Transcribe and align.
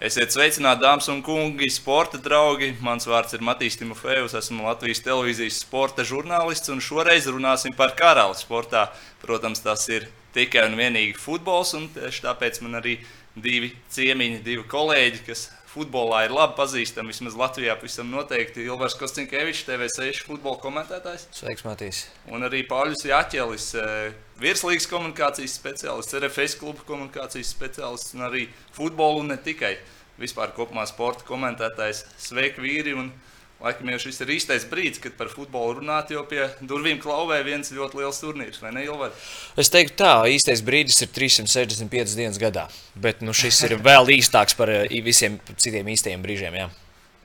Esiet 0.00 0.32
sveicināti, 0.32 0.80
dāmas 0.80 1.10
un 1.12 1.18
kungi, 1.20 1.66
sporta 1.68 2.16
draugi. 2.24 2.70
Mans 2.80 3.04
vārds 3.04 3.34
ir 3.36 3.42
Matīs 3.44 3.74
Timofejs, 3.76 4.32
esmu 4.38 4.64
Latvijas 4.64 5.02
televīzijas 5.04 5.58
sporta 5.60 6.06
žurnālists, 6.08 6.70
un 6.72 6.80
šoreiz 6.80 7.26
runāsim 7.28 7.74
par 7.76 7.92
karalu 7.98 8.32
sportā. 8.38 8.86
Protams, 9.20 9.60
tas 9.60 9.84
ir 9.92 10.06
tikai 10.32 10.62
un 10.70 10.78
vienīgi 10.80 11.20
futbols, 11.20 11.74
un 11.76 11.84
tieši 11.92 12.24
tāpēc 12.24 12.62
man 12.64 12.78
arī 12.80 12.96
divi 13.36 13.74
ciemiņi, 13.92 14.40
divi 14.46 14.64
kolēģi, 14.72 15.20
kas 15.28 15.50
futbolā 15.70 16.24
ir 16.26 16.34
labi 16.34 16.56
pazīstami. 16.58 17.12
Vismaz 17.12 17.36
Latvijā 17.38 17.76
pavisam 17.78 18.10
noteikti 18.10 18.64
Ilvars 18.66 18.96
Kostinkevičs, 18.98 19.64
TV6 19.68 20.24
futbola 20.26 20.58
komentētājs. 20.62 21.28
Sveiks, 21.36 21.64
Matīs. 21.66 22.02
Un 22.30 22.46
arī 22.48 22.64
Pauļus 22.68 23.06
Jāķelis, 23.06 23.70
eh, 23.78 24.12
virslīgas 24.40 24.88
komunikācijas 24.90 25.56
speciālists, 25.60 26.16
RFS 26.18 26.58
kluba 26.58 26.84
komunikācijas 26.88 27.54
speciālists 27.54 28.14
un 28.14 28.26
arī 28.28 28.48
futbolu 28.76 29.20
un 29.24 29.28
ne 29.34 29.36
tikai. 29.36 29.76
Vispār 30.20 30.52
kopumā 30.52 30.86
sporta 30.86 31.24
komentētājs. 31.24 32.04
Sveiki, 32.18 32.60
vīri! 32.60 32.96
Un, 32.98 33.12
Laikam 33.60 33.90
jau 33.92 33.98
šis 34.00 34.22
ir 34.24 34.30
īstais 34.38 34.64
brīdis, 34.64 35.02
kad 35.04 35.16
par 35.18 35.28
futbolu 35.28 35.82
runāt, 35.82 36.08
jo 36.14 36.22
pie 36.28 36.46
durvīm 36.64 36.96
klauvē 37.02 37.42
viens 37.44 37.68
ļoti 37.76 38.00
liels 38.00 38.20
turnīrs, 38.22 38.60
vai 38.62 38.72
ne, 38.72 38.86
Ilvar? 38.86 39.12
Es 39.60 39.68
teiktu, 39.68 39.98
tā 40.00 40.14
īstais 40.32 40.62
brīdis 40.64 41.02
ir 41.04 41.10
365 41.12 42.16
dienas 42.16 42.40
gadā. 42.40 42.70
Bet 42.96 43.20
nu, 43.20 43.36
šis 43.36 43.58
ir 43.68 43.76
vēl 43.84 44.08
īstāks 44.16 44.56
par 44.56 44.72
eh, 44.72 44.88
visiem 45.04 45.36
citiem 45.60 45.92
īstajiem 45.92 46.24
brīžiem. 46.24 46.56
Jā, 46.56 46.70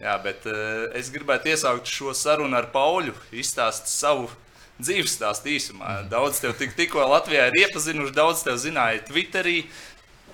jā 0.03 0.17
bet 0.27 0.43
uh, 0.52 0.90
es 0.99 1.13
gribētu 1.16 1.53
iesaukt 1.53 1.88
šo 1.88 2.12
sarunu 2.12 2.59
ar 2.59 2.67
Pauļu, 2.76 3.15
izstāstīt 3.31 3.95
savu 3.95 4.27
dzīves 4.81 5.15
stāstu 5.15 5.54
īsumā. 5.55 6.02
Daudz 6.12 6.41
tev 6.43 6.55
tik, 6.59 6.76
tikko 6.76 7.05
Latvijā 7.07 7.48
ir 7.48 7.62
iepazinuši, 7.63 8.15
daudz 8.15 8.43
tev 8.43 8.59
zināja 8.59 9.05
Twitterī. 9.07 9.62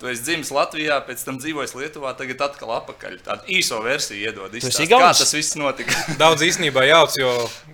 Tu 0.01 0.07
esi 0.09 0.23
dzimis 0.25 0.49
Latvijā, 0.49 0.95
pēc 1.05 1.21
tam 1.21 1.35
dzīvojis 1.37 1.75
Lietuvā, 1.77 2.15
tagad 2.17 2.39
atkal 2.41 2.71
atpakaļ. 2.73 3.19
Tādu 3.21 3.51
īso 3.53 3.77
versiju 3.85 4.17
iedod. 4.17 4.55
Izstāst, 4.57 4.89
kā 4.89 4.97
tas 5.13 5.33
viss 5.35 5.53
notika? 5.59 5.93
Daudz 6.21 6.41
īstenībā 6.41 6.87
jauc, 6.87 7.13
jo, 7.19 7.29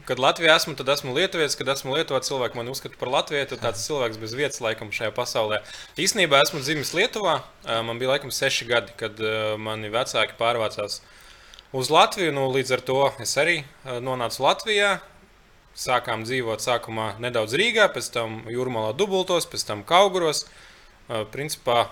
kad 0.10 0.20
Latvijā 0.20 0.58
esmu, 0.60 0.74
tad 0.76 0.90
esmu 0.92 1.14
lietuvietis, 1.16 1.56
kad 1.56 1.70
esmu 1.72 1.94
Lietuvā, 1.96 2.20
cilvēki 2.28 2.58
mani 2.60 2.74
uzskata 2.74 3.00
par 3.00 3.14
latviešu, 3.14 3.54
tad 3.54 3.62
tāds 3.64 3.86
cilvēks 3.88 4.20
bez 4.20 4.34
vietas 4.36 4.60
laikam 4.60 4.92
šajā 4.92 5.14
pasaulē. 5.16 5.62
Īstenībā 6.04 6.42
esmu 6.44 6.60
dzimis 6.66 6.92
Lietuvā, 6.98 7.38
man 7.88 8.02
bija 8.02 8.18
laikam 8.18 8.34
seši 8.36 8.68
gadi, 8.68 8.92
kad 9.00 9.22
mani 9.64 9.88
vecāki 9.94 10.36
pārvācās 10.36 10.98
uz 11.72 11.92
Latviju. 11.94 12.34
Nu, 12.36 12.50
līdz 12.52 12.74
ar 12.76 12.84
to 12.90 12.98
es 13.24 13.38
arī 13.40 13.62
nonācu 13.86 14.44
Latvijā. 14.44 14.98
Sākām 15.80 16.28
dzīvot 16.28 16.60
sākumā 16.60 17.14
nedaudz 17.24 17.56
Rīgā, 17.56 17.88
pēc 17.96 18.12
tam 18.18 18.42
Jūrmalā 18.52 18.92
dubultos, 19.00 19.48
pēc 19.48 19.64
tam 19.70 19.86
Kauguros. 19.88 20.44
Principā 21.32 21.86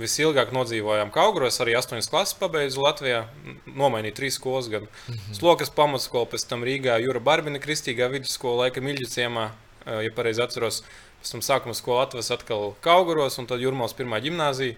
Visilgāk 0.00 0.54
nodzīvojām 0.56 1.10
Kaugros, 1.12 1.58
arī 1.60 1.74
8 1.76 2.06
klases 2.08 2.36
pabeidzu 2.40 2.80
Latvijā, 2.80 3.26
nomainīju 3.68 4.14
3 4.22 4.30
skolas 4.38 4.70
gadu. 4.72 4.86
Mm 4.86 5.14
-hmm. 5.14 5.34
Slokas 5.36 5.70
pamatskola, 5.70 6.26
pēc 6.32 6.48
tam 6.48 6.64
Rīgā, 6.64 6.96
Jūra 7.04 7.20
Barbina 7.20 7.58
Kristīgā 7.58 8.08
vidusskola, 8.10 8.64
laika 8.64 8.80
Miļģa 8.80 9.08
ciemā, 9.08 9.50
ja 9.86 10.10
pareizi 10.16 10.42
atceros. 10.42 10.82
Pēc 11.22 11.30
tam 11.32 11.40
sākuma 11.40 11.74
skola 11.74 12.02
atves 12.02 12.30
atkal 12.30 12.74
Kauguros, 12.80 13.38
un 13.38 13.46
tad 13.46 13.60
Jurmals 13.60 13.94
pirmā 13.94 14.20
ģimnāzija. 14.20 14.74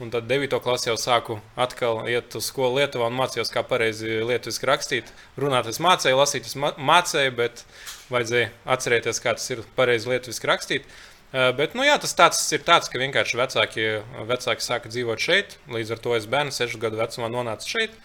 Un 0.00 0.10
tad 0.10 0.28
9. 0.28 0.60
klasē 0.60 0.90
jau 0.90 0.96
sāku 0.96 1.40
atkal 1.56 2.08
iet 2.08 2.34
uz 2.34 2.44
skolu 2.44 2.76
Lietuvā 2.78 3.06
un 3.06 3.16
mācījos, 3.18 3.50
kā 3.50 3.62
pareizi 3.62 4.06
lietuviski 4.06 4.66
rakstīt. 4.66 5.04
Runāt 5.36 5.66
es 5.66 5.80
mācīju, 5.80 6.16
lasīt 6.16 6.46
es 6.46 6.54
mācīju, 6.54 7.34
bet 7.34 7.64
vajadzēja 8.10 8.50
atcerēties, 8.64 9.20
kā 9.20 9.34
tas 9.34 9.50
ir 9.50 9.64
pareizi 9.74 10.08
lietuviski 10.08 10.46
rakstīt. 10.46 10.82
Uh, 10.82 10.92
Eh, 10.92 11.07
bet 11.32 11.74
nu, 11.76 11.84
jā, 11.84 11.98
tas 12.00 12.14
tāds 12.16 12.40
ir 12.56 12.62
tāds, 12.64 12.88
ka 12.88 13.00
vienkārši 13.00 13.36
vecāki, 13.36 13.86
vecāki 14.28 14.64
sāka 14.64 14.88
dzīvot 14.88 15.20
šeit. 15.20 15.58
Līdz 15.68 15.94
ar 15.96 16.02
to 16.04 16.16
es 16.16 16.28
bērnu, 16.30 16.54
6 16.54 16.80
gadu 16.80 17.00
vecumā, 17.00 17.28
nonācu 17.32 17.68
šeit, 17.76 17.96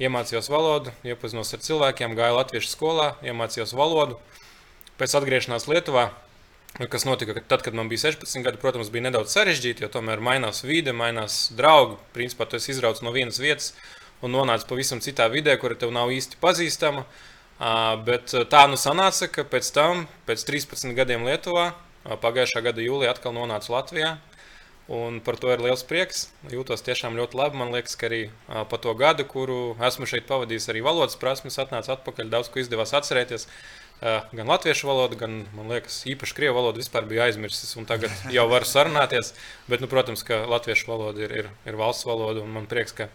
iemācījos 0.00 0.48
valodu, 0.52 0.94
iepazinos 1.04 1.52
ar 1.52 1.62
cilvēkiem, 1.66 2.16
gāju 2.16 2.38
latviešu 2.38 2.72
skolā, 2.72 3.08
iemācījos 3.26 3.74
valodu. 3.76 4.16
Pēc 5.00 5.16
atgriešanās 5.18 5.68
Lietuvā, 5.68 6.10
kas 6.88 7.04
notika 7.04 7.36
tad, 7.40 7.60
kad 7.64 7.76
man 7.76 7.90
bija 7.92 8.08
16 8.08 8.44
gadi, 8.46 8.60
protams, 8.62 8.88
bija 8.92 9.08
nedaudz 9.10 9.34
sarežģīti, 9.36 9.84
jo 9.84 9.90
tomēr 9.92 10.22
mainās 10.24 10.62
vide, 10.64 10.94
mainās 10.96 11.50
draugi. 11.56 11.98
Principā 12.16 12.48
tu 12.48 12.56
esi 12.56 12.72
izrauts 12.72 13.04
no 13.04 13.12
vienas 13.12 13.40
vietas 13.42 13.74
un 14.22 14.32
nonācis 14.32 14.68
pavisam 14.68 15.02
citā 15.04 15.26
vidē, 15.28 15.58
kura 15.60 15.76
tev 15.76 15.92
nav 15.92 16.12
īsti 16.14 16.38
pazīstama. 16.40 17.04
Bet 18.06 18.32
tā 18.50 18.62
nu 18.70 18.78
sanāca, 18.80 19.28
ka 19.30 19.44
pēc 19.44 19.68
tam, 19.74 20.06
pēc 20.26 20.46
13 20.48 20.96
gadiem 20.96 21.26
Lietuvā, 21.28 21.72
Pagājušā 22.02 22.62
gada 22.66 22.82
jūlijā 22.82 23.12
atkal 23.14 23.34
nonācu 23.36 23.70
Latvijā. 23.74 24.16
Un 24.90 25.20
par 25.22 25.38
to 25.38 25.52
ir 25.54 25.62
liels 25.62 25.84
prieks. 25.86 26.26
Jūtos 26.50 26.82
tiešām 26.82 27.14
ļoti 27.14 27.38
labi. 27.38 27.58
Man 27.60 27.70
liekas, 27.70 27.94
ka 27.98 28.08
arī 28.08 28.24
pa 28.48 28.80
to 28.82 28.94
gadu, 28.98 29.24
kuru 29.28 29.76
esmu 29.78 30.08
šeit 30.10 30.26
pavadījis, 30.26 30.66
arī 30.72 30.82
valodas 30.82 31.16
prasmes 31.20 31.60
atnāca 31.62 31.94
atpakaļ. 31.94 32.32
Daudz 32.32 32.50
ko 32.50 32.60
izdevās 32.60 32.94
atcerēties. 32.98 33.46
Gan 34.02 34.50
latviešu 34.50 34.88
valodu, 34.90 35.14
gan, 35.20 35.44
man 35.54 35.70
liekas, 35.70 36.00
īpaši 36.10 36.34
krievu 36.34 36.58
valodu 36.58 36.82
vispār 36.82 37.06
bija 37.06 37.28
aizmirsis. 37.28 37.76
Tagad 37.86 38.10
jau 38.36 38.48
varu 38.50 38.66
sarunāties. 38.66 39.30
Bet, 39.70 39.84
nu, 39.84 39.90
protams, 39.90 40.26
ka 40.26 40.42
latviešu 40.50 40.90
valoda 40.90 41.22
ir, 41.22 41.36
ir, 41.44 41.52
ir 41.70 41.78
valsts 41.78 42.08
valoda. 42.08 42.42
Man 42.42 42.66
prieks, 42.66 42.98
ka 42.98 43.06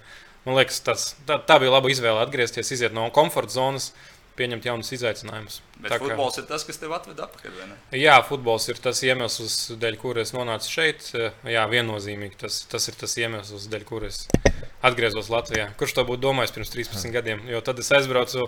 man 0.48 0.56
liekas, 0.62 0.80
tas, 0.88 1.09
tā, 1.28 1.42
tā 1.44 1.59
bija 1.59 1.75
laba 1.75 1.92
izvēle 1.92 2.24
atgriezties, 2.24 2.72
iziet 2.80 2.96
no 2.96 3.09
komforta 3.12 3.59
zonas. 3.59 3.92
Uh, 3.92 4.16
pieņemt 4.38 4.68
jaunus 4.70 4.94
izaicinājumus. 4.96 5.59
Bet 5.78 5.92
tā, 5.94 6.00
futbols 6.02 6.38
ka... 6.38 6.44
ir 6.44 6.50
tas, 6.50 6.66
kas 6.68 6.81
tev 6.81 6.94
atved 6.98 7.20
atpakaļ. 7.25 7.75
Jā, 7.98 8.18
futbols 8.28 8.68
ir 8.72 8.81
tas 8.81 9.02
iemesls, 9.06 9.58
dēļ 9.81 10.00
kuras 10.02 10.30
es 10.30 10.36
nonācu 10.38 10.72
šeit. 10.72 11.12
Jā, 11.48 11.66
viennozīmīgi 11.72 12.42
tas, 12.46 12.64
tas 12.72 12.90
ir 12.92 12.98
tas 13.00 13.18
iemesls, 13.20 13.70
dēļ 13.74 13.88
kuras 13.90 14.24
es 14.24 14.48
atgriezos 14.86 15.30
Latvijā. 15.34 15.72
Kurš 15.78 15.96
to 15.98 16.06
būtu 16.08 16.24
domājis 16.28 16.53
pirms 16.56 16.74
13 16.74 17.14
gadiem? 17.14 17.44
Jo 17.50 17.62
tad 17.66 17.80
es 17.81 17.90
aizbraucu 17.94 18.48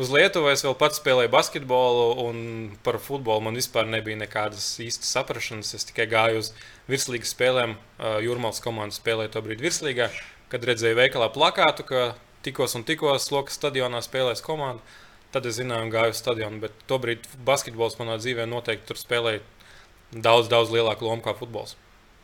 uz 0.00 0.12
Lietuvu, 0.12 0.50
es 0.52 0.64
vēl 0.64 0.76
pats 0.78 1.00
spēlēju 1.00 1.32
basketbolu, 1.32 2.06
un 2.24 2.40
par 2.84 3.00
futbolu 3.02 3.44
man 3.46 3.58
vispār 3.58 3.88
nebija 3.90 4.20
nekādas 4.20 4.72
īstas 4.82 5.12
saprašanas. 5.16 5.74
Es 5.76 5.88
tikai 5.88 6.08
gāju 6.10 6.42
uz 6.44 6.52
virslīgas 6.90 7.34
spēlēm. 7.34 7.76
Jūrmālas 8.26 8.62
komanda 8.64 8.96
spēlēja 8.96 9.34
to 9.36 9.44
brīdi 9.44 9.66
virslīgā, 9.66 10.10
kad 10.52 10.66
redzēju 10.68 11.00
veikalā 11.00 11.30
plakātu, 11.34 11.86
ka 11.88 12.10
tikos 12.46 12.76
un 12.78 12.86
tikos 12.88 13.30
Lokas 13.34 13.60
stadionā 13.60 14.02
spēlēs 14.04 14.44
komanda. 14.44 14.84
Tad 15.30 15.46
es 15.46 15.60
zināju, 15.60 15.92
gāju 15.94 16.14
uz 16.14 16.20
stadionu. 16.22 16.58
Bet 16.64 16.74
tobrīd 16.90 17.28
basketbols 17.46 17.98
manā 18.00 18.18
dzīvē 18.18 18.48
noteikti 18.50 18.96
spēlēja 18.98 19.44
daudz, 20.10 20.50
daudz 20.50 20.72
lielāku 20.74 21.06
lomu 21.06 21.22
kā 21.22 21.36
futbols. 21.38 21.76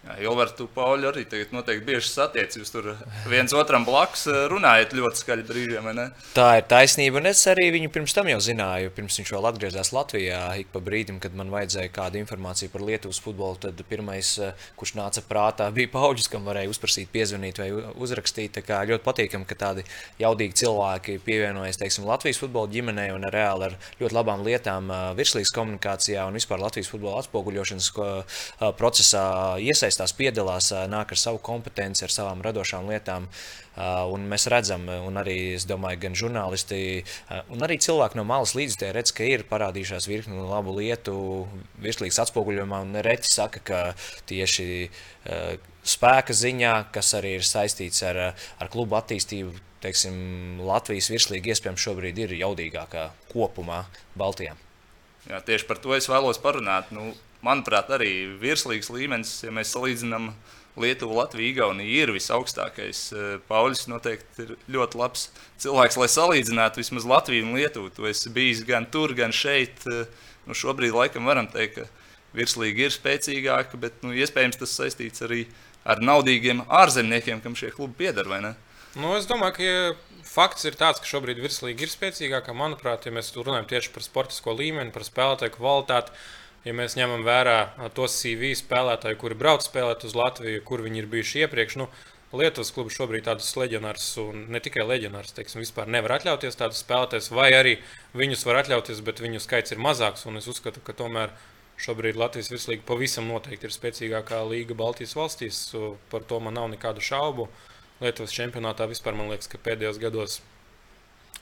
Jā, 0.06 0.14
Ilvar, 0.22 0.52
tu 0.54 0.68
Pauļu 0.70 1.08
arī 1.08 1.24
tagad 1.26 1.50
noteikti 1.50 1.82
bieži 1.88 2.06
satiec. 2.12 2.54
Jūs 2.54 2.70
tur 2.70 2.92
viens 3.26 3.50
otram 3.56 3.82
blakus 3.86 4.26
eh, 4.30 4.44
runājat 4.52 4.92
ļoti 4.94 5.18
skaļi 5.18 5.44
brīžiem? 5.48 5.88
Tā 6.36 6.46
ir 6.60 6.66
taisnība, 6.70 7.18
un 7.18 7.26
es 7.32 7.40
arī 7.50 7.72
viņu 7.74 7.90
pirms 7.94 8.14
tam 8.14 8.30
jau 8.30 8.38
zināju. 8.42 8.92
Pirms 8.94 9.18
viņš 9.18 9.32
vēl 9.34 9.48
atgriezās 9.50 9.90
Latvijā, 9.96 10.42
ik 10.62 10.70
pa 10.70 10.82
brīdim, 10.84 11.18
kad 11.22 11.34
man 11.34 11.50
vajadzēja 11.50 11.90
kādu 11.94 12.20
informāciju 12.20 12.70
par 12.70 12.84
Lietuvas 12.86 13.18
futbolu, 13.24 13.58
tad 13.64 13.82
pirmais, 13.90 14.30
eh, 14.38 14.68
kurš 14.78 14.94
nāca 15.00 15.24
prātā, 15.26 15.66
bija 15.76 15.90
Pauļs, 15.96 16.30
kam 16.30 16.46
varēja 16.46 16.70
uzprasīt, 16.70 17.10
piezvanīt 17.10 17.58
vai 17.64 17.72
uzrakstīt. 17.74 18.54
Tā 18.60 18.62
kā 18.66 18.84
ļoti 18.86 19.02
patīkami, 19.08 19.48
ka 19.50 19.58
tādi 19.58 19.86
jaudīgi 20.22 20.60
cilvēki 20.62 21.18
pievienojas, 21.26 21.80
teiksim, 21.82 22.06
Latvijas 22.06 22.38
futbola 22.44 22.70
ģimenei 22.70 23.08
un 23.16 23.26
reāli 23.34 23.72
ar 23.72 23.76
ļoti 23.98 24.20
labām 24.20 24.46
lietām 24.46 24.86
eh, 24.86 25.04
virslīgas 25.18 25.54
komunikācijā 25.58 26.30
un 26.30 26.38
vispār 26.38 26.62
Latvijas 26.62 26.94
futbola 26.94 27.24
atspoguļošanas 27.24 27.92
procesā 28.76 29.26
iesaistās 29.96 30.12
iesaistās, 30.12 30.16
piedalās, 30.16 30.72
nāk 30.90 31.12
ar 31.12 31.18
savu 31.18 31.38
kompetenci, 31.40 32.04
ar 32.04 32.10
savām 32.10 32.42
radošām 32.42 32.88
lietām. 32.88 33.28
Un 34.12 34.26
mēs 34.28 34.46
redzam, 34.48 34.88
un 34.88 35.16
arī 35.16 35.56
domāju, 35.66 36.00
gan 36.00 36.14
žurnālisti, 36.14 37.04
un 37.50 37.62
arī 37.62 37.78
cilvēki 37.78 38.16
no 38.16 38.24
malas 38.24 38.54
līdzi 38.54 38.92
redz, 38.92 39.12
ka 39.12 39.24
ir 39.24 39.44
parādījušās 39.48 40.08
virkni 40.08 40.36
labu 40.36 40.76
lietu, 40.78 41.46
virslīgas 41.80 42.20
atspoguļojumā. 42.24 42.82
Un 42.86 43.00
reti 43.04 43.28
saka, 43.28 43.60
ka 43.60 43.94
tieši 44.26 44.90
spēka 45.84 46.32
ziņā, 46.32 46.92
kas 46.92 47.14
arī 47.16 47.36
ir 47.38 47.44
saistīts 47.46 48.02
ar, 48.06 48.34
ar 48.58 48.72
klubu 48.72 48.96
attīstību, 48.96 49.53
teiksim, 49.84 50.60
Latvijas 50.65 51.10
virslīga 51.12 51.53
iespējams 51.53 51.84
šobrīd 51.84 52.24
ir 52.24 52.38
jaudīgākā 52.41 53.10
kopumā 53.32 53.84
Baltijā. 54.16 54.56
Jā, 55.26 55.41
tieši 55.42 55.66
par 55.66 55.78
to 55.82 55.94
es 55.97 56.06
vēlos 56.06 56.38
parunāt. 56.38 56.92
Nu, 56.94 57.10
manuprāt, 57.47 57.91
arī 57.95 58.13
virslīgas 58.41 58.91
līmenis, 58.93 59.39
ja 59.47 59.54
mēs 59.54 59.72
salīdzinām 59.75 60.31
Lietuvu, 60.77 61.16
Latviju, 61.16 61.54
Igauniju, 61.54 61.93
ir 62.03 62.13
visaugstākais. 62.13 63.03
Eh, 63.16 63.37
Pauļs 63.48 63.87
noteikti 63.89 64.45
ir 64.45 64.57
ļoti 64.77 65.01
labs 65.01 65.28
cilvēks, 65.63 65.97
lai 65.97 66.09
salīdzinātu 66.13 66.83
vismaz 66.83 67.07
Latviju 67.09 67.47
un 67.47 67.57
Lietuvu. 67.57 67.93
Tu 67.97 68.10
esi 68.10 68.33
bijis 68.33 68.60
gan 68.69 68.84
tur, 68.93 69.15
gan 69.16 69.33
šeit. 69.33 69.87
Eh, 69.89 70.04
nu, 70.47 70.54
šobrīd 70.54 70.93
laikam 70.93 71.25
varam 71.25 71.48
teikt, 71.48 71.81
ka 71.81 72.37
virslīga 72.37 72.87
ir 72.87 72.95
spēcīgāka, 72.95 73.81
bet 73.81 74.04
nu, 74.04 74.13
iespējams 74.13 74.60
tas 74.60 74.77
saistīts 74.77 75.25
arī 75.25 75.47
ar 75.87 76.03
naudīgiem 76.04 76.66
ārzemniekiem, 76.69 77.41
kam 77.41 77.57
šie 77.57 77.72
klubi 77.72 78.04
pieder. 78.04 78.28
Nu, 78.97 79.15
es 79.16 79.28
domāju, 79.28 79.57
ka 79.57 80.27
fakts 80.28 80.66
ir 80.69 80.77
tāds, 80.77 81.01
ka 81.01 81.09
šobrīd 81.09 81.41
virslīga 81.41 81.87
ir 81.87 81.93
spēcīgāka. 81.93 82.57
Manuprāt, 82.57 83.07
ja 83.07 83.15
mēs 83.15 83.33
runājam 83.37 83.69
tieši 83.71 83.93
par 83.95 84.04
sportisko 84.04 84.57
līmeni, 84.59 84.93
par 84.93 85.07
spēlētāju 85.07 85.57
kvalitāti, 85.57 86.13
ja 86.66 86.74
mēs 86.74 86.98
ņemam 86.98 87.22
vērā 87.27 87.59
tos 87.95 88.18
CV 88.18 88.53
spēlētāju, 88.59 89.21
kuri 89.21 89.39
brauc 89.39 89.65
spēlēt 89.65 90.04
uz 90.09 90.16
Latviju, 90.18 90.65
kur 90.66 90.83
viņi 90.84 91.03
ir 91.04 91.10
bijuši 91.13 91.47
iepriekš, 91.47 91.80
nu, 91.83 91.89
Lietuvas 92.36 92.72
klubi 92.74 92.91
šobrīd 92.91 93.24
tādus 93.28 93.53
leģionārus, 93.57 94.07
un 94.21 94.48
ne 94.53 94.60
tikai 94.60 94.83
leģionārus, 94.84 95.33
teiksim, 95.36 95.63
vispār 95.63 95.86
nevar 95.89 96.16
atļauties 96.16 96.59
tādus 96.59 96.83
spēlētājus, 96.83 97.30
vai 97.33 97.53
arī 97.54 97.77
viņus 98.18 98.42
var 98.48 98.59
atļauties, 98.65 99.01
bet 99.07 99.22
viņu 99.22 99.41
skaits 99.45 99.72
ir 99.72 99.80
mazāks. 99.80 100.27
Es 100.27 100.48
uzskatu, 100.51 100.83
ka 100.84 100.92
tomēr 100.98 101.33
šobrīd 101.80 102.18
Latvijas 102.18 102.51
virslīga 102.51 102.84
pavisam 102.89 103.30
noteikti 103.30 103.69
ir 103.69 103.77
spēcīgākā 103.77 104.42
līga 104.51 104.77
Baltijas 104.77 105.15
valstīs. 105.16 105.62
Par 106.10 106.27
to 106.28 106.42
man 106.42 106.59
nav 106.59 106.69
nekādu 106.74 107.04
šaubu. 107.04 107.48
Lietuvas 108.03 108.34
čempionātā 108.34 108.91
vispār 108.91 109.16
man 109.16 109.30
liekas, 109.30 109.48
ka 109.48 109.62
pēdējos 109.62 110.03
gados 110.03 110.41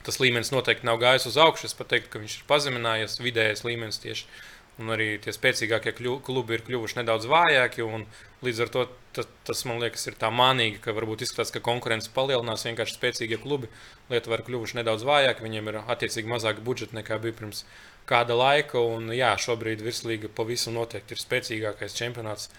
tas 0.04 0.20
līmenis 0.20 0.52
noteikti 0.52 0.86
nav 0.86 1.00
gājis 1.00 1.30
uz 1.32 1.40
augšu. 1.40 1.70
Es 1.70 1.76
pat 1.78 1.90
teiktu, 1.94 2.12
ka 2.12 2.22
viņš 2.22 2.36
ir 2.38 2.48
pazeminājies, 2.50 3.22
vidējais 3.24 3.64
līmenis 3.66 4.02
tieši. 4.04 4.28
Un 4.82 4.90
arī 4.90 5.12
tie 5.22 5.30
spēcīgākie 5.30 5.92
klubi 5.94 6.56
ir 6.56 6.64
kļuvuši 6.66 6.98
nedaudz 6.98 7.28
vājāki. 7.30 7.86
Līdz 8.42 8.62
ar 8.64 8.70
to 8.74 8.82
tas, 9.14 9.28
tas 9.46 9.62
man 9.70 9.78
liekas, 9.78 10.08
ir 10.10 10.16
tā 10.18 10.32
mānīgi, 10.34 10.80
ka 10.82 10.94
varbūt 10.96 11.22
izskatās, 11.22 11.52
ka 11.54 11.62
konkurence 11.62 12.10
palielinās. 12.14 12.66
Vienkārši 12.66 12.96
spēcīgie 12.98 13.38
klubi 13.42 13.70
Lietuvā 14.10 14.40
ir 14.40 14.44
kļuvuši 14.48 14.80
nedaudz 14.80 15.06
vājāki. 15.06 15.46
Viņiem 15.46 15.70
ir 15.70 15.78
attiecīgi 15.84 16.30
mazāk 16.30 16.58
budžeta 16.66 16.98
nekā 16.98 17.20
bija 17.22 17.38
pirms 17.38 17.62
kāda 18.10 18.34
laika. 18.34 18.82
Un, 18.82 19.12
jā, 19.14 19.30
šobrīd 19.38 19.84
virslīga 19.86 20.32
pavisam 20.34 20.74
noteikti 20.80 21.14
ir 21.14 21.22
spēcīgākais 21.22 21.94
čempionāts. 22.00 22.50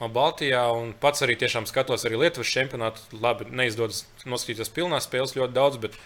Baltijā, 0.00 0.64
pats 0.98 1.22
arī 1.22 1.36
tiešām 1.38 1.66
skatos 1.68 2.06
arī 2.08 2.18
Lietuvas 2.24 2.50
čempionātu. 2.50 3.06
Labi, 3.20 3.46
neizdodas 3.52 4.06
noskatīties 4.26 4.72
pilnā 4.74 4.98
spēles 5.04 5.36
ļoti 5.38 5.54
daudz, 5.54 5.78
bet 5.86 5.98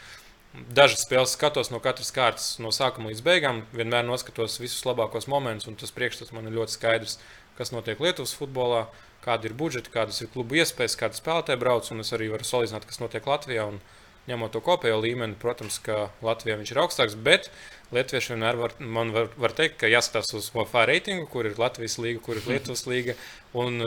Dažas 0.54 1.02
spēles 1.02 1.32
skatos 1.34 1.72
no 1.72 1.80
katras 1.82 2.12
kārtas, 2.14 2.44
no 2.62 2.70
sākuma 2.70 3.10
līdz 3.10 3.22
beigām. 3.26 3.64
Vienmēr 3.74 4.04
noskatos 4.06 4.60
visus 4.62 4.84
labākos 4.86 5.26
momentus, 5.26 5.66
un 5.66 5.74
tas 5.80 5.90
priekšstats 5.94 6.30
man 6.36 6.46
ir 6.46 6.54
ļoti 6.54 6.76
skaidrs, 6.76 7.16
kas 7.58 7.72
notiek 7.74 7.98
Lietuvas 7.98 8.36
futbolā, 8.38 8.84
kāda 9.24 9.48
ir 9.50 9.56
budžeta, 9.58 9.90
kādas 9.90 10.22
ir 10.22 10.30
klubu 10.30 10.60
iespējas, 10.60 10.94
kāda 11.00 11.18
spēlētāja 11.18 11.58
brauc. 11.58 11.90
Es 11.98 12.14
arī 12.14 12.30
varu 12.30 12.46
salīdzināt, 12.46 12.86
kas 12.86 13.02
notiek 13.02 13.26
Latvijā. 13.26 13.66
Un, 13.72 13.82
ņemot 14.30 14.54
to 14.54 14.62
kopējo 14.64 15.00
līmeni, 15.02 15.34
protams, 15.42 15.80
ka 15.82 16.08
Latvijā 16.24 16.56
viņš 16.60 16.70
ir 16.72 16.80
augstāks, 16.84 17.18
bet 17.26 17.50
Lietuvieši 17.94 18.32
vienmēr 18.32 18.58
var, 18.58 18.75
man 18.81 19.12
var, 19.14 19.29
var 19.41 19.55
teikt, 19.56 19.76
ka 19.81 19.91
jāskatās 19.91 20.35
uz 20.37 20.50
OFA 20.55 20.85
reitingu, 20.91 21.26
kur 21.31 21.46
ir 21.49 21.58
Latvijas 21.61 21.96
līga, 22.02 22.23
kur 22.25 22.41
ir 22.41 22.49
Lietuvas 22.50 22.85
līga. 22.91 23.14
Un 23.55 23.79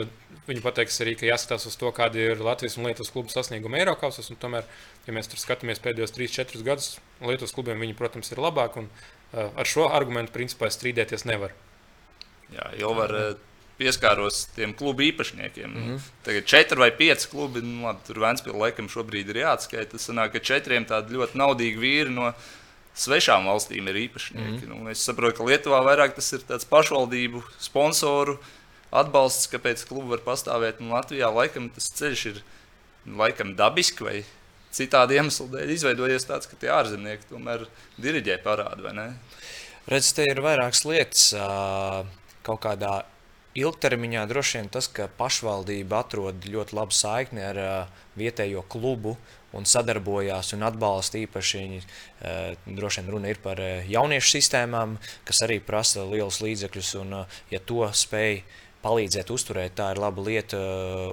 viņi 0.48 0.64
pateiks 0.64 1.00
arī, 1.04 1.14
ka 1.18 1.28
jāskatās 1.28 1.68
uz 1.68 1.76
to, 1.80 1.92
kāda 1.96 2.22
ir 2.30 2.44
Latvijas 2.44 2.78
un 2.78 2.88
Lietuvas 2.88 3.12
klubu 3.14 3.32
sasnieguma 3.32 3.80
Eiropasos. 3.82 4.30
Tomēr, 4.40 4.68
ja 5.06 5.16
mēs 5.16 5.28
tur 5.28 5.40
skatāmies 5.42 5.82
pēdējos 5.84 6.16
3-4 6.16 6.64
gadus, 6.66 6.94
Lietuvas 7.20 7.52
klubiem 7.56 7.84
viņi, 7.84 7.98
protams, 7.98 8.32
ir 8.32 8.40
labāki. 8.42 8.84
Un 8.84 8.88
uh, 8.88 9.50
ar 9.52 9.68
šo 9.68 9.90
argumentu 9.92 10.34
principā 10.36 10.72
strīdēties 10.72 11.28
nevar. 11.28 11.52
Jā, 12.54 12.72
jau 12.80 12.96
var. 12.96 13.14
Uh, 13.14 13.44
pieskāros 13.78 14.46
tiem 14.56 14.72
klubu 14.74 15.04
īpašniekiem. 15.06 15.68
Mm 15.70 15.82
-hmm. 15.82 16.06
Tagad 16.26 16.44
četri 16.44 16.78
vai 16.78 16.90
pieci 16.90 17.28
klubi, 17.30 17.62
nu, 17.62 17.86
labi, 17.86 18.00
tur 18.06 18.18
Vēnspīlā 18.18 18.58
laikam 18.58 18.88
šobrīd 18.88 19.30
ir 19.30 19.42
jāatskaita. 19.44 19.90
Tas 19.92 20.08
sanāk, 20.08 20.32
ka 20.32 20.38
četriem 20.38 20.84
tādi 20.84 21.14
ļoti 21.14 21.38
naudīgi 21.38 21.78
vīri 21.78 22.14
no 22.14 22.32
svešām 22.98 23.48
valstīm 23.48 23.88
ir 23.90 24.00
īpašnieki. 24.08 24.66
Mm 24.66 24.78
nu, 24.84 24.90
es 24.90 25.02
saprotu, 25.06 25.38
ka 25.38 25.48
Lietuvā 25.48 25.80
vairāk 25.86 26.16
tas 26.16 26.32
ir 26.34 26.44
pašvaldību 26.70 27.42
sponsoru 27.62 28.38
atbalsts, 28.90 29.50
kāpēc 29.52 29.84
klubi 29.88 30.16
var 30.16 30.24
pastāvēt. 30.26 30.80
Un 30.82 30.94
Latvijā 30.94 31.30
laikam 31.32 31.68
tas 31.74 31.90
ceļš 31.98 32.24
ir 32.32 32.42
laikam 33.06 33.54
dabiski 33.56 34.04
vai 34.04 34.16
citādi 34.74 35.18
iemeslu 35.18 35.48
dēļ 35.52 35.74
izveidojies 35.74 36.28
tāds, 36.28 36.48
ka 36.48 36.58
tie 36.60 36.72
ārzemnieki 36.72 37.30
tomēr 37.30 37.66
diriģē 38.00 38.40
parādu? 38.44 38.90
Redz, 39.88 40.12
te 40.12 40.26
ir 40.28 40.42
vairākas 40.44 40.84
lietas. 40.84 41.30
Kaut 42.44 42.60
kādā 42.64 43.02
ilgtermiņā 43.58 44.26
droši 44.28 44.60
vien 44.60 44.68
tas, 44.72 44.88
ka 44.92 45.08
pašvaldība 45.18 46.02
atrod 46.04 46.46
ļoti 46.46 46.76
labu 46.76 46.94
saikni 46.94 47.42
ar 47.44 47.58
uh, 47.58 48.02
vietējo 48.18 48.62
klubu 48.70 49.16
un 49.56 49.66
sadarbojās 49.68 50.52
un 50.56 50.66
atbalsta 50.68 51.20
īpaši. 51.22 51.64
Uh, 52.18 52.54
droši 52.66 53.02
vien 53.02 53.12
runa 53.14 53.32
ir 53.32 53.40
par 53.42 53.60
uh, 53.62 53.84
jauniešu 53.88 54.34
sistēmām, 54.36 54.96
kas 55.28 55.42
arī 55.46 55.60
prasa 55.64 56.04
lielus 56.04 56.42
līdzekļus, 56.44 56.94
un 57.02 57.20
uh, 57.22 57.38
ja 57.52 57.62
to 57.64 57.86
spēj 57.88 58.42
palīdzēt 58.82 59.30
uzturēt, 59.34 59.74
tā 59.78 59.90
ir 59.92 60.00
laba 60.02 60.22
lieta 60.22 60.58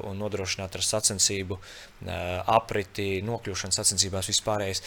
un 0.05 0.19
nodrošināt 0.21 0.75
ar 0.77 0.83
sacensību 0.85 1.57
apriti, 2.51 3.23
nokļūšanu 3.25 3.73
sacensībās 3.73 4.29
vispārējais. 4.29 4.83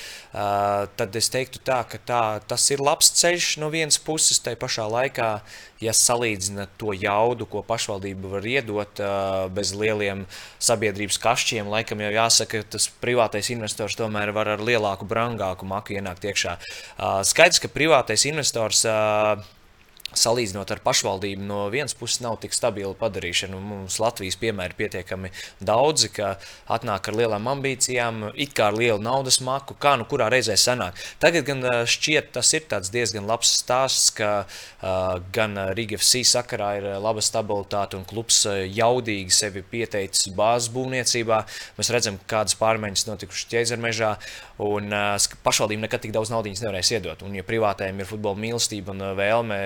Tad 1.00 1.18
es 1.18 1.30
teiktu 1.34 1.62
tā, 1.66 1.80
ka 1.90 1.98
tā, 1.98 2.22
tas 2.46 2.68
ir 2.70 2.82
labs 2.84 3.10
ceļš 3.18 3.56
no 3.62 3.72
vienas 3.74 3.98
puses, 3.98 4.38
tai 4.44 4.54
pašā 4.60 4.86
laikā, 4.92 5.30
ja 5.82 5.94
salīdzina 5.94 6.68
to 6.78 6.94
jaudu, 6.94 7.48
ko 7.50 7.64
pašvaldība 7.66 8.32
var 8.36 8.46
iedot 8.46 9.02
bez 9.54 9.74
lieliem 9.74 10.24
sabiedrības 10.62 11.18
kašķiem, 11.22 11.70
laikam 11.74 12.02
jau 12.04 12.14
jāsaka, 12.14 12.62
ka 12.62 12.74
tas 12.76 12.88
privātais 13.02 13.50
investors 13.54 13.98
tomēr 13.98 14.30
var 14.36 14.54
ar 14.54 14.62
lielāku, 14.62 15.08
brangāku 15.08 15.66
maku 15.66 15.98
ienākt 15.98 16.26
iekšā. 16.30 16.58
Skaidrs, 17.26 17.62
ka 17.62 17.72
privātais 17.72 18.28
investors 18.30 18.84
salīdzinot 20.18 20.72
ar 20.74 20.82
pašvaldību, 20.84 21.44
no 21.48 21.64
vienas 21.72 21.96
puses 21.98 22.22
nav 22.24 22.38
tik 22.42 22.56
stabila 22.56 22.94
padarīšana. 22.98 23.58
Mums 23.58 23.98
Latvijas 24.02 24.38
piemēri 24.40 24.74
ir 24.74 24.78
pietiekami 24.78 25.30
daudzi, 25.64 26.10
ka 26.14 26.34
atnāk 26.70 27.10
ar 27.10 27.18
lielām 27.18 27.48
ambīcijām, 27.54 28.30
it 28.34 28.54
kā 28.56 28.68
ar 28.72 28.78
lielu 28.78 29.00
naudas 29.02 29.40
maku, 29.44 29.76
kā 29.80 29.96
nu 30.00 30.06
kurā 30.08 30.28
reizē 30.32 30.56
sanāk. 30.58 30.98
Tagad 31.22 31.46
gan 31.48 31.64
šķiet, 31.88 32.32
tas 32.36 32.52
ir 32.56 32.66
diezgan 32.68 33.26
labs 33.28 33.50
stāsts, 33.60 34.10
ka 34.14 34.30
uh, 34.44 35.18
gan 35.34 35.56
Riga 35.78 35.98
FC 35.98 36.22
sakarā 36.26 36.70
ir 36.78 36.88
laba 37.02 37.22
stabilitāte 37.24 37.98
un 37.98 38.06
klubs 38.08 38.44
jaudīgi 38.46 39.34
sevi 39.34 39.62
pieteicis 39.62 40.32
bāzes 40.36 40.72
būvniecībā. 40.74 41.40
Mēs 41.78 41.92
redzam, 41.94 42.18
kādas 42.30 42.56
pārmaiņas 42.60 43.06
notikušas 43.08 43.50
ķēzermežā, 43.52 44.12
un 44.64 44.92
uh, 44.92 45.28
pašvaldība 45.44 45.86
nekad 45.86 46.04
tik 46.04 46.14
daudz 46.16 46.32
naudas 46.34 46.62
nevarēs 46.64 46.92
iedot. 46.96 47.22
Un, 47.26 47.36
ja 47.38 47.46
privātajiem 47.46 48.02
ir 48.02 48.08
futbola 48.08 48.38
mīlestība 48.40 48.94
un 48.94 49.04
vēlme 49.18 49.58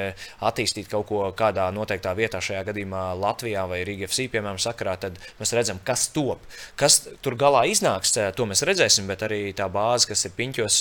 attīstīt 0.42 0.90
kaut 0.90 1.06
ko 1.08 1.24
kādā 1.38 1.68
noteiktā 1.74 2.14
vietā, 2.18 2.40
šajā 2.42 2.64
gadījumā 2.70 3.04
Latvijā 3.18 3.66
vai 3.70 3.82
Rīgā 3.86 4.08
FC, 4.10 4.26
piemēram, 4.32 4.60
sakarā, 4.62 4.96
tad 5.00 5.20
mēs 5.40 5.54
redzam, 5.56 5.80
kas 5.86 6.08
top. 6.14 6.42
Kas 6.80 7.02
tur 7.22 7.36
galā 7.40 7.64
iznāks, 7.70 8.16
to 8.36 8.48
mēs 8.48 8.64
redzēsim, 8.68 9.06
bet 9.10 9.24
arī 9.26 9.44
tā 9.56 9.68
bāze, 9.72 10.10
kas 10.10 10.26
ir 10.28 10.34
piņķos, 10.38 10.80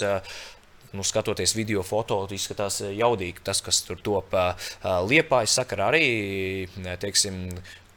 nu, 0.98 1.06
skatoties 1.08 1.56
video, 1.56 1.86
foto, 1.88 2.24
izskatās 2.36 2.82
jaudīgi. 2.84 3.46
Tas, 3.48 3.62
kas 3.64 3.84
tur 3.88 4.02
top 4.04 4.36
liepājas 5.08 5.56
sakarā, 5.62 5.92
arī 5.94 6.68
teiksim, 7.00 7.46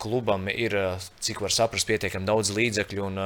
klubam 0.05 0.49
ir, 0.53 0.77
cik 1.25 1.41
var 1.43 1.55
saprast, 1.55 1.89
pietiekami 1.89 2.29
daudz 2.29 2.53
līdzekļu. 2.55 3.11
Un, 3.11 3.21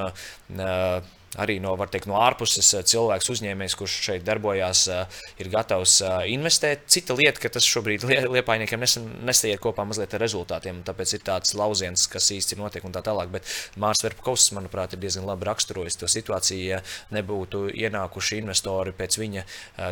arī 1.37 1.59
no, 1.61 1.75
teikt, 1.91 2.09
no 2.09 2.17
ārpuses 2.23 2.71
eh, 2.77 2.85
cilvēks, 2.89 3.29
uzņēmējs, 3.35 3.77
kurš 3.79 3.97
šeit 4.07 4.25
darbojās, 4.25 4.85
eh, 4.93 5.21
ir 5.43 5.51
gatavs 5.53 5.99
eh, 6.01 6.15
investēt. 6.33 6.87
Cita 6.89 7.17
lieta, 7.19 7.43
ka 7.43 7.51
tas 7.53 7.67
šobrīd 7.69 8.07
liepainiekiem 8.35 8.85
nesaiet 9.29 9.61
kopā 9.63 9.85
mazliet 9.89 10.15
ar 10.17 10.25
rezultātiem, 10.25 10.81
tāpēc 10.87 11.17
ir 11.19 11.25
tāds 11.27 11.55
lauciens, 11.59 12.07
kas 12.09 12.31
īsti 12.33 12.59
notiek 12.61 12.87
un 12.89 12.95
tā 12.97 13.03
tālāk. 13.05 13.33
Bet 13.35 13.49
Mārcis 13.81 14.07
Verpakovs, 14.07 14.49
manuprāt, 14.57 14.95
ir 14.95 15.03
diezgan 15.03 15.29
labi 15.29 15.49
raksturojis 15.51 16.01
to 16.01 16.09
situāciju. 16.09 16.65
Ja 16.69 16.81
nebūtu 17.15 17.69
ienākuši 17.71 18.41
investori 18.43 18.93
pēc 18.97 19.19
viņa 19.21 19.45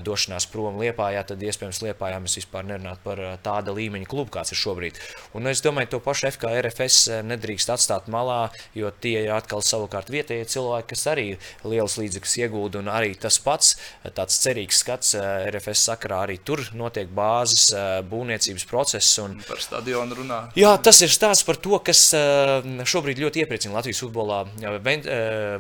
došanās 0.05 0.49
prom 0.51 0.79
Liepājā, 0.81 1.23
tad 1.29 1.43
iespējams 1.45 1.81
Liepājā 1.85 2.19
mēs 2.23 2.37
vispār 2.41 2.67
nerunātu 2.69 3.03
par 3.05 3.23
tāda 3.45 3.75
līmeņa 3.77 4.09
klubu, 4.11 4.33
kāds 4.35 4.53
ir 4.53 4.61
šobrīd. 4.61 4.99
Un 5.39 5.49
es 5.51 5.63
domāju, 5.65 5.95
to 5.95 6.01
pašu 6.05 6.31
FKRFS 6.33 7.23
nedrīkst 7.27 7.73
atstāt 7.73 8.11
malā, 8.13 8.51
jo 8.77 8.91
tie 8.91 9.19
ir 9.25 9.33
atkal 9.37 9.65
savukārt 9.65 10.11
vietējie 10.13 10.49
cilvēki, 10.57 10.91
kas 10.93 11.07
arī 11.13 11.26
arī 11.27 11.71
liels 11.71 11.97
līdzekļus 11.99 12.35
iegūda. 12.45 12.81
Un 12.83 12.91
arī 12.93 13.15
tas 13.19 13.39
pats 13.43 13.75
tāds 14.15 14.39
cerīgs 14.43 14.81
skats 14.83 15.15
eh, 15.19 15.49
RFS 15.51 15.87
sakarā 15.91 16.23
arī 16.27 16.39
tur 16.45 16.63
notiek 16.77 17.09
bāzes 17.09 17.71
eh, 17.73 18.01
būvniecības 18.07 18.67
process. 18.69 19.19
Un, 19.23 19.39
par 19.47 19.63
stadionu 19.63 20.21
runā. 20.21 20.41
Jā, 20.59 20.75
tas 20.83 21.01
ir 21.05 21.13
stāsts 21.13 21.47
par 21.47 21.59
to, 21.63 21.79
kas 21.85 22.09
eh, 22.17 22.85
šobrīd 22.87 23.21
ļoti 23.23 23.45
iepriecina 23.45 23.79
Latvijas 23.79 24.03
futbolā. 24.05 24.45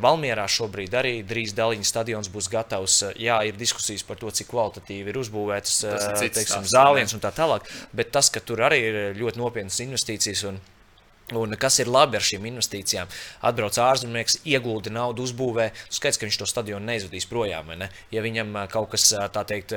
Valmierā 0.02 0.46
šobrīd 0.50 0.94
arī 0.96 1.14
drīz 1.26 1.54
daļiņa 1.56 1.88
stadions 1.88 2.30
būs 2.32 2.50
gatavs. 2.52 3.02
Jā, 3.20 3.40
ir 3.48 3.58
diskusijas 3.58 4.04
par 4.06 4.20
to, 4.20 4.30
cik 4.30 4.50
kvalitatīvi 4.52 5.12
ir 5.12 5.20
uzbūvētas 5.20 5.82
teiksim, 6.20 6.66
zāliens 6.68 7.14
un 7.16 7.22
tā 7.22 7.32
tālāk, 7.34 7.66
bet 7.96 8.12
tas, 8.14 8.30
ka 8.32 8.42
tur 8.44 8.64
arī 8.66 8.80
ir 8.86 8.98
ļoti 9.18 9.40
nopietnas 9.40 9.82
investīcijas 9.84 10.46
un 10.50 10.60
Un 11.34 11.56
kas 11.58 11.80
ir 11.82 11.88
labi 11.90 12.20
ar 12.20 12.22
šīm 12.22 12.44
investīcijām? 12.46 13.08
Atbrauc 13.48 13.74
ārzemnieks, 13.82 14.38
iegulda 14.46 14.92
naudu, 14.94 15.24
uzbūvē. 15.26 15.72
Skaidrs, 15.90 16.20
ka 16.20 16.28
viņš 16.28 16.36
to 16.38 16.46
stadionu 16.46 16.86
neizvedīs 16.86 17.26
projām. 17.26 17.72
Ne? 17.74 17.88
Ja 18.14 18.22
viņam 18.22 18.52
kaut 18.70 18.92
kas 18.92 19.08
tā 19.34 19.42
teikt, 19.48 19.74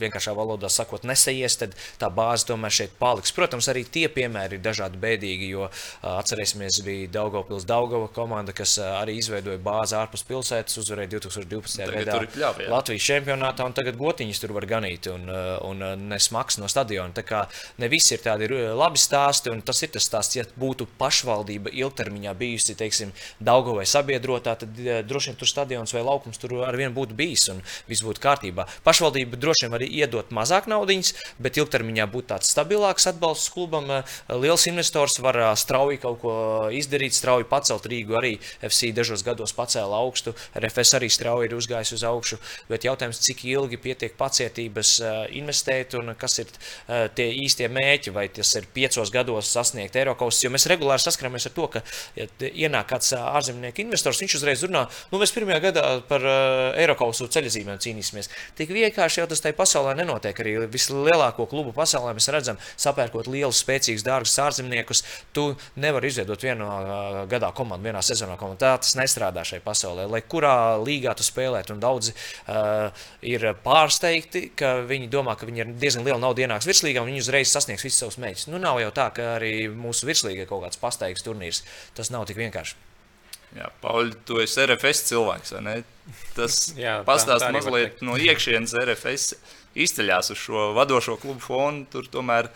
vienkāršā 0.00 0.32
valodā 0.36 0.70
sakot, 0.72 1.04
nesaies, 1.04 1.58
tad 1.60 1.74
tā 2.00 2.08
bāze 2.08 2.48
tomēr 2.48 2.72
šeit 2.72 2.94
paliks. 2.96 3.34
Protams, 3.36 3.68
arī 3.68 3.84
tie 3.84 4.06
piemēri 4.12 4.56
ir 4.56 4.62
dažādi 4.64 4.96
bēdīgi, 5.02 5.50
jo 5.52 5.68
atcerēsimies, 6.00 6.80
bija 6.86 7.12
Daugopils 7.18 7.68
Daugava 7.68 8.08
komanda, 8.16 8.56
kas 8.56 8.78
arī 8.80 9.18
izveidoja 9.20 9.60
bāzi 9.60 9.98
ārpus 10.00 10.24
pilsētas, 10.24 10.80
uzvarēja 10.80 11.12
2012. 11.18 11.92
gadā 11.92 12.56
Latvijas 12.72 13.10
čempionātā, 13.10 13.68
un 13.68 13.76
tagad 13.76 14.00
gotiņas 14.00 14.40
tur 14.40 14.56
var 14.56 14.68
ganīt 14.72 15.10
un, 15.12 15.28
un 15.68 15.86
nesmaks 16.08 16.56
no 16.62 16.72
stadiona. 16.72 17.12
Tā 17.20 17.26
kā 17.26 17.44
ne 17.84 17.92
visi 17.92 18.16
ir 18.16 18.24
tādi 18.24 18.48
labi 18.48 19.00
stāsti, 19.00 19.52
un 19.52 19.60
tas 19.60 19.84
ir 19.84 19.92
tas 19.92 20.08
stāsts, 20.08 20.40
ja 20.40 20.48
būtu 20.56 20.85
būtu 20.86 20.98
pašvaldība 20.98 21.70
ilgtermiņā 21.74 22.34
bijusi, 22.36 22.76
teiksim, 22.76 23.12
Daugo 23.40 23.74
vai 23.76 23.86
sabiedrotā, 23.86 24.56
tad 24.56 24.70
uh, 24.78 25.02
droši 25.04 25.30
vien 25.30 25.38
tur 25.38 25.48
stadions 25.48 25.92
vai 25.92 26.02
laukums 26.02 26.38
tur 26.38 26.64
ar 26.64 26.76
vienu 26.76 26.94
būtu 26.94 27.14
bijis 27.14 27.48
un 27.50 27.62
viss 27.88 28.02
būtu 28.02 28.20
kārtībā. 28.20 28.66
Pašvaldība 28.84 29.36
droši 29.36 29.66
vien 29.66 29.74
arī 29.76 29.88
iedot 30.00 30.30
mazāk 30.30 30.66
naudiņas, 30.68 31.12
bet 31.38 31.56
ilgtermiņā 31.58 32.06
būtu 32.10 32.30
tāds 32.32 32.50
stabilāks 32.50 33.06
atbalsts 33.06 33.50
klubam. 33.52 33.90
Uh, 33.90 34.36
liels 34.36 34.66
investors 34.66 35.18
var 35.18 35.36
uh, 35.36 35.54
strauji 35.56 35.98
kaut 35.98 36.20
ko 36.22 36.34
izdarīt, 36.72 37.14
strauji 37.14 37.48
pacelt 37.48 37.86
Rīgu. 37.86 38.16
Arī 38.16 38.36
FC 38.62 38.92
dažos 38.96 39.24
gados 39.26 39.52
pacēla 39.56 40.00
augstu, 40.00 40.34
RFS 40.56 40.96
arī 40.98 41.10
strauji 41.12 41.50
ir 41.50 41.56
uzgājis 41.56 41.94
uz 41.96 42.06
augšu. 42.06 42.40
Bet 42.70 42.86
jautājums, 42.86 43.20
cik 43.22 43.44
ilgi 43.50 43.78
pietiek 43.80 44.16
pacietības 44.16 44.96
investēt 45.36 45.96
un 45.98 46.14
kas 46.18 46.38
ir 46.42 46.50
tie 47.16 47.26
īstie 47.44 47.68
mērķi, 47.72 48.12
vai 48.14 48.26
tas 48.32 48.52
ir 48.58 48.68
piecos 48.72 49.12
gados 49.14 49.50
sasniegt 49.52 49.96
Eiropas. 49.96 50.42
Jo 50.44 50.52
mēs 50.52 50.66
regulāri 50.70 50.75
saskaramies 50.80 51.48
ar 51.48 51.54
to, 51.56 51.68
ka 51.72 51.82
ja 52.16 52.26
ienāk 52.40 52.90
kāds 52.92 53.12
ārzemnieku 53.16 53.84
investors, 53.84 54.20
viņš 54.22 54.38
uzreiz 54.40 54.64
runā, 54.66 54.86
nu 55.12 55.20
mēs 55.20 55.34
pirmajā 55.34 55.60
gadā 55.68 55.84
par 56.08 56.24
Eiropas 56.76 57.22
ceļzīmēm 57.36 57.80
cīnīsimies. 57.82 58.30
Tik 58.58 58.72
vienkārši 58.74 59.22
jau 59.22 59.28
tas 59.30 59.42
tajā 59.44 59.56
pasaulē 59.56 59.94
nenotiek. 59.98 60.36
Arī 60.42 60.56
vislielāko 60.70 61.46
klubu 61.50 61.72
pasaulē 61.76 62.14
mēs 62.16 62.28
redzam, 62.34 62.60
sapērkot 62.80 63.30
lielus, 63.30 63.62
spēcīgus, 63.64 64.04
dārgus 64.06 64.36
ārzemniekus, 64.42 65.02
tu 65.36 65.48
nevari 65.80 66.10
izveidot 66.12 66.42
vienā 66.42 66.68
gadā 67.30 67.50
komandu, 67.56 67.88
vienā 67.88 68.02
sezonā 68.04 68.36
komandu. 68.40 68.62
Tā 68.64 68.74
tas 68.82 68.96
nestrādā 68.98 69.44
šajā 69.46 69.64
pasaulē. 69.64 70.06
Lai 70.10 70.22
kurā 70.26 70.76
līgā 70.82 71.14
tu 71.16 71.26
spēlētu, 71.26 71.76
un 71.76 71.82
daudzi 71.82 72.14
uh, 72.14 72.90
ir 73.26 73.48
pārsteigti, 73.64 74.50
ka 74.58 74.76
viņi 74.88 75.10
domā, 75.12 75.36
ka 75.38 75.48
viņi 75.48 75.64
ir 75.64 75.72
diezgan 75.80 76.06
liela 76.06 76.20
nauda 76.22 76.44
ienāks 76.44 76.68
virslīgā, 76.68 77.02
un 77.02 77.12
viņi 77.12 77.24
uzreiz 77.24 77.52
sasniegs 77.52 77.86
visus 77.86 78.02
savus 78.02 78.20
mērķus. 78.22 78.48
Nu, 78.52 78.60
nav 78.62 78.80
jau 78.82 78.92
tā, 78.94 79.08
ka 79.16 79.32
arī 79.36 79.68
mūsu 79.72 80.08
virslīga 80.08 80.44
ir 80.44 80.50
kaut 80.66 80.74
kāds 80.74 80.82
pastaigas 80.82 81.24
turnīrs. 81.24 81.62
Tas 81.94 82.10
nav 82.10 82.26
tik 82.26 82.36
vienkārši. 82.42 82.76
Jā, 83.56 83.70
Pauļ, 83.80 84.12
tu 84.26 84.40
esi 84.42 84.64
RFS 84.66 85.06
cilvēks, 85.08 85.54
vai 85.54 85.62
ne? 85.62 85.76
Tas 86.36 86.58
pastāsta 87.08 87.52
mazliet 87.54 88.02
no 88.04 88.18
iekšienes 88.18 88.74
RFS 88.82 89.36
izceļās 89.76 90.32
uz 90.34 90.40
šo 90.40 90.70
vadošo 90.76 91.16
klubu 91.22 91.40
fonu. 91.44 91.86
Tur 91.92 92.08
tomēr 92.10 92.50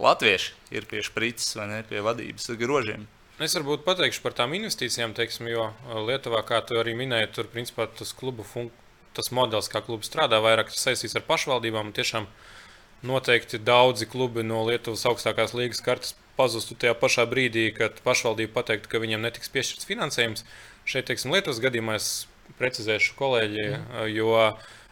latvieši 0.00 0.54
ir 0.74 0.88
pie 0.90 1.04
sprites 1.04 1.52
vai 1.58 1.68
ne, 1.70 1.80
pie 1.86 2.02
vadības 2.02 2.50
grožiem. 2.58 3.06
Es 3.40 3.54
varbūt 3.56 3.86
pateikšu 3.86 4.20
par 4.24 4.34
tām 4.36 4.52
investīcijām, 4.58 5.14
teiksim, 5.16 5.48
jo 5.48 5.70
Lietuvā, 6.08 6.42
kā 6.44 6.58
tu 6.66 6.76
arī 6.76 6.92
minēji, 6.96 7.30
tur 7.36 7.48
principā 7.48 7.86
tas 7.88 8.12
klubu 8.16 8.44
fun... 8.44 8.68
tas 9.16 9.30
modelis, 9.32 9.70
kā 9.72 9.80
klubs 9.84 10.10
strādā, 10.10 10.42
vairāk 10.44 10.68
saistīts 10.74 11.16
ar 11.16 11.24
pašvaldībām. 11.28 11.94
Tiešām 11.96 12.28
noteikti 13.08 13.62
daudzi 13.64 14.08
klubi 14.12 14.44
no 14.44 14.60
Lietuvas 14.68 15.06
augstākās 15.08 15.56
līgas 15.56 15.80
kartes 15.84 16.12
pazustu 16.40 16.74
tajā 16.80 16.96
pašā 16.98 17.28
brīdī, 17.28 17.68
kad 17.76 18.00
pašvaldība 18.06 18.56
pateiktu, 18.56 18.90
ka 18.90 19.04
viņiem 19.04 19.22
netiks 19.28 19.52
piešķirts 19.52 19.88
finansējums. 19.88 20.44
Šeit, 20.88 21.06
teiksim, 21.10 21.34
Lietuvas 21.36 21.60
gadījumā 21.62 22.00
es 22.00 22.10
precizēšu 22.58 23.16
kolēģi, 23.20 23.64
mm. 23.68 24.04
jo 24.16 24.34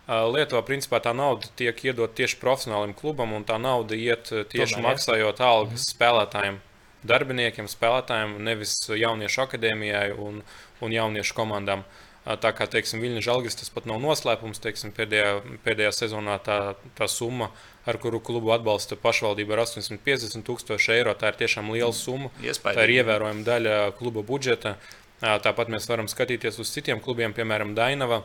Lietuvā 0.08 0.62
principā 0.64 1.02
tā 1.04 1.12
nauda 1.16 1.50
tiek 1.58 1.80
iedot 1.84 2.14
tieši 2.16 2.38
profesionālim 2.40 2.94
klubam, 2.96 3.34
un 3.36 3.44
tā 3.48 3.58
nauda 3.60 3.96
iet 3.96 4.30
tieši 4.30 4.78
Tomēr, 4.78 4.86
maksājot 4.86 5.42
algas 5.44 5.82
mm. 5.82 5.88
spēlētājiem, 5.92 6.60
darbiniekiem, 7.08 7.68
spēlētājiem, 7.68 8.36
nevis 8.46 8.78
jauniešu 8.88 9.44
akadēmijai 9.44 10.12
un, 10.16 10.40
un 10.84 10.94
jauniešu 10.96 11.36
komandām. 11.36 11.84
Tā 12.28 12.50
kā 12.52 12.66
teiksim, 12.68 13.00
Viļņa 13.00 13.22
Žalgis 13.24 13.56
tas 13.56 13.70
pat 13.72 13.86
nav 13.88 14.02
noslēpums. 14.02 14.60
Teiksim, 14.60 14.92
pēdējā, 14.96 15.30
pēdējā 15.64 15.92
sezonā 15.96 16.34
tā, 16.44 16.58
tā 16.98 17.08
summa, 17.08 17.48
ar 17.88 17.98
kuru 18.02 18.20
klubu 18.20 18.52
atbalsta 18.52 18.98
pašvaldība, 19.00 19.56
ir 19.56 19.64
850 19.64 20.44
tūkstoši 20.44 20.94
eiro. 20.98 21.14
Tā 21.16 21.32
ir 21.32 21.38
tiešām 21.40 21.72
liela 21.72 21.94
summa. 21.96 22.28
Iespējams. 22.44 22.76
Tā 22.76 22.84
ir 22.84 22.96
ievērojama 23.00 23.46
daļa 23.46 23.76
kluba 23.98 24.24
budžeta. 24.26 24.76
Tāpat 25.18 25.72
mēs 25.72 25.88
varam 25.90 26.06
skatīties 26.10 26.60
uz 26.62 26.70
citiem 26.74 27.00
klubiem, 27.02 27.32
piemēram, 27.34 27.72
Dainava. 27.78 28.22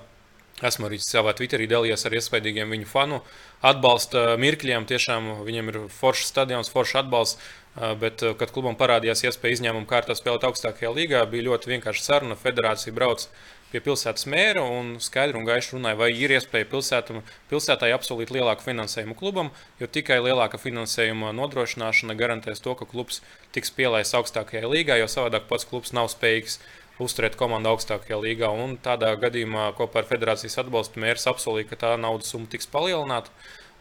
Esmu 0.63 0.85
arī 0.85 0.99
savā 1.01 1.31
Twitterī 1.33 1.65
dalījies 1.67 2.05
ar 2.05 2.13
iespaidīgiem 2.19 2.69
viņu 2.75 2.85
fanu 2.85 3.23
atbalsta 3.65 4.35
mirkļiem. 4.39 4.85
Tiešām 4.91 5.31
viņiem 5.47 5.71
ir 5.71 5.79
foršs 5.91 6.29
stadions, 6.29 6.69
foršs 6.69 6.99
atbalsts. 7.01 7.51
Bet, 7.97 8.21
kad 8.37 8.51
klubam 8.53 8.77
parādījās 8.77 9.23
iespēja 9.25 9.57
izņēmuma 9.57 9.89
kārtā 9.89 10.13
spēlēt 10.13 10.45
augstākajā 10.45 10.91
līgā, 10.93 11.23
bija 11.31 11.47
ļoti 11.47 11.71
vienkārši 11.71 12.05
saruna. 12.05 12.37
Federācija 12.37 12.93
brauc 12.93 13.25
pie 13.73 13.81
pilsētas 13.81 14.27
mēra 14.29 14.61
un 14.69 14.93
skaidri 15.01 15.39
un 15.39 15.47
gaiši 15.47 15.73
runāja, 15.73 15.97
vai 15.97 16.11
ir 16.13 16.35
iespēja 16.35 16.67
pilsētam, 16.69 17.23
pilsētai 17.49 17.89
apsolīt 17.95 18.29
lielāku 18.33 18.67
finansējumu 18.67 19.17
klubam, 19.17 19.49
jo 19.81 19.89
tikai 19.89 20.19
lielāka 20.21 20.59
finansējuma 20.61 21.33
nodrošināšana 21.39 22.15
garantēs 22.19 22.61
to, 22.61 22.77
ka 22.77 22.85
klubs 22.89 23.23
tiks 23.55 23.73
pielaists 23.73 24.13
augstākajā 24.19 24.69
līgā, 24.69 24.99
jo 25.01 25.09
savādāk 25.09 25.49
pats 25.49 25.65
klubs 25.69 25.95
nav 25.97 26.11
spējīgs 26.13 26.59
uzturēt 27.01 27.35
komandu 27.39 27.73
augstākajā 27.73 28.21
līgā. 28.21 28.53
Un 28.53 28.77
tādā 28.77 29.09
gadījumā 29.19 29.71
kopā 29.79 30.03
ar 30.03 30.09
federācijas 30.11 30.59
atbalstu 30.61 31.01
mērs 31.01 31.25
apsolīja, 31.33 31.71
ka 31.71 31.81
tā 31.87 31.93
naudas 31.97 32.29
summa 32.29 32.51
tiks 32.53 32.69
palielināta. 32.69 33.33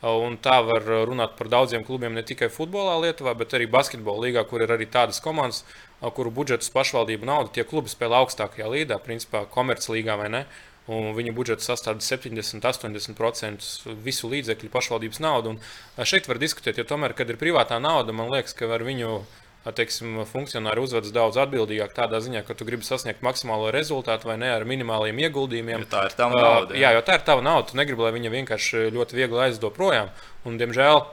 Un 0.02 0.34
tā 0.42 0.56
var 0.66 0.82
runāt 1.06 1.37
par 1.38 1.46
daudziem 1.52 1.84
klubiem, 1.87 2.16
ne 2.16 2.25
tikai 2.26 2.49
futbolā, 2.50 2.96
Lietuvā, 3.04 3.37
bet 3.38 3.52
arī 3.54 3.68
basketbolā 3.70 4.25
līgā, 4.25 4.42
kur 4.50 4.64
ir 4.64 4.72
arī 4.75 4.88
tādas 4.90 5.22
komandas, 5.22 5.62
kuru 6.11 6.32
budžetus 6.35 6.73
pašvaldību 6.75 7.28
nauda, 7.28 7.52
tie 7.54 7.64
klubi 7.68 7.92
spēlē 7.92 8.25
augstākajā 8.25 8.68
līgā, 8.73 8.99
principā 9.04 9.44
komerclīgā 9.47 10.18
vai 10.18 10.30
ne. 10.32 10.44
Un 10.90 11.12
viņa 11.14 11.30
budžets 11.37 11.68
sastāv 11.68 12.00
70, 12.02 12.64
80% 12.66 13.94
visu 14.02 14.30
līdzekļu 14.32 14.71
pašvaldības 14.73 15.23
naudu. 15.23 15.54
Un 15.54 16.09
šeit 16.09 16.26
var 16.26 16.42
diskutēt, 16.42 16.80
jo 16.80 16.85
tomēr, 16.88 17.14
kad 17.14 17.30
ir 17.30 17.38
privātā 17.38 17.78
nauda, 17.78 18.11
man 18.16 18.32
liekas, 18.35 18.56
ka 18.59 18.66
var 18.66 18.82
viņu 18.82 19.21
teiksim, 19.71 20.25
funkcionāri 20.26 20.82
uzvedas 20.82 21.12
daudz 21.14 21.38
atbildīgāk 21.38 21.94
tādā 21.94 22.18
ziņā, 22.25 22.42
ka 22.42 22.56
tu 22.59 22.66
gribi 22.66 22.82
sasniegt 22.82 23.23
maksimālo 23.23 23.71
rezultātu 23.71 24.26
vai 24.32 24.40
ne 24.42 24.50
ar 24.50 24.66
minimāliem 24.66 25.21
ieguldījumiem. 25.23 25.85
Jo 25.85 25.90
tā 25.92 26.06
ir 26.09 26.16
tava 26.18 26.40
nauda. 26.40 26.75
Jā, 26.75 26.88
jā 26.88 26.97
jo 26.99 27.04
tā 27.06 27.21
ir 27.21 27.26
tava 27.28 27.47
nauda. 27.47 27.68
Tu 27.71 27.78
negribi, 27.78 28.02
lai 28.02 28.14
viņa 28.16 28.32
vienkārši 28.35 28.88
ļoti 28.97 29.21
viegli 29.21 29.44
aizdod 29.47 29.76
projām. 29.76 30.11
Un, 30.42 30.59
diemžēl, 30.59 31.04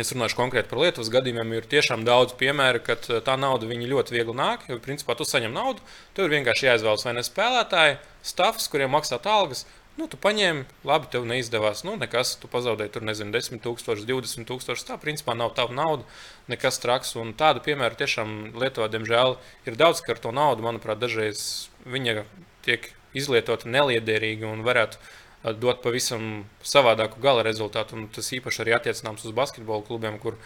Es 0.00 0.08
runāšu 0.14 0.38
konkrēti 0.38 0.70
par 0.70 0.80
Lietuvas 0.80 1.10
gadījumiem. 1.12 1.50
Ir 1.58 1.66
tiešām 1.68 2.06
daudz 2.08 2.32
piemēru, 2.40 2.80
kad 2.86 3.04
tā 3.26 3.34
nauda 3.36 3.68
ļoti 3.68 4.14
viegli 4.14 4.32
nāk. 4.38 4.64
Jo, 4.70 4.78
principā, 4.80 5.12
tu 5.18 5.26
saņem 5.28 5.52
naudu, 5.52 5.84
tev 6.16 6.30
ir 6.30 6.38
vienkārši 6.38 6.70
jāizvēlas 6.70 7.04
vai 7.04 7.12
ne 7.18 7.24
spēlētāji, 7.26 7.98
stāvs, 8.24 8.70
kuriem 8.72 8.94
maksāt 8.96 9.28
algas, 9.28 9.66
Nu, 9.92 10.06
tu 10.08 10.16
paņēmi, 10.16 10.62
labi, 10.88 11.08
tev 11.12 11.26
neizdevās. 11.28 11.82
Nu, 11.84 11.98
nekas, 12.00 12.30
tu 12.40 12.48
pazaudēji 12.48 12.94
tur, 12.94 13.04
nezinu, 13.04 13.28
10, 13.34 13.60
000, 13.60 14.06
20 14.08 14.48
tūkstoši. 14.48 14.86
Tā, 14.88 14.96
principā, 15.00 15.34
nav 15.36 15.52
tava 15.58 15.76
nauda, 15.76 16.06
nekas 16.48 16.80
traks. 16.80 17.12
Un 17.20 17.34
tādu 17.36 17.60
piemēru 17.66 17.98
tiešām 18.00 18.32
Lietuvā, 18.56 18.88
diemžēl, 18.94 19.36
ir 19.68 19.76
daudz, 19.76 20.00
ka 20.00 20.14
ar 20.14 20.22
to 20.24 20.32
naudu, 20.32 20.64
manuprāt, 20.64 21.02
dažreiz 21.02 21.42
viņa 21.84 22.24
tiek 22.64 22.88
izlietota 23.12 23.68
neliederīgi 23.68 24.48
un 24.48 24.64
varētu 24.64 24.96
dot 25.42 25.82
pavisam 25.82 26.44
savādāku 26.62 27.20
gala 27.22 27.42
rezultātu. 27.46 27.96
Un 27.98 28.06
tas 28.12 28.30
īpaši 28.34 28.62
arī 28.62 28.76
attiecināms 28.76 29.24
uz 29.26 29.34
basketbola 29.34 29.82
klubiem, 29.86 30.18
kur, 30.22 30.38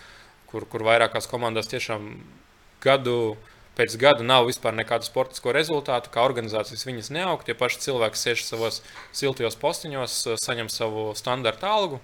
kur, 0.51 0.65
kur 0.71 0.87
vairākās 0.87 1.29
komandās 1.31 1.69
tiešām 1.73 2.15
gadu 2.85 3.37
pēc 3.77 3.99
gada 4.01 4.25
nav 4.25 4.47
vispār 4.49 4.73
nekādu 4.73 5.05
sportisko 5.05 5.53
rezultātu, 5.53 6.09
kā 6.13 6.25
organizācijas 6.25 6.87
viņas 6.89 7.13
neaug. 7.13 7.45
Tie 7.45 7.53
paši 7.53 7.83
cilvēki 7.85 8.21
sēž 8.23 8.45
savos 8.47 8.81
siltajos 9.13 9.59
postiņos, 9.61 10.15
saņem 10.41 10.73
savu 10.73 11.11
standarta 11.19 11.69
algu, 11.69 12.01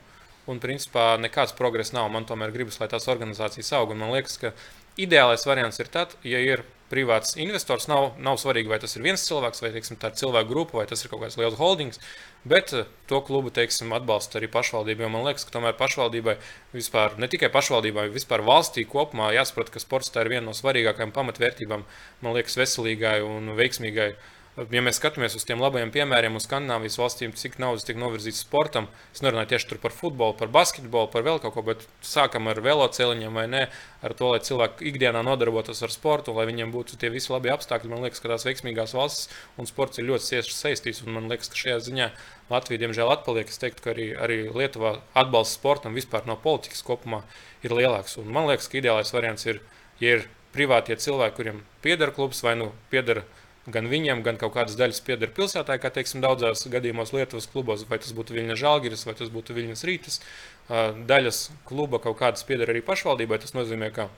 un 0.51 0.61
principā 0.61 1.15
nekāds 1.23 1.57
progress 1.57 1.95
nav. 1.97 2.11
Man 2.13 2.29
tomēr 2.29 2.53
gribas, 2.53 2.77
lai 2.83 2.91
tās 2.93 3.09
organizācijas 3.09 3.73
aug. 3.79 3.95
Un 3.95 4.05
man 4.05 4.13
liekas, 4.13 4.37
ka 4.43 4.53
ideālais 5.01 5.49
variants 5.49 5.81
ir 5.81 5.89
tad, 5.93 6.13
ja 6.29 6.43
ir 6.45 6.67
privāts 6.93 7.37
investors. 7.41 7.89
Nav, 7.91 8.13
nav 8.21 8.37
svarīgi, 8.41 8.71
vai 8.71 8.79
tas 8.83 8.97
ir 8.97 9.05
viens 9.07 9.25
cilvēks, 9.25 9.63
vai 9.65 9.73
teiksim, 9.75 9.99
tā 10.01 10.13
ir 10.13 10.19
cilvēku 10.21 10.51
grupa, 10.53 10.79
vai 10.81 10.87
tas 10.91 11.03
ir 11.03 11.13
kaut 11.13 11.25
kāds 11.25 11.39
liels 11.41 11.57
holdings. 11.61 12.03
Bet 12.49 12.75
eh, 12.77 12.91
to 13.11 13.23
klubu 13.25 13.53
teiksim, 13.55 13.95
atbalsta 13.97 14.41
arī 14.41 14.51
pašvaldība. 14.53 15.09
Man 15.13 15.25
liekas, 15.29 15.47
ka 15.49 15.57
tomēr 15.57 15.77
pašvaldībai 15.79 16.37
vispār, 16.75 17.17
ne 17.23 17.31
tikai 17.33 17.53
pašvaldībai, 17.55 18.09
bet 18.11 18.19
vispār 18.21 18.45
valstī 18.47 18.85
kopumā 18.89 19.33
jāsaprot, 19.37 19.73
ka 19.73 19.83
sports 19.83 20.13
ir 20.15 20.31
viena 20.33 20.47
no 20.51 20.57
svarīgākajām 20.57 21.15
pamatvērtībām, 21.17 21.87
man 22.23 22.39
liekas, 22.39 22.59
veselīgai 22.61 23.21
un 23.27 23.55
veiksmīgai 23.59 24.13
Ja 24.53 24.83
mēs 24.85 24.99
skatāmies 24.99 25.33
uz 25.33 25.47
tiem 25.49 25.63
labajiem 25.65 25.89
piemēriem, 25.95 26.35
uz 26.37 26.45
Skandinavijas 26.45 26.99
valstīm, 27.01 27.31
cik 27.41 27.55
naudas 27.63 27.87
tiek 27.89 27.97
novirzīts 27.97 28.43
sportam, 28.45 28.85
es 29.15 29.23
nerunāju 29.25 29.49
tieši 29.55 29.79
par 29.81 29.95
futbolu, 29.97 30.35
par 30.37 30.51
basketbolu, 30.53 31.09
par 31.09 31.25
vēl 31.25 31.41
kaut 31.41 31.55
ko, 31.55 31.65
bet 31.71 31.87
sākam 32.05 32.51
ar 32.53 32.61
veloceliņiem 32.61 33.39
vai 33.41 33.47
ne, 33.49 33.63
ar 34.05 34.15
to, 34.19 34.29
lai 34.35 34.43
cilvēki 34.45 34.91
ikdienā 34.91 35.23
nodarbotos 35.25 35.81
ar 35.81 35.95
sportu, 35.95 36.35
lai 36.37 36.45
viņiem 36.51 36.75
būtu 36.75 37.01
tie 37.01 37.09
visi 37.15 37.33
labi 37.33 37.49
apstākļi. 37.55 37.95
Man 37.95 38.05
liekas, 38.05 38.21
ka 38.21 38.29
tās 38.35 38.45
veiksmīgās 38.45 38.93
valstis 38.99 39.33
un 39.57 39.73
sports 39.73 40.03
ir 40.03 40.11
ļoti 40.11 40.29
cieši 40.35 40.57
saistīts, 40.59 41.01
un 41.07 41.17
man 41.17 41.33
liekas, 41.33 41.49
ka 41.49 41.63
šajā 41.63 41.81
ziņā 41.89 42.13
Latvija, 42.53 42.85
diemžēl, 42.85 43.09
atpaliek. 43.17 43.49
Es 43.49 43.63
teiktu, 43.63 43.87
ka 43.87 43.95
arī, 43.97 44.11
arī 44.13 44.41
Lietuvā 44.53 44.99
atbalsts 45.17 45.57
sportam 45.57 45.97
vispār 45.97 46.29
no 46.29 46.37
politikas 46.37 46.85
kopumā 46.85 47.25
ir 47.65 47.73
lielāks. 47.73 48.21
Un 48.21 48.29
man 48.29 48.53
liekas, 48.53 48.69
ka 48.69 48.83
ideālais 48.83 49.17
variants 49.17 49.49
ir, 49.49 49.65
ja 50.03 50.19
ir 50.19 50.29
privātie 50.53 51.01
cilvēki, 51.01 51.39
kuriem 51.39 51.63
pieder 51.81 52.13
klubs 52.13 52.45
vai 52.45 52.53
nu 52.61 52.75
pieder 52.93 53.25
gan 53.71 53.87
viņam, 53.87 54.25
gan 54.27 54.39
kaut 54.41 54.57
kādas 54.57 54.75
daļas 54.79 55.01
pieder 55.07 55.31
pilsētā, 55.35 55.77
kā 55.79 55.91
teiksim, 55.95 56.23
daudzās 56.25 56.65
gadījumos 56.71 57.13
Lietuvas 57.15 57.47
klubos, 57.51 57.85
vai 57.89 58.01
tas 58.03 58.15
būtu 58.17 58.35
Viņas 58.35 58.59
Žalgiris, 58.59 59.07
vai 59.07 59.15
tas 59.19 59.31
būtu 59.31 59.55
Viņas 59.55 59.85
Rītas. 59.87 60.19
Daļas 61.07 61.45
kluba 61.69 62.03
kaut 62.03 62.19
kādas 62.19 62.43
pieder 62.49 62.73
arī 62.73 62.83
pašvaldībai. 62.83 63.39
Tas 63.43 63.55
nozīmē, 63.55 63.93
ka 63.95 64.09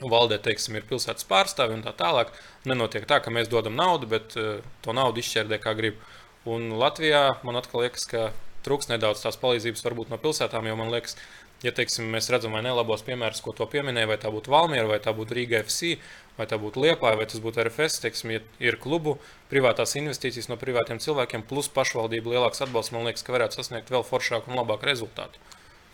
valdē, 0.00 0.38
teiksim, 0.40 0.78
ir 0.78 0.88
pilsētas 0.88 1.26
pārstāvi 1.28 1.76
un 1.76 1.84
tā 1.84 1.92
tālāk. 1.96 2.32
Nenotiek 2.68 3.04
tā, 3.08 3.20
ka 3.20 3.34
mēs 3.34 3.50
dodam 3.52 3.76
naudu, 3.76 4.08
bet 4.08 4.36
to 4.36 4.96
naudu 4.96 5.20
izšķērdē 5.20 5.60
kā 5.60 5.74
grib. 5.76 6.00
Un 6.48 6.70
Latvijā 6.80 7.42
man 7.44 7.60
atkal 7.60 7.84
liekas, 7.84 8.06
ka 8.08 8.30
trūks 8.64 8.88
nedaudz 8.88 9.20
tās 9.24 9.36
palīdzības 9.40 9.84
varbūt 9.84 10.12
no 10.12 10.18
pilsētām, 10.22 10.66
jo 10.68 10.76
man 10.78 10.92
liekas, 10.92 11.18
ja 11.66 11.72
teiksim, 11.74 12.06
mēs 12.12 12.30
redzam 12.32 12.54
vai 12.54 12.62
nelabos 12.66 13.02
piemērus, 13.06 13.42
ko 13.44 13.54
to 13.56 13.66
pieminēja, 13.70 14.10
vai 14.12 14.18
tā 14.22 14.30
būtu 14.34 14.52
Valmiera, 14.52 14.86
vai 14.90 15.00
tā 15.02 15.14
būtu 15.16 15.36
Rīga 15.38 15.62
FC, 15.64 15.96
vai 16.38 16.46
tā 16.50 16.58
būtu 16.60 16.84
Liepāja, 16.84 17.18
vai 17.18 17.26
tas 17.30 17.42
būtu 17.42 17.64
RFS, 17.64 18.02
teiksim, 18.04 18.36
ja 18.36 18.42
ir 18.62 18.78
klubu 18.80 19.16
privātās 19.50 19.96
investīcijas 19.98 20.50
no 20.52 20.58
privātiem 20.60 21.02
cilvēkiem, 21.02 21.46
plus 21.50 21.70
pašvaldību 21.74 22.36
lielāks 22.36 22.62
atbalsts, 22.62 22.94
man 22.94 23.08
liekas, 23.08 23.26
ka 23.26 23.34
varētu 23.34 23.58
sasniegt 23.58 23.90
vēl 23.90 24.06
foršāku 24.06 24.52
un 24.52 24.60
labāku 24.60 24.90
rezultātu. 24.90 25.42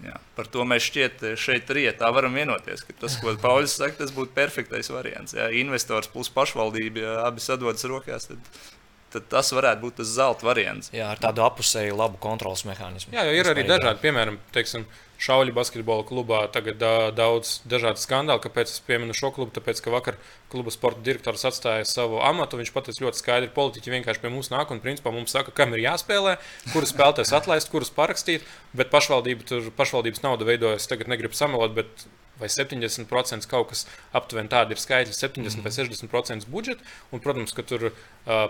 Jā, 0.02 0.16
par 0.36 0.48
to 0.50 0.64
mēs 0.68 0.84
šķiet 0.88 1.22
šeit 1.38 1.70
rietā 1.72 2.08
varam 2.12 2.34
vienoties, 2.36 2.82
ka 2.84 2.96
tas, 2.98 3.14
ko 3.22 3.32
Pauļs 3.40 3.76
saka, 3.78 4.00
tas 4.02 4.12
būtu 4.12 4.34
perfektais 4.36 4.90
variants. 4.92 5.36
Ja 5.36 5.46
investors 5.54 6.10
plus 6.12 6.28
pašvaldība, 6.34 7.04
ja 7.04 7.12
abi 7.28 7.44
sadodas 7.44 7.86
rokās, 7.88 8.26
tad, 8.28 8.50
tad 9.14 9.28
tas 9.30 9.52
varētu 9.54 9.84
būt 9.86 10.00
tas 10.02 10.10
zelta 10.16 10.48
variants. 10.48 10.90
Jā, 10.92 11.12
ar 11.14 11.22
tādu 11.22 11.44
apusēju 11.46 11.96
labu 11.96 12.18
kontrols 12.20 12.66
mehānismu. 12.68 13.14
Jā, 13.14 13.24
ir 13.32 13.48
arī 13.54 13.64
dažādi, 13.70 14.02
piemēram, 14.02 14.40
teiksim, 14.56 14.84
Šauļu 15.24 15.54
basketbola 15.56 16.04
klubā 16.04 16.42
tagad 16.52 16.76
da, 16.80 16.92
daudz 17.14 17.58
dažādu 17.70 18.02
skandālu. 18.02 18.42
Kāpēc 18.44 18.72
es 18.72 18.82
pieminu 18.84 19.16
šo 19.16 19.30
klubu? 19.32 19.54
Tāpēc, 19.56 19.80
ka 19.84 19.92
vakar 19.94 20.18
kluba 20.52 20.72
sporta 20.74 21.00
direktors 21.06 21.46
atstāja 21.48 21.86
savu 21.88 22.20
amatu. 22.24 22.58
Viņš 22.60 22.72
pateica 22.74 23.06
ļoti 23.06 23.22
skaidri, 23.22 23.48
ka 23.48 23.56
politiķi 23.56 23.94
vienkārši 23.94 24.24
pie 24.24 24.32
mums 24.34 24.52
nāk 24.52 24.74
un 24.74 24.82
principā 24.84 25.14
mums 25.14 25.32
saka, 25.32 25.54
kam 25.56 25.72
ir 25.72 25.86
jāspēlē, 25.86 26.36
kuras 26.74 26.92
spēlētājs 26.92 27.32
atlaist, 27.40 27.72
kuras 27.72 27.92
parakstīt. 27.94 28.44
Bet 28.76 28.92
pašvaldība 28.92 29.48
tur 29.48 29.72
pašvaldības 29.78 30.26
nauda 30.26 30.50
veidojas. 30.50 30.90
Tagad 30.90 31.08
negribu 31.12 31.38
samelot, 31.38 31.72
bet 31.78 32.06
vai 32.40 32.48
70% 32.50 33.48
kaut 33.50 33.70
kas 33.70 33.84
aptuveni 34.16 34.50
tādi 34.50 34.74
ir 34.74 34.80
skaitļi, 34.82 35.14
70 35.14 35.60
mm. 35.60 35.64
vai 35.64 35.72
60% 35.74 36.48
budžeta. 36.50 36.84
Un, 37.14 37.22
protams, 37.24 37.54
ka 37.54 37.62
tur 37.66 37.88
uh, 37.90 37.94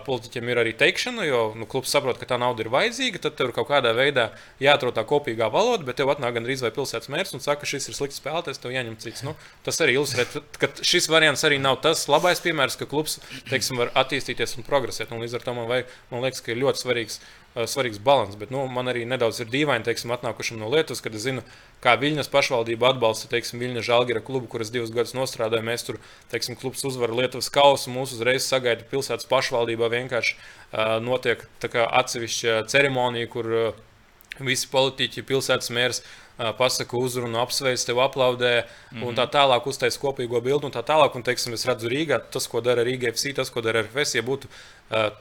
politiķiem 0.05 0.51
ir 0.51 0.61
arī 0.63 0.73
teikšana, 0.77 1.25
jo 1.27 1.41
nu, 1.59 1.67
klubs 1.69 1.93
saprot, 1.93 2.19
ka 2.21 2.29
tā 2.29 2.39
nauda 2.41 2.65
ir 2.65 2.71
vajadzīga. 2.73 3.21
Tad 3.27 3.37
tev 3.39 3.51
ir 3.51 3.55
kaut 3.57 3.69
kādā 3.69 3.93
veidā 3.97 4.31
jāatrod 4.63 4.97
tā 4.97 5.05
kopīgā 5.07 5.49
valoda, 5.53 5.85
bet 5.87 5.99
tev 6.01 6.11
atnāk 6.13 6.37
gandrīz 6.39 6.65
vai 6.65 6.73
pilsētas 6.75 7.11
mērs 7.13 7.35
un 7.37 7.45
saka, 7.45 7.63
ka 7.63 7.71
šis 7.75 7.89
ir 7.91 7.99
slikts 7.99 8.21
spēlētājs, 8.21 8.61
tev 8.63 8.75
jāņem 8.75 8.97
cits. 9.03 9.25
Nu, 9.27 9.35
tas 9.67 9.81
arī 9.85 9.99
ilustrē, 9.99 10.27
ka 10.61 10.71
šis 10.81 11.09
variants 11.11 11.45
arī 11.47 11.61
nav 11.61 11.79
tas 11.85 12.07
labais 12.11 12.41
piemērs, 12.43 12.79
ka 12.79 12.89
klubs 12.89 13.19
teiksim, 13.51 13.79
var 13.81 13.93
attīstīties 14.05 14.57
un 14.59 14.67
progresēt. 14.67 15.13
Un 15.13 15.23
līdz 15.23 15.39
ar 15.39 15.45
to 15.45 15.57
man, 15.57 15.69
vajag, 15.71 15.97
man 16.11 16.25
liekas, 16.25 16.43
ka 16.45 16.53
ir 16.53 16.63
ļoti 16.63 16.81
svarīgs 16.85 17.21
svarīgs 17.55 18.01
balans. 18.03 18.35
Bet 18.39 18.51
nu, 18.51 18.65
man 18.71 18.91
arī 18.91 19.05
nedaudz 19.07 19.39
ir 19.41 19.49
dīvaini, 19.51 19.85
teiksim, 19.87 20.11
atnākušam 20.15 20.59
no 20.59 20.69
Lietuvas, 20.73 21.01
kad 21.03 21.15
es 21.15 21.23
zinu, 21.23 21.43
kā 21.83 21.95
Viļņas 22.01 22.31
pašvaldība 22.33 22.91
atbalsta, 22.91 23.29
teiksim, 23.31 23.61
Viļņas 23.63 23.87
Žalgira 23.87 24.23
klubu, 24.25 24.49
kuras 24.51 24.73
divus 24.73 24.93
gadus 24.95 25.15
nostrādāja. 25.17 25.65
Mēs 25.65 25.87
tur, 25.87 26.01
teiksim, 26.33 26.59
klubs 26.59 26.83
uzvar 26.87 27.15
Lietuvas 27.15 27.51
kausu, 27.53 27.93
mūs 27.95 28.15
uzreiz 28.17 28.47
sagaida 28.47 28.87
pilsētas 28.91 29.29
pašvaldībā. 29.31 29.91
Vienkārši 29.95 30.35
uh, 30.35 30.97
notiek 31.03 31.47
atsevišķa 31.63 32.63
ceremonija, 32.71 33.31
kur 33.31 33.51
uh, 33.51 33.83
visi 34.39 34.67
politiķi, 34.71 35.23
pilsētas 35.27 35.71
mērs 35.71 36.01
pasaka 36.35 36.97
uzrunu, 36.99 37.39
apsveic, 37.39 37.79
tev 37.87 38.01
aplaudē, 38.03 38.65
mm 38.65 38.97
-hmm. 38.97 39.07
un 39.07 39.15
tā 39.15 39.23
mhm. 39.23 39.35
tālāk 39.35 39.67
uztaisīt 39.71 40.01
kopīgo 40.01 40.41
bildi, 40.41 40.67
tā 40.67 40.83
tālāk. 40.83 41.15
Un, 41.15 41.23
teiksim, 41.23 41.53
es 41.53 41.65
redzu 41.65 41.87
Rīgā, 41.87 42.19
tas, 42.31 42.47
ko 42.47 42.61
dara 42.61 42.83
Rīga 42.83 43.11
FC, 43.13 43.33
tas, 43.35 43.49
ko 43.49 43.61
dara 43.61 43.81
RFS, 43.81 44.15
ja 44.15 44.21
būtu 44.21 44.47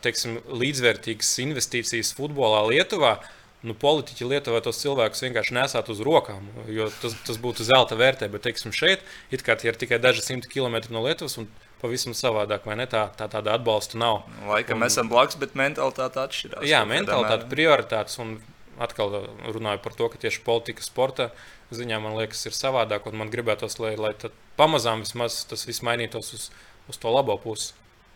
teiksim, 0.02 0.40
līdzvērtīgas 0.48 1.38
investīcijas 1.38 2.14
futbolā 2.14 2.66
Lietuvā. 2.68 3.18
Nu, 3.64 3.72
politiķi 3.72 4.26
Lietuvā 4.28 4.60
tos 4.60 4.76
cilvēkus 4.82 5.22
vienkārši 5.24 5.54
nesātu 5.56 5.92
uz 5.92 6.00
rokām, 6.04 6.50
jo 6.68 6.90
tas, 7.00 7.14
tas 7.24 7.38
būtu 7.40 7.64
zelta 7.64 7.96
vērtē. 7.96 8.28
Bet, 8.28 8.42
teiksim, 8.42 8.72
šeit 8.72 9.00
it 9.30 9.42
kā 9.42 9.56
tie 9.56 9.70
ir 9.72 9.78
tikai 9.80 9.98
daži 9.98 10.20
simti 10.20 10.48
kilometri 10.52 10.92
no 10.92 11.00
Lietuvas, 11.00 11.38
un 11.38 11.48
pavisam 11.80 12.12
savādāk, 12.12 12.66
vai 12.68 12.76
ne? 12.76 12.86
Tā, 12.86 13.06
tā 13.16 13.28
tāda 13.32 13.54
atbalsta 13.56 13.96
nav. 13.96 14.26
Laikam 14.50 14.82
un, 14.82 14.86
esam 14.86 15.08
blakus, 15.08 15.38
bet 15.40 15.56
mentalitāte 15.56 16.20
atšķirās. 16.20 16.66
Jā, 16.68 16.84
mentalitāte, 16.84 17.48
prioritātes. 17.48 18.18
Un 18.20 18.36
atkal 18.82 19.12
runāju 19.46 19.82
par 19.84 19.94
to, 19.98 20.08
ka 20.08 20.20
tieši 20.20 20.42
politika, 20.46 20.82
sporta 20.82 21.30
ziņā 21.74 22.00
man 22.02 22.16
liekas, 22.18 22.44
ir 22.46 22.56
savādāk. 22.56 23.06
Man 23.12 23.32
gribētos, 23.32 23.78
lai, 23.82 23.94
lai 24.00 24.14
pamazām 24.58 25.02
vismaz 25.04 25.42
tas 25.50 25.66
viss 25.66 25.84
mainītos 25.86 26.32
uz, 26.36 26.50
uz 26.90 27.00
to 27.00 27.10
labo 27.10 27.36
pusi. 27.38 27.72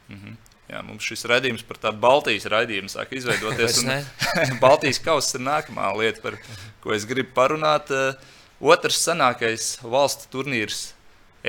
Mm 0.09 0.16
-hmm. 0.16 0.37
Jā, 0.68 0.83
mums 0.85 1.04
šis 1.04 1.24
redzējums 1.24 1.64
par 1.64 1.78
tādu 1.80 2.00
Baltijas 2.02 2.44
raidījumu 2.44 2.88
sāk 2.92 3.14
izveidoties. 3.16 3.85
Baltijas 4.64 4.98
kausa 4.98 5.38
ir 5.38 5.44
nākamā 5.44 5.96
lieta, 5.96 6.20
par 6.20 6.37
ko 6.83 6.92
es 6.92 7.06
gribu 7.09 7.33
parunāt. 7.35 7.90
Eh, 7.90 8.14
otrs 8.61 9.00
senākais 9.09 9.78
valstu 9.83 10.28
turnīrs 10.28 10.92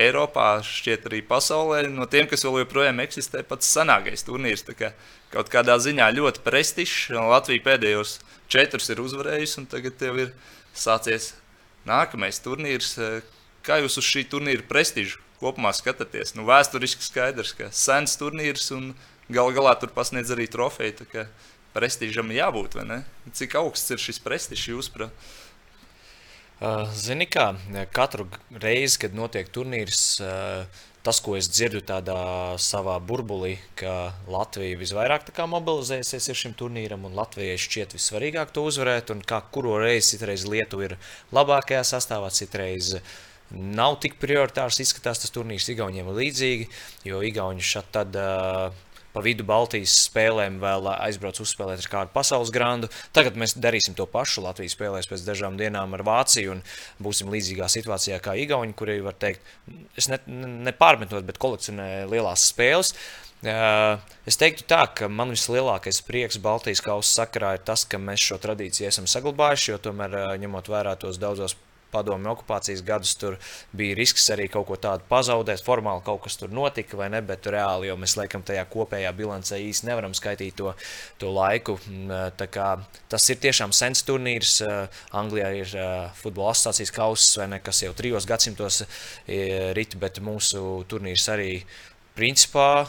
Eiropā, 0.00 0.60
šķiet 0.64 1.06
arī 1.10 1.20
pasaulē, 1.26 1.82
no 1.92 2.06
tiem, 2.08 2.28
kas 2.30 2.44
vēl 2.46 2.62
joprojām 2.62 3.02
eksistē, 3.04 3.42
pats 3.46 3.68
senākais 3.74 4.24
turnīrs. 4.24 4.64
Kā 4.78 4.94
kaut 5.32 5.50
kādā 5.52 5.76
ziņā 5.80 6.08
ļoti 6.16 6.42
prestižs. 6.44 7.10
Latvija 7.14 7.64
pēdējos 7.66 8.18
četrus 8.50 8.90
ir 8.90 9.02
uzvarējusi, 9.04 9.58
un 9.62 9.68
tagad 9.70 9.98
tev 10.00 10.18
ir 10.24 10.32
sācies 10.76 11.34
nākamais 11.88 12.40
turnīrs. 12.42 12.96
Kā 13.66 13.80
jūs 13.82 13.98
uz 14.00 14.08
šī 14.08 14.24
turnīra 14.32 14.64
prestižu 14.66 15.20
kopumā 15.40 15.72
skatāties? 15.76 16.34
Nu, 16.36 16.46
vēsturiski 16.48 17.04
skaidrs, 17.04 17.54
ka 17.56 17.70
sens 17.74 18.16
turnīrs 18.20 18.70
un 18.76 18.94
gal 19.30 19.52
galā 19.56 19.76
tur 19.80 19.92
pasniedz 19.94 20.32
arī 20.34 20.48
trofeju. 20.50 21.26
Prestižam 21.70 22.32
jābūt, 22.34 22.74
vai 22.80 22.84
ne? 22.88 22.96
Cik 23.36 23.52
augsts 23.60 23.92
ir 23.94 24.00
šis 24.02 24.18
prestižs 24.24 24.72
jūsuprāt? 24.72 25.12
Zini, 26.92 27.24
kā 27.24 27.54
katru 27.96 28.26
reizi, 28.60 28.98
kad 29.00 29.14
notiek 29.16 29.48
turnīrs, 29.48 30.00
uh, 30.20 30.82
tas, 31.00 31.20
ko 31.24 31.38
es 31.38 31.48
dzirdu 31.48 31.80
tādā 31.88 32.18
savā 32.60 32.98
burbulī, 33.00 33.54
ka 33.80 34.12
Latvija 34.28 34.76
visvairāk 34.80 35.30
mobilizēsies 35.48 36.28
šim 36.36 36.52
turnīram, 36.60 37.06
un 37.08 37.16
Latvijai 37.16 37.56
šķiet 37.56 37.96
vissvarīgāk 37.96 38.52
to 38.52 38.66
uzvarēt, 38.68 39.14
un 39.14 39.24
kā 39.24 39.40
kuru 39.52 39.78
reizi 39.80 40.18
citreiz 40.18 40.44
Lietuva 40.44 40.90
ir 40.90 40.96
labākajā 41.32 41.80
sastāvā, 41.94 42.28
citreiz 42.28 42.98
nav 43.50 43.96
tik 44.04 44.20
prioritārs 44.20 44.82
izskatās 44.84 45.24
tas 45.24 45.32
turnīrs 45.32 45.72
Igauniem 45.72 46.12
līdzīgi, 46.12 46.68
jo 47.08 47.24
Igauni 47.24 47.64
šad 47.64 47.88
tad 47.96 48.20
uh, 48.20 48.68
pa 49.14 49.22
vidu 49.24 49.46
Baltijas 49.46 49.94
spēlēm 50.06 50.58
vēl 50.62 50.88
aizbrauc 50.92 51.40
uzspēlēt 51.42 51.84
ar 51.84 51.90
kādu 51.94 52.14
pasaules 52.14 52.52
grandu. 52.54 52.90
Tagad 53.16 53.38
mēs 53.40 53.56
darīsim 53.58 53.96
to 53.98 54.06
pašu. 54.10 54.44
Latvijas 54.44 54.76
spēlēs 54.76 55.10
pēc 55.10 55.24
dažām 55.26 55.58
dienām 55.60 55.96
ar 55.98 56.04
Vāciju 56.06 56.56
un 56.56 56.62
būsim 57.02 57.32
līdzīgā 57.32 57.70
situācijā 57.70 58.20
kā 58.24 58.36
Igauni, 58.40 58.76
kuri 58.76 59.00
var 59.04 59.18
teikt, 59.18 59.42
es 59.98 60.10
ne, 60.12 60.20
nepārmetot, 60.70 61.26
bet 61.26 61.40
kolekcionē 61.42 62.06
lielās 62.10 62.50
spēles. 62.52 62.94
Es 63.40 64.36
teiktu, 64.36 64.66
tā, 64.68 64.82
ka 64.92 65.08
man 65.08 65.32
vislielākais 65.32 66.02
prieks 66.04 66.36
Baltijas 66.44 66.82
kausa 66.84 67.22
sakarā 67.22 67.54
ir 67.56 67.64
tas, 67.64 67.86
ka 67.88 67.96
mēs 67.96 68.20
šo 68.20 68.36
tradīciju 68.42 68.90
esam 68.90 69.08
saglabājuši, 69.08 69.70
jo 69.72 69.80
tomēr 69.88 70.36
ņemot 70.42 70.68
vērā 70.68 70.92
tos 71.00 71.16
daudzos 71.22 71.56
padomju 71.92 72.30
okupācijas 72.32 72.82
gadus 72.86 73.14
tur 73.20 73.36
bija 73.76 73.96
risks 73.98 74.28
arī 74.34 74.48
kaut 74.52 74.68
ko 74.68 74.78
tādu 74.80 75.06
pazaudēt. 75.10 75.62
Formāli 75.64 76.04
kaut 76.06 76.22
kas 76.24 76.38
tur 76.40 76.52
notika, 76.54 76.98
vai 77.00 77.10
ne? 77.12 77.22
Bet 77.26 77.48
reāli 77.50 77.90
jau 77.90 77.98
mēs 78.00 78.16
laikam 78.20 78.44
tajā 78.46 78.64
kopējā 78.70 79.12
bilancē 79.16 79.60
īsti 79.64 79.90
nevaram 79.90 80.14
skaitīt 80.16 80.58
to, 80.60 80.74
to 81.20 81.32
laiku. 81.34 81.78
Tas 83.10 83.28
ir 83.32 83.42
tiešām 83.42 83.74
sens 83.76 84.04
turnīrs. 84.06 84.60
Anglijā 85.16 85.52
ir 85.60 85.76
futbola 86.20 86.54
asociācijas 86.54 86.94
kausa, 86.94 87.42
vai 87.42 87.50
ne, 87.54 87.60
kas 87.64 87.84
jau 87.84 87.92
trijos 87.96 88.28
gadsimtos 88.28 88.82
rit, 89.26 89.98
bet 90.00 90.22
mūsu 90.24 90.82
turnīrs 90.90 91.28
arī 91.32 91.52
principā 92.18 92.88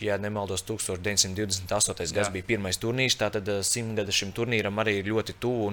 ja 0.00 0.18
nemaldos, 0.18 0.62
1928. 0.62 2.14
gads 2.14 2.30
bija 2.32 2.46
pirmais 2.46 2.78
turnīrs, 2.80 3.16
tātad 3.18 3.48
simtgada 3.66 4.14
šim 4.14 4.32
turnīram 4.36 4.78
arī 4.82 4.98
ir 5.00 5.10
ļoti 5.10 5.34
tuvu. 5.42 5.72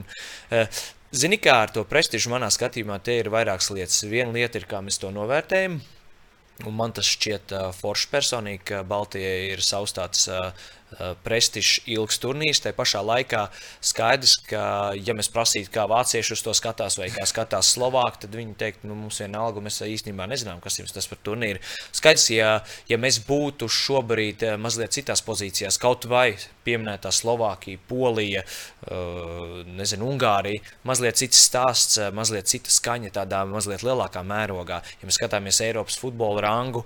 Zini, 1.16 1.38
kā 1.40 1.54
ar 1.64 1.72
to 1.72 1.86
prestižu 1.88 2.28
manā 2.34 2.50
skatījumā, 2.52 2.98
te 3.00 3.14
ir 3.22 3.30
vairākas 3.32 3.70
lietas. 3.72 4.02
Viena 4.12 4.34
lieta 4.36 4.60
ir, 4.60 4.66
kā 4.68 4.82
mēs 4.84 4.98
to 5.00 5.14
novērtējam. 5.16 5.78
Un 6.68 6.76
man 6.76 6.92
tas 6.96 7.08
šķiet 7.08 7.54
uh, 7.56 7.70
forši 7.76 8.10
personīgi, 8.12 8.64
ka 8.68 8.82
Baltijai 8.88 9.54
ir 9.54 9.64
savs 9.64 9.96
tāds 9.96 10.26
uh, 10.32 10.50
prestižs, 11.26 11.82
ilgs 11.92 12.20
turnīrs. 12.24 12.62
Tā 12.64 12.72
pašā 12.76 13.02
laikā 13.04 13.46
skaidrs, 13.84 14.38
ka, 14.50 14.64
ja 14.96 15.16
mēs 15.18 15.32
prasītu, 15.34 15.72
kā 15.74 15.88
vācieši 15.92 16.36
uz 16.38 16.44
to 16.46 16.54
skatās, 16.56 16.98
vai 17.02 17.10
kā 17.14 17.26
skatās 17.30 17.74
Slovāki, 17.76 18.24
tad 18.26 18.38
viņi 18.38 18.56
teikt, 18.60 18.86
nu, 18.88 18.96
mums 18.96 19.20
vienalga, 19.24 19.64
mēs 19.66 19.82
īstenībā 19.84 20.28
nezinām, 20.32 20.62
kas 20.64 20.80
jums 20.80 20.96
tas 20.96 21.10
par 21.12 21.20
turnīru. 21.26 21.62
Skaidrs, 21.96 22.30
ja, 22.32 22.52
ja 22.90 23.00
mēs 23.02 23.20
būtu 23.28 23.68
šobrīd 23.72 24.46
mazliet 24.62 24.96
citās 24.96 25.24
pozīcijās, 25.26 25.80
kaut 25.82 26.08
vai 26.12 26.30
pieminētā 26.66 27.12
Slovākija, 27.14 27.82
Polija, 27.90 28.42
nezinu, 29.76 30.08
Ungārija, 30.10 30.64
mazliet 30.88 31.20
cits 31.20 31.44
stāsts, 31.46 32.00
mazliet 32.16 32.50
cita 32.50 32.72
skaņa, 32.74 33.12
tādā 33.20 33.44
mazliet 33.50 33.84
lielākā 33.86 34.24
mērogā. 34.26 34.80
Ja 35.02 35.10
mēs 35.10 35.20
skatāmies 35.20 35.62
Eiropas 35.66 36.00
futbola 36.02 36.42
rangu, 36.48 36.82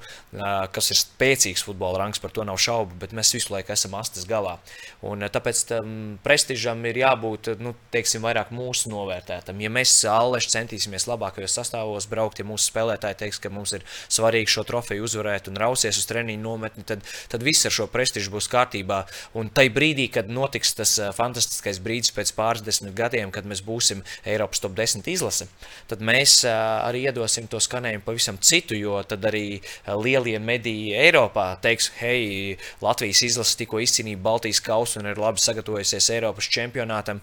kas 0.75 0.91
ir 0.91 0.99
spēcīgs 0.99 1.63
futbola 1.67 2.03
rangs, 2.03 2.19
par 2.19 2.33
to 2.35 2.43
nav 2.47 2.59
šaubu, 2.59 2.97
bet 2.99 3.15
mēs 3.15 3.31
visu 3.37 3.53
laiku 3.55 3.71
esam 3.75 3.88
esam 3.89 3.99
astes 3.99 4.25
galā. 4.27 4.57
Un, 5.01 5.23
tāpēc 5.31 5.61
tam 5.69 6.19
prestižam 6.23 6.83
ir 6.85 6.99
jābūt 7.01 7.55
nu, 7.59 7.73
teiksim, 7.93 8.23
vairāk 8.23 8.51
mūsu 8.51 8.91
novērtētam. 8.91 9.59
Ja 9.61 9.69
mēs 9.69 9.93
Aleši 10.09 10.51
centīsimies 10.53 11.07
labākajos 11.09 11.55
sastāvos 11.57 12.07
braukt, 12.09 12.39
ja 12.39 12.45
mūsu 12.45 12.69
spēlētāji 12.69 13.19
teiks, 13.23 13.39
ka 13.39 13.49
mums 13.49 13.73
ir 13.73 13.85
svarīgi 14.09 14.51
šo 14.51 14.65
trofeju 14.67 15.05
uzvarēt 15.07 15.49
un 15.49 15.59
rausies 15.59 15.97
uz 15.97 16.07
treniņu 16.09 16.43
nometni, 16.43 16.83
tad, 16.83 17.03
tad 17.31 17.43
viss 17.45 17.65
ar 17.65 17.73
šo 17.73 17.87
prestižu 17.91 18.33
būs 18.33 18.49
kārtībā. 18.51 19.05
Un 19.39 19.49
tajā 19.49 19.73
brīdī, 19.73 20.09
kad 20.11 20.29
notiks 20.29 20.75
tas 20.77 20.95
fantastiskais 21.15 21.81
brīdis 21.83 22.13
pēc 22.15 22.33
pāris 22.37 22.65
desmit 22.65 22.95
gadiem, 22.97 23.31
kad 23.31 23.47
mēs 23.47 23.63
būsim 23.65 24.03
Eiropas 24.27 24.61
top 24.61 24.75
10 24.77 25.07
izlase, 25.09 25.47
tad 25.89 26.03
mēs 26.05 26.41
arī 26.49 27.05
iedosim 27.07 27.47
to 27.49 27.61
skanējumu 27.63 28.05
pavisam 28.05 28.39
citu, 28.43 28.77
jo 28.77 28.99
tad 29.07 29.25
arī 29.29 29.61
lielie 30.03 30.37
mediji 30.43 30.97
Eiropā 30.99 31.53
teiks, 31.63 31.89
hei, 32.01 32.57
Latvijas 32.83 33.23
izlase 33.25 33.57
tikko 33.59 33.78
izcīnīja 33.83 34.21
Baltijas 34.23 34.61
kausu 34.63 34.99
un 35.01 35.09
ir 35.11 35.21
labi 35.21 35.41
sagatavojusies 35.43 36.09
Eiropas 36.15 36.49
čempionātam 36.51 37.21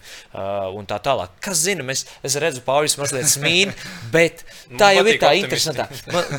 un 0.77 0.89
tā 0.89 0.99
tālāk. 1.03 1.35
Kas 1.43 1.63
zina, 1.65 1.85
mēs, 1.87 2.05
es 2.25 2.37
redzu, 2.41 2.63
Pauļus 2.67 2.97
mazliet 3.01 3.29
smīn, 3.31 3.73
bet 4.15 4.43
tā 4.79 4.93
jau 4.97 5.05
ir 5.09 5.19
tā 5.21 5.33
interesantā, 5.39 5.87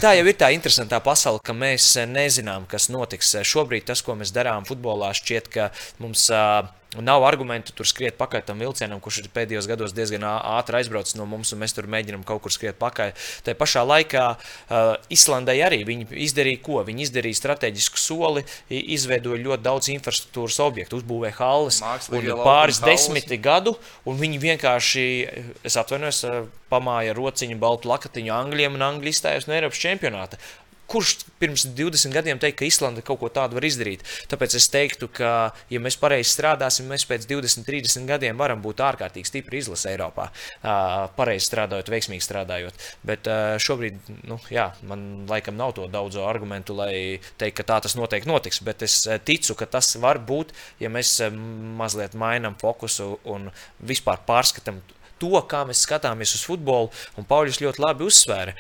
tā 0.03 0.15
jau 0.19 0.27
ir 0.27 0.39
tā 0.39 0.53
interesantā 0.57 1.01
pasaule, 1.05 1.43
ka 1.45 1.57
mēs 1.57 1.95
nezinām, 2.09 2.69
kas 2.71 2.91
notiks. 2.93 3.37
Šobrīd 3.49 3.89
tas, 3.89 4.03
ko 4.05 4.19
mēs 4.19 4.35
darām 4.35 4.67
futbolā, 4.69 5.13
šķiet, 5.17 5.53
ka 5.55 5.71
mums 6.03 6.29
uh, 6.35 6.67
Nav 6.96 7.20
argumentu 7.29 7.74
tur 7.77 7.85
skriet 7.85 8.16
pakaļ 8.16 8.46
tam 8.48 8.62
vilcienam, 8.64 9.01
kurš 9.05 9.18
ir 9.20 9.27
pēdējos 9.35 9.66
gados 9.68 9.92
diezgan 9.92 10.22
ātri 10.24 10.79
aizbraucis 10.79 11.18
no 11.18 11.27
mums, 11.29 11.51
un 11.53 11.61
mēs 11.61 11.74
tur 11.77 11.85
mēģinām 11.85 12.22
kaut 12.24 12.40
kur 12.46 12.55
skriet 12.55 12.79
pakaļ. 12.81 13.12
Tā 13.44 13.53
pašā 13.59 13.83
laikā 13.85 14.22
uh, 14.33 14.94
Islandai 15.12 15.59
arī 15.66 15.83
viņi 15.85 16.09
izdarīja 16.24 16.62
ko? 16.64 16.81
Viņi 16.87 17.05
izdarīja 17.05 17.37
strateģisku 17.42 18.01
soli, 18.01 18.44
izveidoja 18.72 19.42
ļoti 19.44 19.66
daudz 19.66 19.90
infrastruktūras 19.92 20.57
objektu, 20.64 21.03
uzbūvēja 21.03 21.37
halles 21.42 21.83
un 22.09 22.31
pāris 22.40 22.81
desmiti 22.81 23.37
gadu, 23.37 23.77
un 24.09 24.16
viņi 24.22 24.40
vienkārši, 24.46 25.05
es 25.68 25.77
atvainojos, 25.77 26.22
pamāja 26.72 27.12
rociņu, 27.16 27.61
baltu 27.61 27.92
lakatiņu 27.92 28.33
Angļiem 28.33 28.81
un 28.81 28.88
Angļu 28.88 29.12
izstājās 29.12 29.48
no 29.48 29.57
Eiropas 29.57 29.85
čempionāta. 29.85 30.40
Kurš 30.88 31.14
pirms 31.37 31.66
20 31.77 32.14
gadiem 32.16 32.38
teica, 32.40 32.62
ka 32.62 32.68
Islanda 32.68 33.03
kaut 33.05 33.20
ko 33.20 33.29
tādu 33.33 33.59
var 33.59 33.66
izdarīt? 33.68 34.05
Tāpēc 34.31 34.57
es 34.57 34.68
teiktu, 34.72 35.11
ka, 35.12 35.33
ja 35.68 35.81
mēs 35.85 35.98
pareizi 36.01 36.33
strādāsim, 36.33 36.88
mēs 36.88 37.05
pēc 37.09 37.27
20, 37.29 37.66
30 37.68 38.09
gadiem 38.09 38.40
varam 38.40 38.62
būt 38.64 38.81
ārkārtīgi 38.87 39.29
stipri 39.29 39.61
izlase 39.61 39.92
Eiropā. 39.92 40.31
Pareizi 41.18 41.51
strādājot, 41.51 41.92
veiksmīgi 41.92 42.24
strādājot. 42.24 42.88
Bet 43.09 43.29
šobrīd, 43.61 44.01
nu, 44.31 44.40
jā, 44.55 44.70
man 44.88 45.29
laikam 45.29 45.59
nav 45.61 45.77
to 45.77 45.87
daudzo 45.92 46.24
argumentu, 46.29 46.77
lai 46.79 47.20
teiktu, 47.37 47.59
ka 47.61 47.68
tā 47.74 47.81
tas 47.85 47.96
noteikti 47.98 48.33
notiks. 48.33 48.62
Bet 48.64 48.85
es 48.88 49.03
ticu, 49.29 49.59
ka 49.61 49.68
tas 49.79 49.92
var 50.01 50.22
būt, 50.24 50.57
ja 50.81 50.88
mēs 50.92 51.18
mazliet 51.79 52.16
mainām 52.18 52.57
fokusu 52.61 53.18
un 53.29 53.51
vispār 53.85 54.24
pārskatām 54.29 54.81
to, 55.21 55.35
kā 55.51 55.65
mēs 55.69 55.85
skatāmies 55.87 56.35
uz 56.39 56.47
futbolu, 56.47 56.91
un 57.19 57.27
Pauļus 57.29 57.61
ļoti 57.65 57.85
labi 57.85 58.07
uzsvēra, 58.09 58.57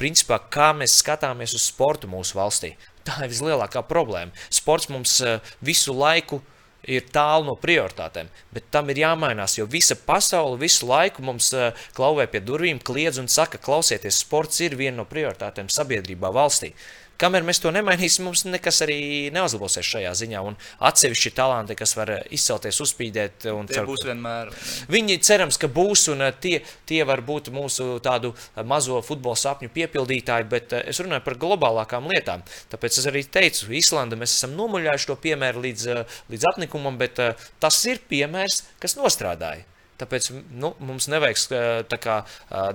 principā, 0.00 0.40
kā 0.52 0.72
mēs 0.76 1.00
skatāmies 1.02 1.56
uz 1.58 1.66
sportu 1.72 2.10
mūsu 2.10 2.38
valstī. 2.38 2.74
Tā 3.06 3.24
ir 3.24 3.32
vislielākā 3.32 3.82
problēma. 3.88 4.34
Sports 4.52 4.88
mums 4.92 5.18
visu 5.64 5.94
laiku 5.96 6.40
ir 6.82 7.04
tālu 7.14 7.46
no 7.46 7.54
prioritātēm, 7.62 8.30
bet 8.54 8.70
tam 8.74 8.90
ir 8.90 9.02
jāmainās, 9.04 9.54
jo 9.58 9.68
visa 9.70 9.94
pasaule 9.94 10.58
visu 10.58 10.86
laiku 10.88 11.22
mums 11.22 11.52
klauvē 11.94 12.26
pie 12.30 12.40
durvīm, 12.42 12.82
kliedz 12.82 13.20
un 13.22 13.30
saka, 13.30 13.60
klausieties, 13.62 14.18
sports 14.24 14.58
ir 14.66 14.74
viena 14.78 15.02
no 15.02 15.06
prioritātēm 15.06 15.70
sabiedrībā, 15.70 16.32
valstī. 16.34 16.72
Uh, 16.72 17.01
Kamēr 17.22 17.44
mēs 17.46 17.60
to 17.62 17.70
nemainīsim, 17.70 18.24
mums 18.26 18.42
nekas 18.48 18.80
arī 18.82 18.98
neuzlabosies 19.34 19.86
šajā 19.86 20.10
ziņā. 20.18 20.40
Un 20.42 20.56
atsevišķi 20.88 21.30
talanti, 21.36 21.76
kas 21.78 21.94
var 21.94 22.10
izcelties, 22.34 22.80
uzspīdēt, 22.82 23.46
un 23.52 23.70
tie 23.70 23.78
cer, 23.78 23.86
būs 23.86 24.02
vienmēr. 24.08 24.50
Viņi 24.90 25.20
cerams, 25.22 25.58
ka 25.62 25.70
būs, 25.70 26.08
un 26.10 26.26
eh, 26.26 26.34
tie, 26.42 26.56
tie 26.88 27.02
var 27.06 27.22
būt 27.26 27.52
mūsu 27.54 28.00
tādu 28.02 28.32
mazo 28.66 28.98
futbola 29.06 29.38
sapņu 29.38 29.70
piepildītāji, 29.76 30.48
bet 30.50 30.74
eh, 30.74 30.86
es 30.90 30.98
runāju 31.02 31.22
par 31.28 31.38
globālākām 31.46 32.10
lietām. 32.10 32.42
Tāpēc 32.74 32.98
es 32.98 33.10
arī 33.10 33.22
teicu, 33.22 33.70
Īslanda 33.70 34.18
mēs 34.18 34.34
esam 34.34 34.56
nomuļājuši 34.58 35.12
to 35.12 35.20
piemēru 35.22 35.62
līdz, 35.68 35.90
eh, 35.94 36.22
līdz 36.34 36.48
apnikumam, 36.54 36.98
bet 36.98 37.22
tas 37.62 37.84
ir 37.86 38.02
piemērs, 38.10 38.64
kas 38.82 38.98
nostrādāja. 38.98 39.68
Tāpēc 40.00 40.30
nu, 40.50 40.72
mums 40.82 41.06
nevajag 41.12 41.88
kā, 42.02 42.16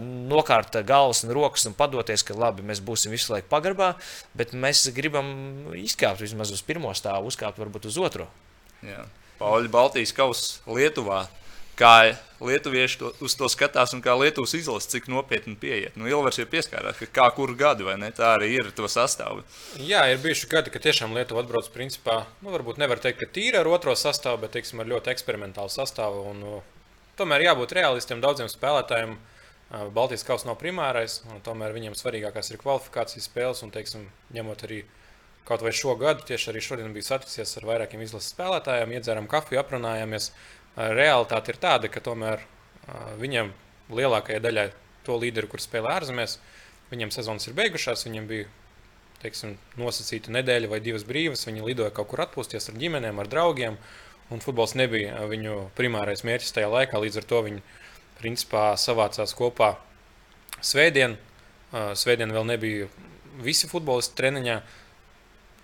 nokārt 0.02 0.78
galvas 0.88 1.24
un 1.26 1.34
rokas 1.36 1.66
un 1.68 1.76
padoties, 1.78 2.24
ka 2.24 2.38
labi, 2.38 2.66
mēs 2.68 2.80
būsim 2.84 3.12
visu 3.12 3.34
laiku 3.34 3.50
pagarbā, 3.52 3.96
bet 4.38 4.54
mēs 4.56 4.86
gribam 4.96 5.74
izkāpt 5.76 6.24
vismaz 6.24 6.54
uz 6.56 6.64
pirmo 6.64 6.94
stāvu, 6.96 7.32
uzkāpt 7.32 7.60
varbūt 7.60 7.90
uz 7.90 7.98
otro. 8.00 8.30
Pauļi 9.42 9.74
Baltijas 9.74 10.16
kausa 10.16 10.64
Lietuvā. 10.72 11.26
Kā 11.78 12.18
lietuvieši 12.42 12.98
to, 12.98 13.12
uz 13.22 13.36
to 13.38 13.46
skatās 13.54 13.92
un 13.94 14.00
kā 14.02 14.16
Lietuvas 14.18 14.56
izlase, 14.58 14.90
cik 14.90 15.06
nopietni 15.14 15.54
pieiet. 15.62 15.94
Nu, 15.94 16.08
Ilvars 16.10 16.40
ir 16.42 16.48
pieskārās, 16.50 16.98
ka 16.98 17.06
kā 17.20 17.28
kuru 17.36 17.54
gadu, 17.58 17.86
vai 17.86 18.00
ne? 18.02 18.10
Tā 18.10 18.32
arī 18.34 18.48
ir 18.56 18.72
to 18.74 18.90
sastāvu. 18.90 19.44
Jā, 19.78 20.08
ir 20.10 20.18
bijuši 20.24 20.50
gadi, 20.50 20.74
ka 20.74 20.82
tiešām 20.82 21.14
Lietuva 21.14 21.44
atbrauc 21.44 21.70
principā, 21.76 22.24
nu, 22.42 22.50
varbūt 22.56 22.82
nevar 22.82 22.98
teikt, 23.04 23.22
ka 23.22 23.30
tīri 23.30 23.62
ar 23.62 23.70
otro 23.70 23.94
sastāvu, 23.94 24.42
bet, 24.42 24.56
teiksim, 24.58 24.82
ar 24.82 24.90
ļoti 24.90 25.14
eksperimentālu 25.14 25.70
sastāvu. 25.70 26.26
Un, 26.32 26.42
Tomēr 27.18 27.48
jābūt 27.48 27.72
realistiem 27.74 28.20
daudziem 28.22 28.50
spēlētājiem. 28.52 29.16
Baltijas 29.96 30.24
kausa 30.24 30.46
nav 30.48 30.60
primārais, 30.62 31.18
un 31.32 31.42
tomēr 31.44 31.74
viņiem 31.74 31.96
svarīgākās 31.98 32.52
ir 32.54 32.60
kvalifikācijas 32.62 33.26
spēles. 33.26 33.64
Un, 33.66 33.72
teiksim, 33.74 34.04
ņemot 34.36 34.62
arī 34.68 34.84
kaut 35.48 35.64
vai 35.66 35.74
šo 35.74 35.96
gadu, 35.98 36.22
tieši 36.28 36.52
arī 36.52 36.62
šodien 36.62 36.94
bija 36.94 37.10
satiksies 37.10 37.58
ar 37.58 37.66
vairākiem 37.72 38.04
izlases 38.06 38.30
spēlētājiem, 38.36 38.94
iedzērām 38.94 39.32
kafiju, 39.32 39.64
aprunājāmies. 39.64 40.30
Realitāte 40.78 41.56
ir 41.56 41.62
tāda, 41.64 41.90
ka 41.90 42.06
tomēr 42.06 42.46
viņiem 43.18 43.50
lielākajai 43.98 44.44
daļai 44.44 44.70
to 45.08 45.18
līderu, 45.18 45.50
kur 45.50 45.64
spēlē 45.64 45.98
ārzemēs, 45.98 46.38
viņiem 46.92 47.16
sezonas 47.16 47.50
ir 47.50 47.58
beigušās, 47.58 48.06
viņiem 48.06 48.28
bija 48.30 48.50
teiksim, 49.24 49.56
nosacīta 49.82 50.30
nedēļa 50.36 50.70
vai 50.70 50.84
divas 50.86 51.08
brīvas, 51.08 51.48
viņi 51.50 51.66
lidoja 51.66 51.90
kaut 51.96 52.12
kur 52.12 52.22
atpūsties 52.28 52.70
ar 52.70 52.78
ģimenēm, 52.78 53.18
ar 53.18 53.32
draugiem. 53.32 53.80
Uh, 53.80 54.07
un 54.34 54.44
futbols 54.44 54.76
nebija 54.78 55.22
viņu 55.30 55.70
primārais 55.78 56.24
mērķis 56.28 56.56
tajā 56.58 56.72
laikā. 56.72 57.00
Līdz 57.04 57.22
ar 57.22 57.28
to 57.30 57.44
viņi 57.46 57.64
principā 58.20 58.70
savācās 58.80 59.36
kopā 59.38 59.76
svētdien. 60.64 61.18
Svētdien 61.72 62.34
vēl 62.34 62.48
nebija 62.48 62.90
visi 63.44 63.70
futbolisti 63.70 64.18
treniņā. 64.18 64.62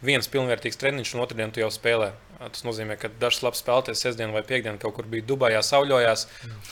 Viens 0.04 0.28
pilnvērtīgs 0.28 0.80
treniņš, 0.82 1.14
un 1.16 1.24
otrdien 1.24 1.52
tu 1.56 1.62
jau 1.64 1.70
spēlē. 1.72 2.12
Tas 2.44 2.66
nozīmē, 2.68 2.98
ka 3.00 3.08
dažs 3.22 3.40
labs 3.40 3.62
spēlētājs 3.64 4.02
sestdien 4.04 4.34
vai 4.36 4.42
piekdien 4.44 4.76
kaut 4.82 4.98
kur 4.98 5.08
bija 5.08 5.24
Dubajā, 5.30 5.62
sauļojās, 5.64 6.26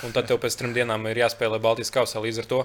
un 0.04 0.12
tad 0.12 0.28
tev 0.28 0.42
pēc 0.44 0.58
trim 0.60 0.74
dienām 0.76 1.06
ir 1.08 1.22
jāspēlē 1.22 1.62
Baltijas 1.64 1.94
kausā. 1.96 2.20
Līdz 2.20 2.42
ar 2.44 2.50
to 2.52 2.60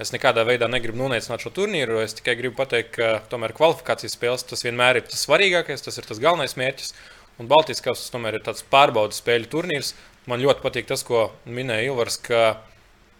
es 0.00 0.12
nekādā 0.12 0.44
veidā 0.44 0.68
negribu 0.68 1.00
noneicināt 1.00 1.40
šo 1.40 1.54
turnīru. 1.56 2.02
Es 2.04 2.18
tikai 2.18 2.36
gribu 2.36 2.58
pateikt, 2.60 2.92
ka 2.98 3.08
tomēr 3.32 3.56
kvalifikācijas 3.56 4.18
spēles 4.18 4.44
tas 4.52 4.66
vienmēr 4.66 5.00
ir 5.00 5.08
tas 5.08 5.24
svarīgākais, 5.24 5.86
tas 5.86 5.96
ir 5.96 6.10
tas 6.10 6.20
galvenais 6.20 6.58
mērķis. 6.60 6.92
Un 7.40 7.48
Baltijas 7.48 7.80
kausa 7.84 8.10
tomēr 8.12 8.36
ir 8.36 8.44
tāds 8.44 8.64
pārbaudas 8.68 9.22
spēļu 9.22 9.48
turnīrs. 9.52 9.94
Man 10.28 10.42
ļoti 10.42 10.60
patīk 10.64 10.90
tas, 10.90 11.04
ko 11.06 11.30
minēja 11.48 11.88
Ilvars, 11.88 12.18
ka 12.20 12.60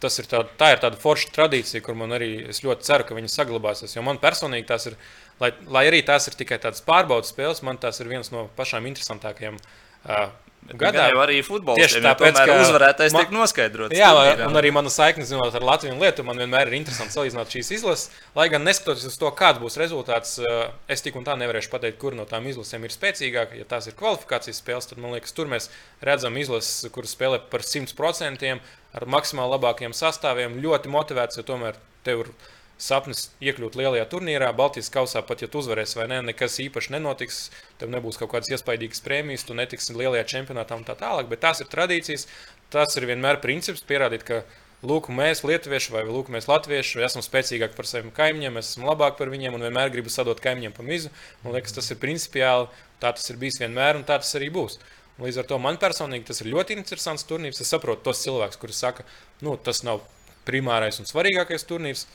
tas 0.01 0.17
ir 0.21 0.27
tā, 0.29 0.43
tā 0.57 0.71
ir 0.73 0.81
tāda 0.81 0.99
forša 1.01 1.31
tradīcija, 1.35 1.81
kur 1.85 1.97
man 1.97 2.13
arī 2.17 2.29
es 2.51 2.61
ļoti 2.65 2.85
ceru, 2.87 3.05
ka 3.07 3.17
viņi 3.17 3.31
saglabāsies. 3.33 3.95
Jo 3.95 4.05
man 4.05 4.21
personīgi 4.21 4.69
tās 4.69 4.87
ir, 4.89 4.97
lai, 5.41 5.51
lai 5.69 5.83
arī 5.89 6.01
tās 6.05 6.29
ir 6.29 6.37
tikai 6.37 6.61
tādas 6.61 6.83
pārbaudas 6.85 7.33
spēles, 7.33 7.63
man 7.65 7.81
tās 7.81 8.01
ir 8.01 8.09
viens 8.09 8.31
no 8.33 8.47
pašām 8.57 8.87
interesantākajiem 8.89 9.57
uh, 9.57 10.29
gadā 10.69 11.07
jau 11.11 11.19
arī 11.23 11.39
futbolā. 11.45 11.79
Tieši 11.81 12.01
tāpēc, 12.03 12.37
ka 12.37 12.57
uzvarētājs 12.61 13.15
man, 13.15 13.25
tiek 13.25 13.33
noskaidrots. 13.35 13.97
Jā, 13.97 14.11
turnīrā. 14.15 14.47
un 14.47 14.59
arī 14.59 14.71
mana 14.75 14.91
saikne 14.93 15.25
zinot 15.27 15.55
ar 15.57 15.65
Latviju 15.65 15.95
un 15.95 16.03
Lietuvu, 16.03 16.27
man 16.29 16.41
vienmēr 16.41 16.71
ir 16.71 16.77
interesanti 16.79 17.15
salīdzināt 17.15 17.55
šīs 17.55 17.71
izlases. 17.79 18.21
Lai 18.37 18.47
gan 18.53 18.63
neskatoties 18.67 19.07
uz 19.09 19.17
to, 19.19 19.31
kāds 19.37 19.61
būs 19.63 19.77
rezultāts, 19.81 20.37
eh, 20.39 20.71
es 20.91 21.03
tik 21.03 21.17
un 21.19 21.27
tā 21.27 21.35
nevarēšu 21.39 21.73
pateikt, 21.73 21.99
kur 22.01 22.15
no 22.17 22.27
tām 22.29 22.47
izlasēm 22.51 22.85
ir 22.87 22.95
spēcīgāka. 22.95 23.57
Ja 23.59 23.67
tās 23.67 23.89
ir 23.89 23.97
kvalifikācijas 23.99 24.61
spēles, 24.61 24.89
tad 24.89 25.01
man 25.01 25.15
liekas, 25.17 25.35
tur 25.35 25.51
mēs 25.51 25.69
redzam 26.01 26.37
izlases, 26.37 26.87
kuras 26.93 27.15
spēlē 27.17 27.41
par 27.51 27.65
100% 27.65 28.55
ar 28.93 29.07
maksimāli 29.07 29.57
labākiem 29.57 29.95
sastāviem, 29.95 30.61
ļoti 30.61 30.91
motivēts, 30.91 31.39
jo 31.39 31.47
tomēr 31.47 31.79
tev 32.05 32.25
ir 32.25 32.33
sapnis 32.81 33.27
iekļūt 33.43 33.77
lielajā 33.77 34.07
turnīrā, 34.09 34.49
Baltijas 34.57 34.89
kausā, 34.93 35.21
pat 35.25 35.43
ja 35.43 35.49
tu 35.51 35.61
uzvarēsi 35.61 35.99
vai 35.99 36.07
ne, 36.09 36.21
nekas 36.31 36.57
īpaši 36.63 36.95
nenotiks. 36.95 37.43
Tev 37.81 37.91
nebūs 37.93 38.17
kaut 38.21 38.33
kādas 38.33 38.49
iespaidīgas 38.53 39.03
prēmijas, 39.05 39.45
tu 39.45 39.57
netiksi 39.57 39.95
lielajā 39.97 40.25
čempionātā 40.33 40.79
un 40.79 40.87
tā 40.87 40.97
tālāk. 40.99 41.29
Bet 41.31 41.43
tās 41.45 41.61
ir 41.61 41.69
tradīcijas, 41.71 42.27
tas 42.73 42.97
ir 42.97 43.07
vienmēr 43.09 43.41
princips 43.43 43.85
pierādīt, 43.87 44.25
ka 44.27 44.41
lūk, 44.87 45.11
mēs, 45.13 45.43
lietuvieši 45.45 45.93
vai 45.93 46.05
lūk, 46.07 46.31
mēs, 46.33 46.49
latvieši, 46.49 47.03
esam 47.05 47.25
spēcīgāki 47.25 47.77
par 47.77 47.89
saviem 47.89 48.09
kaimiņiem, 48.17 48.57
mēs 48.57 48.71
esam 48.73 48.87
labāki 48.89 49.21
par 49.21 49.33
viņiem 49.33 49.57
un 49.57 49.67
vienmēr 49.67 49.93
gribu 49.93 50.13
sadot 50.13 50.41
kaimiņiem 50.41 50.73
pa 50.77 50.85
mizu. 50.87 51.13
Man 51.43 51.53
liekas, 51.57 51.75
tas 51.77 51.91
ir 51.93 52.01
principiāli, 52.01 52.71
tā 53.03 53.13
tas 53.17 53.29
ir 53.29 53.37
bijis 53.41 53.61
vienmēr 53.61 53.99
un 53.99 54.07
tā 54.07 54.17
tas 54.23 54.33
arī 54.39 54.49
būs. 54.53 54.79
Līdz 55.21 55.43
ar 55.43 55.49
to 55.51 55.59
man 55.61 55.77
personīgi 55.77 56.25
tas 56.31 56.41
ir 56.41 56.49
ļoti 56.49 56.73
interesants 56.79 57.27
turnīrs. 57.29 57.61
Es 57.61 57.69
saprotu 57.69 58.07
tos 58.07 58.23
cilvēkus, 58.23 58.57
kuri 58.57 58.73
saka, 58.73 59.05
nu, 59.45 59.53
tas 59.61 59.83
nav 59.85 60.01
primārais 60.47 60.97
un 61.01 61.09
svarīgākais 61.09 61.67
turnīrs. 61.69 62.07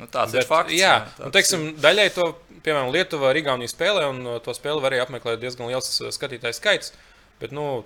Nu, 0.00 0.08
tāds 0.08 0.32
Bet, 0.32 0.46
ir 0.46 0.48
fakts. 0.48 0.72
Jā, 0.74 0.80
jā 0.80 0.98
tāds 1.12 1.26
un, 1.28 1.34
teiksim, 1.36 1.64
daļai 1.84 2.08
to, 2.16 2.26
piemēram, 2.64 2.92
Lietuva, 2.94 3.34
Igaunija 3.36 3.72
spēlē, 3.72 4.06
un 4.14 4.22
uh, 4.24 4.38
to 4.44 4.54
spēli 4.56 4.80
varēja 4.84 5.04
apmeklēt 5.06 5.42
diezgan 5.42 5.68
liels 5.68 5.92
uh, 6.00 6.08
skatītājs 6.14 6.60
skaits. 6.62 6.94
Bet, 7.42 7.52
nu, 7.56 7.84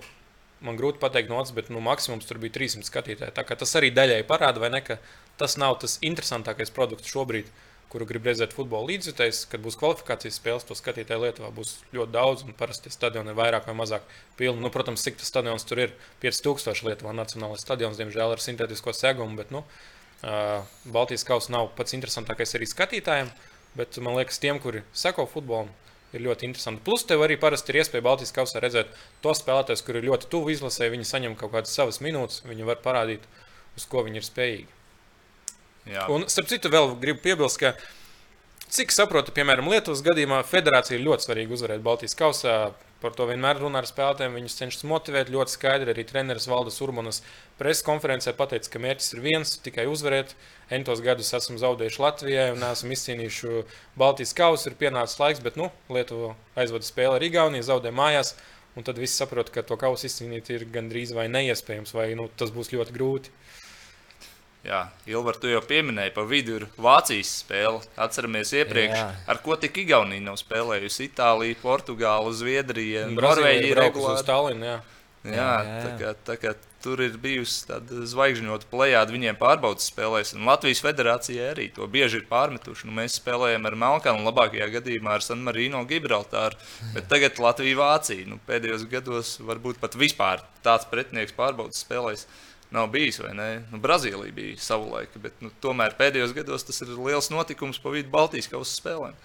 man 0.63 0.79
grūti 0.79 1.01
pateikt, 1.01 1.29
no 1.31 1.41
otras, 1.41 1.53
bet 1.55 1.69
nu, 1.73 1.83
maksimums 1.83 2.27
tur 2.29 2.39
bija 2.41 2.55
300 2.55 2.87
skatītāji. 2.87 3.35
Tā 3.35 3.43
kā 3.47 3.57
tas 3.59 3.75
arī 3.79 3.91
daļai 3.95 4.23
parāda, 4.27 4.63
vai 4.63 4.71
ne, 4.73 4.81
ka 4.85 4.99
tas 5.39 5.57
nav 5.59 5.79
tas 5.83 5.97
interesantākais 6.05 6.71
produkts 6.75 7.11
šobrīd, 7.11 7.51
kuru 7.91 8.07
grib 8.09 8.25
redzēt 8.27 8.55
futbola 8.55 8.89
līdzjutējs. 8.89 9.45
Kad 9.51 9.63
būs 9.63 9.77
kvalifikācijas 9.79 10.39
spēles, 10.39 10.65
to 10.67 10.75
skatītāju 10.75 11.21
Lietuvā 11.23 11.51
būs 11.55 11.77
ļoti 11.95 12.15
daudz, 12.15 12.45
un 12.47 12.55
parasti 12.57 12.91
stadioni 12.91 13.31
ir 13.31 13.39
vairāk 13.39 13.67
vai 13.69 13.75
mazāk 13.77 14.07
pilni. 14.39 14.63
Nu, 14.63 14.71
protams, 14.73 15.03
cik 15.05 15.19
tas 15.19 15.29
stadions 15.31 15.67
tur 15.67 15.83
ir 15.83 15.93
5000 16.23 16.87
Lietuvā, 16.87 17.13
Nacionālais 17.15 17.63
stadions, 17.63 17.99
diemžēl 17.99 18.35
ar 18.35 18.43
sintētisko 18.43 18.95
segumu. 18.95 19.37
Bet, 19.39 19.53
nu, 19.55 19.63
Baltijas 20.89 21.25
kausa 21.27 21.53
nav 21.53 21.69
pats 21.77 21.93
interesantākais 21.93 22.55
arī 22.57 22.67
skatītājiem, 22.69 23.29
bet 23.77 23.97
man 24.01 24.17
liekas, 24.17 24.39
tiem, 24.41 24.57
kuri 24.63 24.81
seko 24.95 25.27
futbolam, 25.29 25.69
ir 26.15 26.23
ļoti 26.25 26.47
interesanti. 26.47 26.83
Plus, 26.85 27.03
tev 27.07 27.23
arī 27.25 27.37
parasti 27.39 27.73
ir 27.73 27.81
iespēja 27.81 28.05
Baltijas 28.05 28.33
kausā 28.35 28.61
redzēt 28.63 28.93
tos 29.23 29.41
spēlētājus, 29.43 29.83
kuri 29.85 30.01
ir 30.01 30.09
ļoti 30.09 30.29
tuvu 30.31 30.53
izlasē. 30.53 30.87
Viņi 30.93 31.07
saņem 31.09 31.35
kaut 31.39 31.53
kādas 31.55 31.75
savas 31.75 31.99
minūtes, 32.03 32.41
viņi 32.47 32.67
var 32.67 32.79
parādīt, 32.85 33.25
uz 33.75 33.87
ko 33.91 34.05
viņi 34.07 34.21
ir 34.21 34.27
spējīgi. 34.27 34.71
Jā. 35.91 36.07
Un, 36.09 36.25
starp 36.31 36.49
citu, 36.49 36.71
vēl 36.73 36.95
gribu 37.01 37.21
piebilst, 37.25 37.59
ka, 37.61 37.75
cik 38.73 38.93
saprotu, 38.93 39.33
piemēram, 39.35 39.67
Lietuvas 39.71 40.01
gadījumā 40.05 40.41
federācija 40.47 41.01
ļoti 41.01 41.27
svarīga 41.27 41.55
uzvarēt 41.55 41.85
Baltijas 41.85 42.17
kausā. 42.17 42.57
Par 43.03 43.13
to 43.13 43.27
vienmēr 43.29 43.59
runā 43.59 43.81
ar 43.83 43.85
spēlētājiem. 43.85 44.37
Viņus 44.39 44.55
cenšas 44.57 44.85
motivēt 44.89 45.27
ļoti 45.29 45.53
skaidri. 45.53 45.91
Arī 45.91 46.05
treneris 46.07 46.47
Valdes 46.49 46.79
Urmanas 46.81 47.19
preses 47.59 47.83
konferencē 47.85 48.33
pateica, 48.33 48.71
ka 48.71 48.81
mērķis 48.81 49.13
ir 49.13 49.21
viens- 49.21 49.51
tikai 49.65 49.85
uzvarēt. 49.91 50.33
Entos 50.73 51.03
gadus 51.05 51.33
esam 51.33 51.59
zaudējuši 51.61 52.01
Latvijai 52.01 52.51
un 52.55 52.63
esam 52.63 52.89
izcīnījuši 52.89 53.65
Baltijas 53.97 54.33
kausu. 54.33 54.71
Ir 54.71 54.79
pienācis 54.79 55.19
laiks, 55.19 55.43
bet 55.43 55.55
nu, 55.55 55.71
Lietuva 55.89 56.35
aizvada 56.55 56.87
spēli 56.87 57.15
ar 57.15 57.21
Igauniju, 57.21 57.67
zaudē 57.67 57.91
mājās. 57.91 58.33
Un 58.75 58.83
tad 58.83 58.97
viss 58.97 59.15
saprot, 59.15 59.51
ka 59.51 59.61
to 59.61 59.77
kausu 59.77 60.07
izcīnīt 60.07 60.49
ir 60.49 60.65
gandrīz 60.65 61.13
vai 61.13 61.27
neiespējams, 61.27 61.93
vai 61.93 62.15
nu, 62.15 62.29
tas 62.35 62.49
būs 62.49 62.71
ļoti 62.71 62.91
grūti. 62.91 63.29
Jā, 64.65 64.79
Ilvar, 65.05 65.37
tu 65.37 65.49
jau 65.49 65.61
pieminēji, 65.61 66.13
pa 66.15 66.23
vidu 66.25 66.55
ir 66.57 66.63
Vācijas 66.81 67.35
spēle. 67.43 67.83
Atceramies 68.01 68.53
iepriekš, 68.57 68.97
jā. 68.97 69.07
ar 69.29 69.41
ko 69.45 69.57
tik 69.61 69.77
Igaunija 69.83 70.25
nav 70.25 70.39
spēlējusi. 70.41 71.09
Itālija, 71.11 71.59
Portugāla, 71.61 72.33
Zviedrija, 72.33 73.05
Norvēģija 73.13 73.77
regulāri. 73.83 74.17
Uz 74.17 74.25
Tallinu, 74.25 74.71
jā. 74.71 74.79
Jā, 75.25 75.35
jā, 75.35 75.51
jā. 75.65 75.77
Tā, 75.81 75.91
kā, 75.99 76.09
tā 76.27 76.35
kā 76.41 76.53
tur 76.85 77.01
ir 77.01 77.15
bijusi 77.21 77.65
tāda 77.65 78.03
zvaigžņota 78.09 78.67
plējāda 78.69 79.13
viņiem 79.13 79.37
pārbaudas 79.39 79.87
spēlēs. 79.89 80.35
Un 80.37 80.45
Latvijas 80.49 80.83
federācijai 80.85 81.47
arī 81.53 81.67
to 81.73 81.87
bieži 81.89 82.21
ir 82.21 82.27
pārmetuši. 82.29 82.85
Nu, 82.89 82.93
mēs 82.99 83.17
spēlējam 83.17 83.65
ar 83.65 83.77
Melkanu, 83.85 84.25
labākajā 84.27 84.69
gadījumā 84.77 85.15
ar 85.17 85.25
San 85.25 85.41
Marino, 85.45 85.81
Gibraltāru. 85.89 86.59
Bet 86.93 87.09
tagad 87.09 87.41
Latvija, 87.41 87.79
Vācija. 87.81 88.27
Nu, 88.29 88.37
pēdējos 88.49 88.85
gados 88.91 89.37
varbūt 89.45 89.81
pat 89.81 89.97
vispār 89.97 90.45
tāds 90.65 90.85
pretinieks 90.91 91.33
pārbaudas 91.37 91.81
spēlēs 91.85 92.27
nav 92.75 92.91
bijis. 92.93 93.21
Nu, 93.71 93.79
Brazīlija 93.81 94.35
bija 94.35 94.59
savulaik, 94.61 95.15
bet 95.23 95.41
nu, 95.43 95.51
tomēr 95.63 95.95
pēdējos 95.99 96.35
gados 96.35 96.67
tas 96.67 96.81
ir 96.83 96.93
liels 96.99 97.31
notikums 97.33 97.81
pa 97.81 97.93
vidu 97.93 98.11
Baltijas 98.13 98.51
kausa 98.51 98.75
spēlēm. 98.75 99.17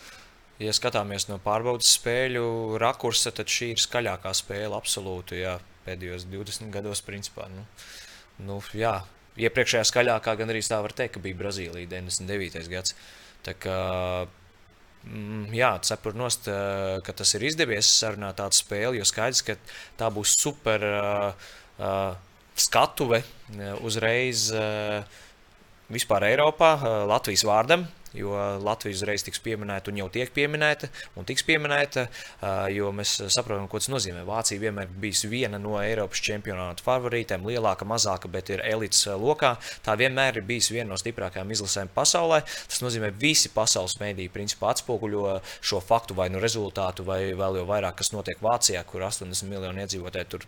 Ja 0.60 0.74
skatāmies 0.76 1.24
no 1.30 1.38
pārbaudas 1.40 1.88
spēļu 1.96 2.76
rakursa, 2.80 3.32
tad 3.32 3.48
šī 3.48 3.70
ir 3.74 3.80
skaļākā 3.80 4.32
spēle 4.36 4.76
absolūti 4.76 5.40
jā, 5.40 5.54
pēdējos 5.86 6.26
20 6.28 6.68
gados. 6.74 7.00
Principā, 7.06 7.46
nu, 7.52 7.64
nu, 8.44 8.58
jā, 8.76 8.98
iepriekšējā 9.40 9.86
skaļākā 9.88 10.36
gan 10.36 10.52
arī 10.52 10.60
tā 10.66 10.82
var 10.84 10.92
teikt, 10.96 11.16
ka 11.16 11.24
bija 11.24 11.38
Brazīlija 11.38 11.88
99. 11.94 12.68
gads. 12.72 12.92
Tā 13.46 13.56
kā, 13.56 13.78
mm, 15.08 15.48
jā, 15.56 15.72
cepur 15.88 16.18
nost, 16.20 16.50
ka 17.06 17.16
tas 17.16 17.36
ir 17.38 17.48
izdevies 17.48 17.88
sarunāt 18.02 18.36
tādu 18.42 18.60
spēli, 18.60 19.00
jo 19.00 19.08
skaidrs, 19.08 19.40
ka 19.46 19.56
tā 19.96 20.12
būs 20.12 20.36
super. 20.36 20.84
Uh, 20.84 21.54
uh, 21.80 22.29
skatuve 22.60 23.22
eh, 23.22 23.74
uzreiz 23.84 24.50
eh, 24.52 25.00
vispār 25.90 26.28
Eiropā, 26.30 26.74
eh, 26.76 26.98
Latvijas 27.10 27.44
vārdam. 27.48 27.86
Jo 28.16 28.34
Latvija 28.62 28.96
uzreiz 28.96 29.22
tiks 29.22 29.38
pieminēta 29.44 29.92
un 29.92 30.00
jau 30.00 30.08
tiek 30.10 30.32
pieminēta, 30.34 30.88
un 31.18 31.26
tiks 31.28 31.44
pieminēta, 31.46 32.06
jo 32.74 32.90
mēs 32.96 33.12
saprotam, 33.30 33.68
ko 33.70 33.78
tas 33.78 33.90
nozīmē. 33.92 34.24
Vācija 34.26 34.62
vienmēr 34.62 34.90
bijusi 35.02 35.30
viena 35.30 35.60
no 35.62 35.76
Eiropas 35.78 36.22
čempionāta 36.26 36.82
favorītēm, 36.86 37.46
lielāka, 37.46 37.86
mazāka, 37.86 38.30
bet 38.32 38.50
ir 38.50 38.64
elites 38.66 39.04
lokā. 39.20 39.52
Tā 39.86 39.94
vienmēr 40.00 40.40
ir 40.40 40.46
bijusi 40.48 40.74
viena 40.74 40.90
no 40.90 40.98
stiprākajām 41.00 41.54
izlasēm 41.54 41.92
pasaulē. 41.94 42.40
Tas 42.42 42.82
nozīmē, 42.82 43.12
ka 43.12 43.22
visi 43.22 43.52
pasaules 43.54 43.98
mēdīji 44.02 44.32
principā 44.34 44.72
atspoguļo 44.74 45.38
šo 45.60 45.82
faktu 45.84 46.16
vai 46.18 46.28
nu 46.34 46.42
rezultātu, 46.42 47.06
vai 47.06 47.20
vēl 47.38 47.60
jau 47.60 47.66
vairāk, 47.70 48.00
kas 48.00 48.10
notiek 48.14 48.42
Vācijā, 48.42 48.82
kur 48.90 49.06
80 49.06 49.46
miljoni 49.50 49.84
iedzīvotāji 49.84 50.30
tur 50.34 50.46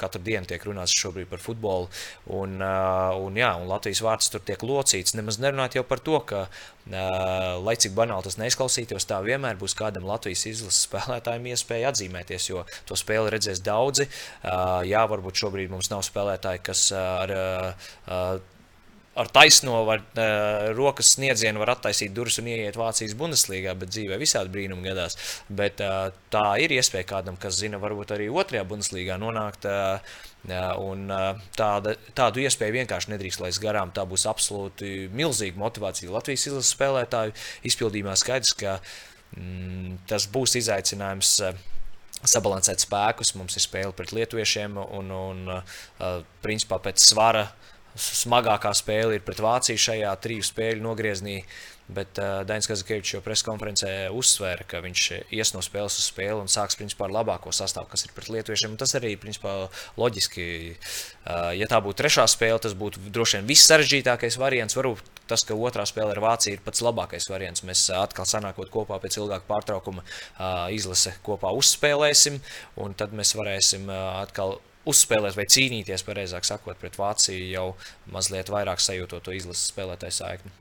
katru 0.00 0.22
dienu 0.22 0.46
tiek 0.46 0.62
runāts 0.68 0.94
šobrīd 0.94 1.30
par 1.30 1.42
futbolu. 1.42 1.90
Un, 2.38 2.60
un, 2.62 3.40
jā, 3.40 3.50
un 3.58 3.68
Latvijas 3.70 4.02
vārds 4.04 4.30
tur 4.30 4.44
tiek 4.46 4.62
locīts. 4.62 5.16
Nemaz 5.18 5.40
nerunāt 5.42 5.78
jau 5.78 5.84
par 5.86 6.02
to, 6.04 6.20
ka 6.28 6.46
Lai 6.84 7.74
cik 7.80 7.94
banāli 7.96 8.26
tas 8.26 8.36
neizklausītos, 8.36 9.06
tā 9.08 9.20
vienmēr 9.24 9.56
būs 9.60 9.72
kādam 9.78 10.04
Latvijas 10.04 10.44
izlases 10.50 10.84
spēlētājam 10.84 11.46
iespēja 11.48 11.92
atzīmēties, 11.94 12.48
jo 12.50 12.66
to 12.84 12.98
spēli 13.00 13.32
redzēs 13.32 13.62
daudzi. 13.64 14.04
Jā, 14.44 15.06
varbūt 15.08 15.40
šobrīd 15.40 15.72
mums 15.72 15.88
nav 15.92 16.04
spēlētāji, 16.04 16.60
kas 16.68 16.90
ar 16.92 17.32
ar 19.14 19.30
taisno 19.30 19.84
var, 19.86 20.02
uh, 20.18 20.74
rokas 20.74 21.14
sniedzienu 21.14 21.62
var 21.62 21.74
attaisīt 21.76 22.14
durvis 22.14 22.40
un 22.42 22.50
ieiet 22.50 22.78
Vācijas 22.78 23.14
Bundeslīgā, 23.18 23.74
bet 23.78 23.92
dzīvē 23.94 24.18
visādi 24.20 24.52
brīnumi 24.54 24.88
gadās. 24.88 25.18
Bet 25.48 25.82
uh, 25.84 26.08
tā 26.34 26.46
ir 26.62 26.74
iespēja 26.74 27.06
kādam, 27.14 27.38
kas 27.40 27.60
zina, 27.60 27.80
varbūt 27.82 28.14
arī 28.16 28.30
otrajā 28.32 28.66
Bundeslīgā 28.68 29.18
nonākt. 29.22 29.68
Uh, 29.70 30.32
Un 30.44 31.08
tāda, 31.56 31.94
tādu 32.16 32.42
iespēju 32.44 32.76
vienkārši 32.76 33.14
nedrīkst 33.14 33.40
laist 33.40 33.62
garām. 33.62 33.92
Tā 33.96 34.04
būs 34.08 34.26
absolūti 34.28 35.08
milzīga 35.14 35.60
motivācija 35.60 36.12
Latvijas 36.12 36.48
izlases 36.50 36.74
spēlētāju 36.76 37.32
izpildījumā. 37.70 38.16
Skaidrs, 38.20 38.52
ka 38.60 38.76
mm, 39.38 40.04
tas 40.10 40.28
būs 40.28 40.58
izaicinājums 40.60 41.38
sabalansēt 42.24 42.84
spēkus. 42.84 43.34
Mums 43.38 43.56
ir 43.56 43.64
spēle 43.64 43.96
pret 43.96 44.12
lietuviešiem, 44.16 44.76
un, 44.84 45.12
un 45.16 45.44
principā 46.44 46.80
pēc 46.82 47.00
svara 47.04 47.48
smagākā 47.94 48.72
spēle 48.74 49.18
ir 49.18 49.24
pret 49.24 49.40
Vāciju 49.42 49.80
šajā 49.80 50.12
triju 50.22 50.44
spēļu 50.44 50.82
nogriezienī. 50.84 51.40
Bet 51.84 52.16
uh, 52.16 52.40
Dainis 52.48 52.64
Kazakēvičs 52.70 53.10
jau 53.12 53.20
preskonferencē 53.24 53.90
uzsvēra, 54.16 54.64
ka 54.68 54.80
viņš 54.80 55.02
ies 55.36 55.52
no 55.52 55.60
spēles 55.64 55.98
uz 56.00 56.06
spēli 56.08 56.40
un 56.40 56.48
sāks 56.48 56.78
principā, 56.80 57.04
ar 57.04 57.12
labāko 57.12 57.52
sastāvu, 57.52 57.90
kas 57.92 58.06
ir 58.06 58.14
pret 58.16 58.30
lietuviešiem. 58.32 58.78
Tas 58.80 58.96
arī 58.96 59.12
principā, 59.20 59.52
loģiski. 60.00 60.46
Uh, 60.72 61.52
ja 61.58 61.68
tā 61.68 61.82
būtu 61.84 62.00
trešā 62.00 62.24
spēle, 62.30 62.62
tas 62.64 62.76
būtu 62.78 63.04
droši 63.12 63.42
vien 63.42 63.52
viss 63.52 63.68
sarežģītākais 63.68 64.40
variants. 64.40 64.78
Varbūt 64.80 65.22
tas, 65.28 65.44
ka 65.44 65.58
otrā 65.60 65.84
spēle 65.88 66.16
ar 66.16 66.22
Vāciju 66.24 66.56
ir 66.56 66.64
pats 66.64 66.80
labākais 66.84 67.28
variants. 67.28 67.66
Mēs 67.68 67.84
uh, 67.92 68.00
atkal 68.00 68.28
sanākot 68.32 68.72
kopā 68.72 68.96
pēc 69.04 69.20
ilgāka 69.20 69.44
pārtraukuma 69.52 70.06
uh, 70.06 70.72
izlase 70.72 71.12
kopā 71.26 71.52
uzspēlēsim, 71.52 72.40
un 72.80 72.96
tad 72.96 73.12
mēs 73.12 73.36
varēsim 73.36 73.90
uh, 73.92 74.22
atkal 74.24 74.56
uzspēlēt 74.88 75.36
vai 75.36 75.48
cīnīties, 75.48 76.04
pareizāk 76.08 76.48
sakot, 76.48 76.80
pret 76.80 76.96
Vāciju 77.00 77.46
jau 77.52 77.70
mazliet 78.12 78.52
vairāk 78.52 78.80
sajūtot 78.80 79.24
to 79.28 79.36
izlases 79.36 79.68
spēlētāju 79.72 80.22
saikni. 80.24 80.60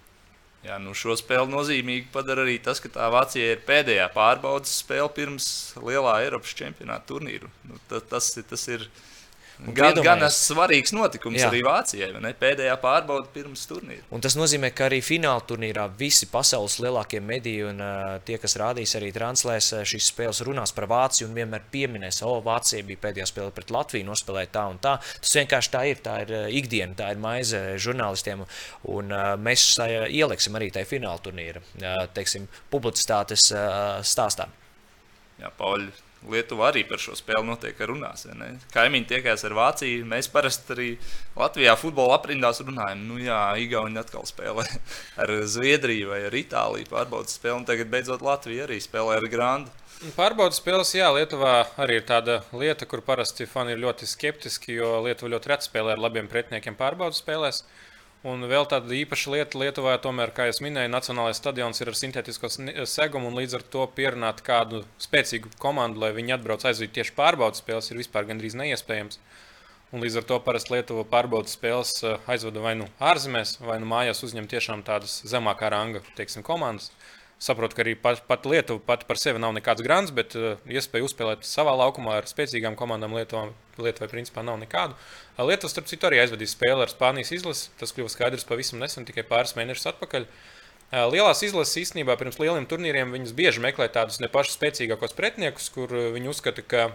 Jā, 0.64 0.78
nu 0.80 0.94
šo 0.96 1.18
spēli 1.20 1.52
nozīmīgi 1.52 2.08
padara 2.14 2.46
arī 2.46 2.56
tas, 2.64 2.80
ka 2.80 2.88
tā 2.92 3.10
Vācija 3.12 3.52
ir 3.52 3.64
pēdējā 3.68 4.06
pārbaudas 4.14 4.78
spēle 4.80 5.10
pirms 5.12 5.48
lielā 5.84 6.22
Eiropas 6.24 6.56
čempionāta 6.56 7.10
turnīra. 7.10 7.50
Nu, 7.68 7.80
tas, 7.92 8.06
tas, 8.08 8.30
tas 8.48 8.64
ir 8.72 8.86
Gan, 9.64 10.00
gan 10.04 10.24
svarīgs 10.34 10.92
notikums 10.96 11.38
Jā. 11.38 11.48
arī 11.52 11.62
Vācijai, 11.64 12.10
ne? 12.24 12.32
pēdējā 12.38 12.74
pārbauda 12.82 13.30
pirms 13.32 13.64
turnīra. 13.70 14.02
Un 14.14 14.24
tas 14.24 14.36
nozīmē, 14.36 14.72
ka 14.76 14.88
arī 14.90 14.98
fināla 15.06 15.44
turnīrā 15.48 15.86
visi 16.00 16.28
pasaules 16.32 16.80
lielākie 16.82 17.22
mediji 17.24 17.68
un 17.70 17.84
uh, 17.84 18.16
tie, 18.26 18.40
kas 18.42 18.58
rādīs 18.60 18.96
arī 18.98 19.12
translēs 19.16 19.70
šīs 19.88 20.10
spēles, 20.10 20.42
runās 20.48 20.74
par 20.76 20.90
Vāciju 20.92 21.30
un 21.30 21.38
vienmēr 21.38 21.68
pieminēs, 21.72 22.24
o, 22.28 22.40
Vācija 22.44 22.84
bija 22.88 23.04
pēdējā 23.06 23.30
spēle 23.30 23.54
pret 23.56 23.72
Latviju, 23.74 24.08
nospēlēja 24.10 24.52
tā 24.58 24.66
un 24.74 24.82
tā. 24.84 24.98
Tas 25.22 25.38
vienkārši 25.38 25.74
tā 25.76 25.84
ir, 25.92 26.02
tā 26.04 26.18
ir 26.26 26.34
ikdiena, 26.60 26.98
tā 26.98 27.14
ir 27.14 27.22
maize 27.24 27.62
žurnālistiem, 27.84 28.44
un 28.92 29.14
uh, 29.14 29.36
mēs 29.40 29.68
uh, 29.78 30.08
ieliksim 30.10 30.58
arī 30.60 30.74
tajā 30.74 30.90
fināla 30.96 31.22
turnīra, 31.24 31.62
uh, 31.62 32.04
teiksim, 32.18 32.50
publicitātes 32.74 33.52
uh, 33.54 34.02
stāstā. 34.02 34.50
Jā, 35.40 35.54
Pauļi, 35.58 35.92
Lietuva 36.32 36.70
arī 36.70 36.86
par 36.88 37.02
šo 37.02 37.16
spēli 37.18 37.44
notiek 37.48 37.80
runās. 37.90 38.26
Kaimiņi 38.74 39.10
tiekās 39.10 39.44
ar 39.48 39.56
Vāciju. 39.58 40.06
Mēs 40.08 40.30
parasti 40.32 40.76
arī 40.76 40.90
Latvijā 41.40 41.76
futbola 41.80 42.18
aprindās 42.20 42.62
runājam. 42.64 43.04
Nu, 43.10 43.20
jā, 43.22 43.40
Igauni 43.60 44.00
atkal 44.00 44.28
spēlē 44.30 44.66
ar 45.24 45.36
Zviedriju 45.56 46.14
vai 46.14 46.24
ar 46.30 46.38
Itāliju 46.40 46.90
pārbaudas 46.92 47.36
spēli. 47.40 47.60
Un 47.62 47.70
tagad 47.70 47.92
beidzot 47.94 48.24
Latvija 48.26 48.68
arī 48.68 48.80
spēlē 48.84 49.20
ar 49.20 49.30
Grandu. 49.32 49.74
Pārbaudas 50.18 50.58
spēles, 50.60 50.90
jā, 50.98 51.08
Lietuvā 51.16 51.62
arī 51.80 52.02
ir 52.02 52.04
tāda 52.08 52.42
lieta, 52.52 52.84
kur 52.90 53.00
parasti 53.06 53.46
fani 53.48 53.72
ir 53.72 53.80
ļoti 53.86 54.08
skeptiski, 54.10 54.74
jo 54.76 54.98
Lietuva 55.06 55.32
ļoti 55.36 55.52
reti 55.54 55.70
spēlē 55.70 55.94
ar 55.96 56.02
labiem 56.04 56.28
pretiniekiem 56.28 56.76
pārbaudas 56.76 57.22
spēlēs. 57.24 57.62
Un 58.24 58.46
vēl 58.48 58.64
tāda 58.72 58.96
īpaša 58.96 59.32
lieta 59.34 59.60
Lietuvā, 59.60 59.98
tomēr, 60.00 60.32
kā 60.32 60.46
jau 60.48 60.62
minēju, 60.64 60.92
nacionālais 60.94 61.42
stadions 61.42 61.82
ir 61.84 61.90
ar 61.92 61.98
sintētisko 62.00 62.48
segumu, 62.88 63.28
un 63.28 63.36
līdz 63.36 63.58
ar 63.58 63.66
to 63.74 63.84
pierunāt 63.98 64.40
kādu 64.48 64.86
spēcīgu 65.04 65.52
komandu, 65.60 66.00
lai 66.00 66.14
viņi 66.16 66.38
atbrauc 66.38 66.64
aizvīt 66.70 66.94
tieši 66.96 67.18
pārbaudas 67.18 67.60
spēles, 67.60 67.92
ir 67.92 68.00
vispār 68.00 68.30
gandrīz 68.30 68.56
neiespējams. 68.56 69.20
Un 69.92 70.06
līdz 70.06 70.22
ar 70.22 70.28
to 70.30 70.38
parasti 70.46 70.72
Lietuva 70.72 71.04
pārbaudas 71.04 71.58
spēles 71.58 71.92
eh, 72.08 72.16
aizvada 72.32 72.64
vai 72.64 72.78
nu 72.80 72.88
ārzemēs, 73.12 73.58
vai 73.62 73.76
nu 73.84 73.92
mājās 73.92 74.24
uzņem 74.24 74.48
tiešām 74.56 74.86
tādas 74.88 75.20
zemākā 75.28 75.74
ranga 75.76 76.00
teiksim, 76.16 76.48
komandas. 76.48 76.94
Saprotu, 77.42 77.76
ka 77.76 77.84
arī 77.84 77.94
pat, 78.00 78.22
pat 78.28 78.46
Lietuva 78.48 78.80
pat 78.86 79.04
par 79.10 79.20
sevi 79.20 79.42
nav 79.42 79.52
nekāds 79.56 79.84
grants, 79.84 80.14
bet 80.16 80.36
uh, 80.40 80.60
iespēja 80.70 81.08
uzspēlēt 81.08 81.48
savā 81.48 81.74
laukumā 81.80 82.20
ar 82.22 82.28
spēcīgām 82.30 82.78
komandām 82.80 83.16
Lietuvā, 83.18 83.50
Lietuvai 83.82 84.10
principā 84.12 84.46
nav 84.46 84.60
nekādu. 84.62 84.96
Uh, 85.36 85.44
Lietuva, 85.50 85.72
starp 85.74 85.90
citu, 85.92 86.08
arī 86.08 86.22
aizvadīja 86.24 86.54
spēli 86.54 86.86
ar 86.86 86.94
Spānijas 86.94 87.34
izlasi. 87.36 87.72
Tas 87.82 87.92
kļuva 87.96 88.14
skaidrs 88.14 88.48
pavisam 88.48 88.80
nesen, 88.84 89.08
tikai 89.10 89.26
pāris 89.28 89.58
mēnešus 89.60 89.90
atpakaļ. 89.92 90.28
Uh, 90.94 91.08
lielās 91.12 91.42
izlases 91.44 91.82
īstenībā 91.84 92.16
pirms 92.22 92.40
lieliem 92.40 92.70
turnīriem 92.70 93.12
viņas 93.16 93.36
bieži 93.36 93.64
meklē 93.66 93.90
tādus 93.92 94.22
ne 94.24 94.32
pašus 94.32 94.56
spēcīgākos 94.60 95.18
pretiniekus, 95.18 95.72
kur 95.74 95.92
viņi 95.92 96.32
uzskata, 96.32 96.64
ka 96.64 96.92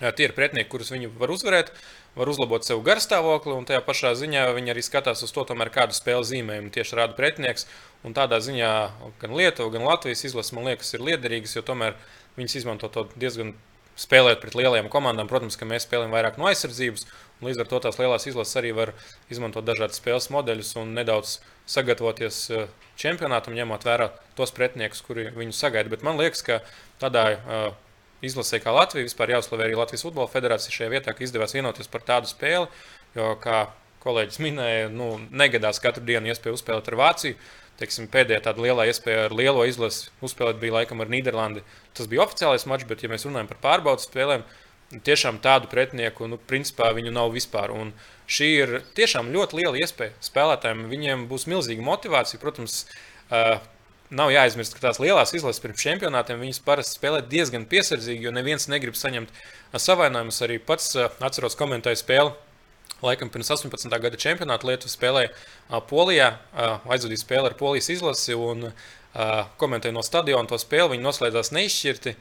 tie 0.00 0.28
ir 0.28 0.34
pretinieki, 0.36 0.70
kurus 0.72 0.92
viņi 0.92 1.08
var 1.16 1.32
uzvarēt 1.32 1.72
var 2.16 2.30
uzlabot 2.32 2.64
sev 2.64 2.80
garstāvokli, 2.84 3.52
un 3.52 3.66
tajā 3.68 3.82
pašā 3.84 4.14
ziņā 4.16 4.46
viņi 4.56 4.72
arī 4.72 4.82
skatās 4.84 5.20
uz 5.24 5.32
to, 5.36 5.44
tomēr, 5.48 5.68
kādu 5.72 5.96
spēli 5.96 6.24
zīmējumu 6.30 6.72
tieši 6.72 6.96
rāda 6.96 7.16
pretinieks. 7.16 7.66
Un 8.06 8.16
tādā 8.16 8.40
ziņā 8.40 8.72
gan 9.20 9.36
Lietuva, 9.36 9.72
gan 9.74 9.84
Latvijas 9.84 10.24
izlase, 10.28 10.54
man 10.56 10.68
liekas, 10.70 10.94
ir 10.96 11.04
liederīgas, 11.04 11.56
jo 11.58 11.64
tomēr 11.66 11.96
viņas 12.38 12.58
izmanto 12.62 12.88
to 12.92 13.06
diezgan 13.20 13.52
spēlēt 14.00 14.40
pret 14.40 14.56
lielajām 14.56 14.88
komandām. 14.92 15.28
Protams, 15.28 15.56
ka 15.60 15.68
mēs 15.68 15.84
spēlējam 15.88 16.12
vairāk 16.12 16.40
no 16.40 16.48
aizsardzības, 16.48 17.06
un 17.40 17.48
līdz 17.50 17.64
ar 17.64 17.70
to 17.72 17.80
tās 17.84 18.00
lielās 18.00 18.28
izlases 18.28 18.60
arī 18.60 18.72
var 18.76 18.92
izmantot 19.32 19.64
dažādas 19.64 20.00
spēles 20.00 20.28
modeļus 20.32 20.74
un 20.80 20.92
nedaudz 20.96 21.38
sagatavoties 21.68 22.42
čempionātam, 23.00 23.56
ņemot 23.56 23.88
vērā 23.88 24.10
tos 24.38 24.52
pretiniekus, 24.56 25.02
kuri 25.04 25.30
viņu 25.36 25.56
sagaida. 25.56 25.92
Bet 25.92 26.04
man 26.06 26.20
liekas, 26.20 26.44
ka 26.46 26.60
tādā 27.02 27.26
uh, 27.36 27.66
izlasē 28.24 28.60
kā 28.64 28.72
Latvija. 28.74 29.06
Vispār 29.08 29.34
jāuzslavē 29.34 29.66
arī 29.66 29.76
Latvijas 29.78 30.06
Futbola 30.06 30.30
Federācija 30.30 30.74
šajā 30.74 30.92
vietā, 30.92 31.14
ka 31.16 31.24
izdevās 31.26 31.56
vienoties 31.56 31.90
par 31.92 32.04
tādu 32.06 32.30
spēli. 32.30 32.70
Jo, 33.16 33.34
kā 33.42 33.66
kolēģis 34.06 34.42
minēja, 34.44 34.90
nu, 34.92 35.16
negadās 35.34 35.80
katru 35.82 36.04
dienu 36.06 36.30
iespēju 36.30 36.58
uzspēlēt 36.58 36.90
ar 36.92 36.98
Vāciju. 37.00 37.38
Teiksim, 37.76 38.06
pēdējā 38.08 38.40
tāda 38.46 38.62
lielā 38.64 38.86
iespēja 38.88 39.26
ar 39.26 39.34
lielo 39.36 39.64
izlasi 39.68 40.08
uzspēlēt 40.24 40.60
bija 40.62 40.78
laikam 40.78 41.02
ar 41.04 41.10
Nīderlandi. 41.12 41.64
Tas 41.96 42.08
bija 42.08 42.24
oficiālais 42.24 42.64
mačs, 42.70 42.86
bet, 42.88 43.04
ja 43.04 43.10
mēs 43.12 43.26
runājam 43.28 43.50
par 43.50 43.60
pārbaudas 43.64 44.08
spēlēm, 44.08 44.46
tiešām 45.04 45.42
tādu 45.44 45.68
pretinieku, 45.68 46.28
nu, 46.30 46.38
principā 46.38 46.88
viņu 46.96 47.12
nav 47.12 47.34
vispār. 47.34 47.74
Un 47.74 47.92
šī 48.30 48.48
ir 48.62 48.74
tiešām 48.96 49.28
ļoti 49.34 49.60
liela 49.60 49.82
iespēja 49.82 50.16
spēlētājiem. 50.24 50.86
Viņiem 50.92 51.26
būs 51.28 51.44
milzīga 51.50 51.84
motivācija. 51.84 52.40
Protams, 52.40 52.84
Nav 54.14 54.30
jāaizmirst, 54.30 54.76
ka 54.76 54.84
tās 54.84 55.00
lielās 55.02 55.32
izlases 55.34 55.58
pirms 55.64 55.82
čempionātiem 55.82 56.38
viņas 56.38 56.60
parasti 56.62 56.94
spēlē 56.94 57.24
diezgan 57.26 57.64
piesardzīgi, 57.66 58.22
jo 58.28 58.30
neviens 58.30 58.68
negrib 58.70 58.94
saņemt 58.94 59.32
savainojumus. 59.74 60.38
Arī 60.46 60.60
pats 60.62 60.94
atceros 60.96 61.58
komentēju 61.58 61.98
spēli. 61.98 62.30
Laikam 63.02 63.28
pirms 63.34 63.50
18. 63.52 63.90
gada 64.00 64.16
čempionāta 64.16 64.68
Lietuva 64.70 64.92
spēlēja 64.92 65.80
Polijā, 65.90 66.30
aizvadīja 66.86 67.24
spēli 67.24 67.50
ar 67.50 67.56
Polijas 67.58 67.90
izlasi 67.92 68.38
un 68.38 68.70
komentēja 69.58 69.96
no 69.96 70.04
stadiona 70.06 70.48
to 70.48 70.56
spēli. 70.62 70.94
Viņi 70.94 71.04
noslēdzās 71.04 71.50
neizšķirti. 71.58 72.14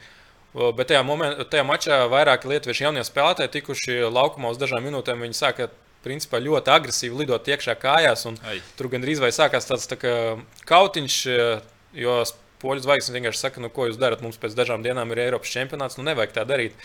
Bet 0.76 0.90
tajā, 0.90 1.04
moment, 1.06 1.46
tajā 1.52 1.64
mačā 1.68 2.02
vairāki 2.12 2.50
lietuvieši 2.50 2.88
jaunie 2.88 3.06
spēlētāji 3.06 3.54
tikuši 3.60 4.02
laukumā 4.10 4.52
uz 4.56 4.60
dažām 4.60 4.84
minūtēm. 4.88 5.22
Viņi 5.28 5.38
sāka 5.38 5.70
principā, 6.06 6.42
ļoti 6.44 6.74
agresīvi 6.74 7.22
lidot 7.22 7.48
iekšā 7.54 7.78
kājās. 7.78 8.26
Tur 8.80 8.92
gandrīz 8.92 9.22
vai 9.24 9.32
sākās 9.36 9.70
tāds 9.70 9.88
tā 9.92 10.00
kā 10.02 10.14
kautiņš 10.70 11.22
Jo 11.96 12.24
poļu 12.66 12.86
zvaigznes 12.86 13.14
vienkārši 13.16 13.42
saka, 13.42 13.62
nu, 13.64 13.70
ko 13.74 13.90
jūs 13.90 14.00
darat. 14.02 14.24
Mums 14.26 14.40
pēc 14.42 14.56
dažām 14.58 14.84
dienām 14.86 15.12
ir 15.14 15.26
Eiropas 15.28 15.52
čempionāts. 15.54 16.00
Nu, 16.00 16.06
nevajag 16.08 16.34
tā 16.36 16.46
darīt. 16.48 16.78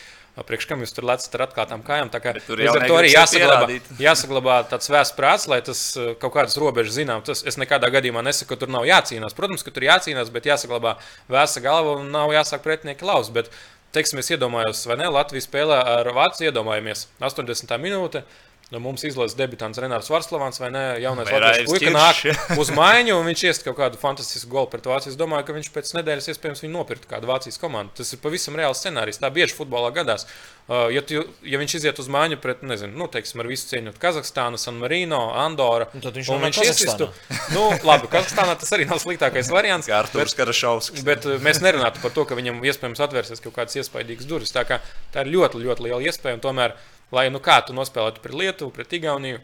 Priekš 0.46 0.68
kam 0.70 0.80
jūs 0.84 0.94
tur 0.94 1.04
lecat 1.08 1.34
ar 1.36 1.44
atklātām 1.48 1.82
kājām? 1.84 2.10
Tā 2.12 2.20
kā, 2.22 2.32
tur 2.46 2.60
jau 2.62 2.72
tur 2.78 2.96
arī 3.00 3.10
jāsaglabā, 3.12 3.78
jāsaglabā 4.06 4.58
tāds 4.70 4.88
vēsts 4.92 5.16
prāts, 5.16 5.46
lai 5.50 5.58
tas 5.66 5.80
kaut 6.22 6.32
kādas 6.36 6.56
robežas 6.60 6.96
zinām. 6.96 7.24
Tas, 7.26 7.42
es 7.44 7.58
nekādā 7.60 7.90
gadījumā 7.92 8.22
nesaku, 8.24 8.54
ka 8.54 8.60
tur 8.62 8.72
nav 8.72 8.86
jācīnās. 8.88 9.36
Protams, 9.36 9.66
ka 9.66 9.74
tur 9.74 9.88
jācīnās, 9.88 10.30
bet 10.32 10.48
jāsaglabā 10.48 10.94
vēsta 11.30 11.64
galva 11.64 11.98
un 11.98 12.08
nav 12.14 12.32
jāsāk 12.32 12.62
pretinieki 12.64 13.08
lauz. 13.08 13.32
Bet, 13.34 13.50
teiksim, 13.96 14.22
es 14.22 14.30
iedomājos, 14.32 14.86
vai 14.88 15.00
ne, 15.02 15.10
Latvijas 15.12 15.50
spēlē 15.50 15.82
ar 15.98 16.12
Vāciju 16.16 16.52
iedomājamies 16.52 17.08
80. 17.20 17.76
minūte. 17.82 18.24
Nu, 18.70 18.78
mums 18.78 19.02
izlases 19.02 19.34
debitants 19.34 19.80
Renārs 19.82 20.06
Varslavans 20.12 20.60
vai 20.62 20.68
ne? 20.70 20.82
Jaunais 21.02 21.26
Latvijas 21.26 21.66
puika 21.66 21.90
nāk 21.90 22.58
uz 22.62 22.68
maiņu 22.70 23.16
un 23.18 23.26
viņš 23.26 23.42
iest 23.48 23.64
kaut 23.66 23.74
kādu 23.80 23.98
fantastisku 23.98 24.52
golu 24.52 24.68
pret 24.70 24.84
Vāciju. 24.86 25.10
Es 25.10 25.18
domāju, 25.18 25.48
ka 25.48 25.56
viņš 25.56 25.70
pēc 25.74 25.90
nedēļas 25.96 26.30
iespējams 26.30 26.62
viņu 26.62 26.76
nopirkt 26.76 27.08
kādu 27.10 27.26
Vācijas 27.26 27.58
komandu. 27.58 27.96
Tas 27.98 28.14
ir 28.14 28.20
pavisam 28.22 28.54
reāls 28.60 28.78
scenārijs. 28.78 29.18
Tā 29.18 29.32
bieži 29.34 29.56
futbolā 29.58 29.90
gadās. 29.96 30.28
Uh, 30.70 30.84
ja, 30.94 31.02
tu, 31.02 31.24
ja 31.42 31.58
viņš 31.58 31.74
iziet 31.80 31.98
uz 31.98 32.06
maiņu 32.14 32.38
pret, 32.38 32.62
nezinu, 32.62 32.94
nu, 32.94 33.08
teiksim, 33.10 33.42
ar 33.42 33.48
visu 33.50 33.66
cieņu 33.72 33.90
Kazahstānu, 33.98 34.60
San 34.60 34.78
Marino, 34.78 35.18
Andorra, 35.34 35.88
un 35.90 36.04
tad 36.04 36.14
viņš, 36.14 36.30
un 36.30 36.46
viņš 36.46 36.60
iesistu. 36.62 37.08
Nu, 37.56 37.64
labi, 37.82 38.06
Kazahstānā 38.12 38.54
tas 38.60 38.70
arī 38.76 38.86
nav 38.86 39.02
sliktākais 39.02 39.50
variants. 39.50 39.90
Kā 39.90 39.98
Artūrs 40.04 40.36
Karašovskis. 40.38 41.02
Bet 41.10 41.26
uh, 41.26 41.40
mēs 41.42 41.58
nerunātu 41.64 41.98
par 42.04 42.14
to, 42.14 42.22
ka 42.22 42.38
viņam 42.38 42.62
iespējams 42.70 43.02
atvērsies 43.02 43.42
kaut 43.42 43.58
kādas 43.58 43.82
iespaidīgas 43.82 44.30
durvis. 44.30 44.54
Tā, 44.54 44.62
kā, 44.68 44.78
tā 45.10 45.26
ir 45.26 45.34
ļoti, 45.34 45.64
ļoti 45.66 45.88
liela 45.88 46.06
iespēja. 46.06 46.38
Tomēr 46.46 46.78
lai 47.14 47.28
nu 47.32 47.40
kā 47.42 47.60
tu 47.66 47.76
nospēlētu 47.76 48.22
pret 48.24 48.36
Lietuvu, 48.36 48.74
pret 48.74 48.92
Igauniju. 48.98 49.40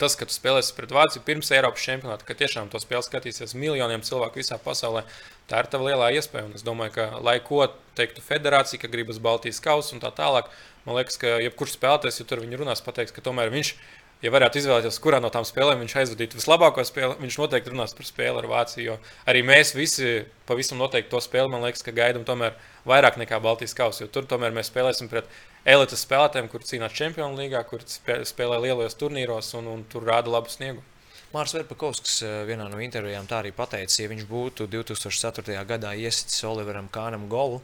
Tas, 0.00 0.14
ka 0.16 0.24
tu 0.24 0.32
spēlēsi 0.32 0.72
pret 0.72 0.94
Vāciju 0.96 1.20
pirms 1.26 1.50
Eiropas 1.52 1.82
čempionāta, 1.84 2.24
ka 2.24 2.32
tiešām 2.32 2.70
to 2.72 2.80
spēli 2.80 3.04
skatīsies 3.04 3.52
miljoniem 3.52 4.00
cilvēku 4.00 4.40
visā 4.40 4.56
pasaulē, 4.56 5.02
tā 5.50 5.60
ir 5.60 5.68
tava 5.68 5.90
lielā 5.90 6.08
iespēja. 6.16 6.46
Un 6.48 6.56
es 6.56 6.64
domāju, 6.64 6.94
ka, 6.94 7.08
lai 7.20 7.36
ko 7.44 7.66
teiktu 7.98 8.24
federācija, 8.24 8.80
ka 8.80 8.88
gribas 8.88 9.20
Baltijas 9.20 9.60
kausa 9.60 9.92
un 9.92 10.00
tā 10.00 10.08
tālāk, 10.16 10.48
man 10.86 10.96
liekas, 10.96 11.20
ka 11.20 11.36
jebkurš 11.44 11.76
spēlētājs, 11.76 12.22
ja 12.22 12.28
tur 12.30 12.40
viņi 12.40 12.62
runās, 12.62 12.80
pateiks, 12.86 13.12
ka 13.12 13.26
tomēr 13.26 13.52
viņš 13.52 13.74
ir 13.74 14.00
ja 14.24 14.32
varētu 14.32 14.60
izvēlēties, 14.60 14.98
kurā 15.02 15.20
no 15.22 15.30
tām 15.32 15.46
spēlēm 15.48 15.80
viņš 15.84 15.96
aizvadītu 16.02 16.38
vislabāko 16.38 16.84
spēli, 16.84 17.16
viņš 17.22 17.38
noteikti 17.40 17.72
runās 17.72 17.94
par 17.96 18.08
spēli 18.08 18.42
ar 18.42 18.48
Vāciju. 18.50 18.96
Arī 19.30 19.42
mēs 19.46 19.72
visi 19.76 20.24
pavisam 20.48 20.80
noteikti 20.80 21.12
to 21.12 21.22
spēli, 21.24 21.50
man 21.52 21.64
liekas, 21.64 21.84
ka 21.86 21.94
gaidām 21.96 22.26
tomēr 22.28 22.56
vairāk 22.88 23.16
nekā 23.20 23.40
Baltijas 23.42 23.76
kausa. 23.76 24.04
Jo 24.04 24.10
tur 24.12 24.28
tomēr 24.28 24.52
mēs 24.56 24.68
spēlēsim 24.72 25.08
pret 25.12 25.28
elites 25.64 26.04
spēlētājiem, 26.06 26.48
kur 26.52 26.64
cīnās 26.64 26.94
Čempionu 26.96 27.38
līgā, 27.40 27.62
kur 27.68 27.84
spēlē 27.84 28.60
lielos 28.64 28.96
turnīros 29.00 29.52
un, 29.58 29.68
un 29.74 29.84
tur 29.90 30.06
rāda 30.08 30.32
labu 30.32 30.52
sniegu. 30.52 30.84
Mārcis 31.30 31.60
Verpakovskis 31.60 32.16
eh, 32.26 32.36
vienā 32.48 32.66
no 32.70 32.80
intervijām 32.82 33.28
tā 33.30 33.38
arī 33.38 33.52
pateica, 33.54 34.00
ja 34.02 34.10
viņš 34.10 34.24
būtu 34.26 34.66
2004. 34.72 35.54
gadā 35.68 35.92
iesitis 35.94 36.42
Oliveram 36.48 36.88
Kānam 36.90 37.28
golu, 37.30 37.60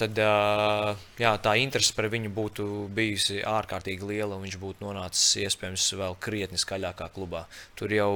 tad 0.00 0.20
jā, 1.20 1.32
tā 1.44 1.54
interese 1.60 1.94
par 1.96 2.08
viņu 2.12 2.32
būtu 2.34 2.66
bijusi 2.94 3.40
ārkārtīgi 3.46 4.08
liela, 4.08 4.36
un 4.36 4.46
viņš 4.46 4.56
būtu 4.60 4.86
nonācis 4.86 5.26
iespējams 5.44 5.86
vēl 6.00 6.16
krietni 6.22 6.60
skaļākā 6.60 7.10
klubā. 7.14 7.44
Tur 7.78 7.92
jau 7.94 8.10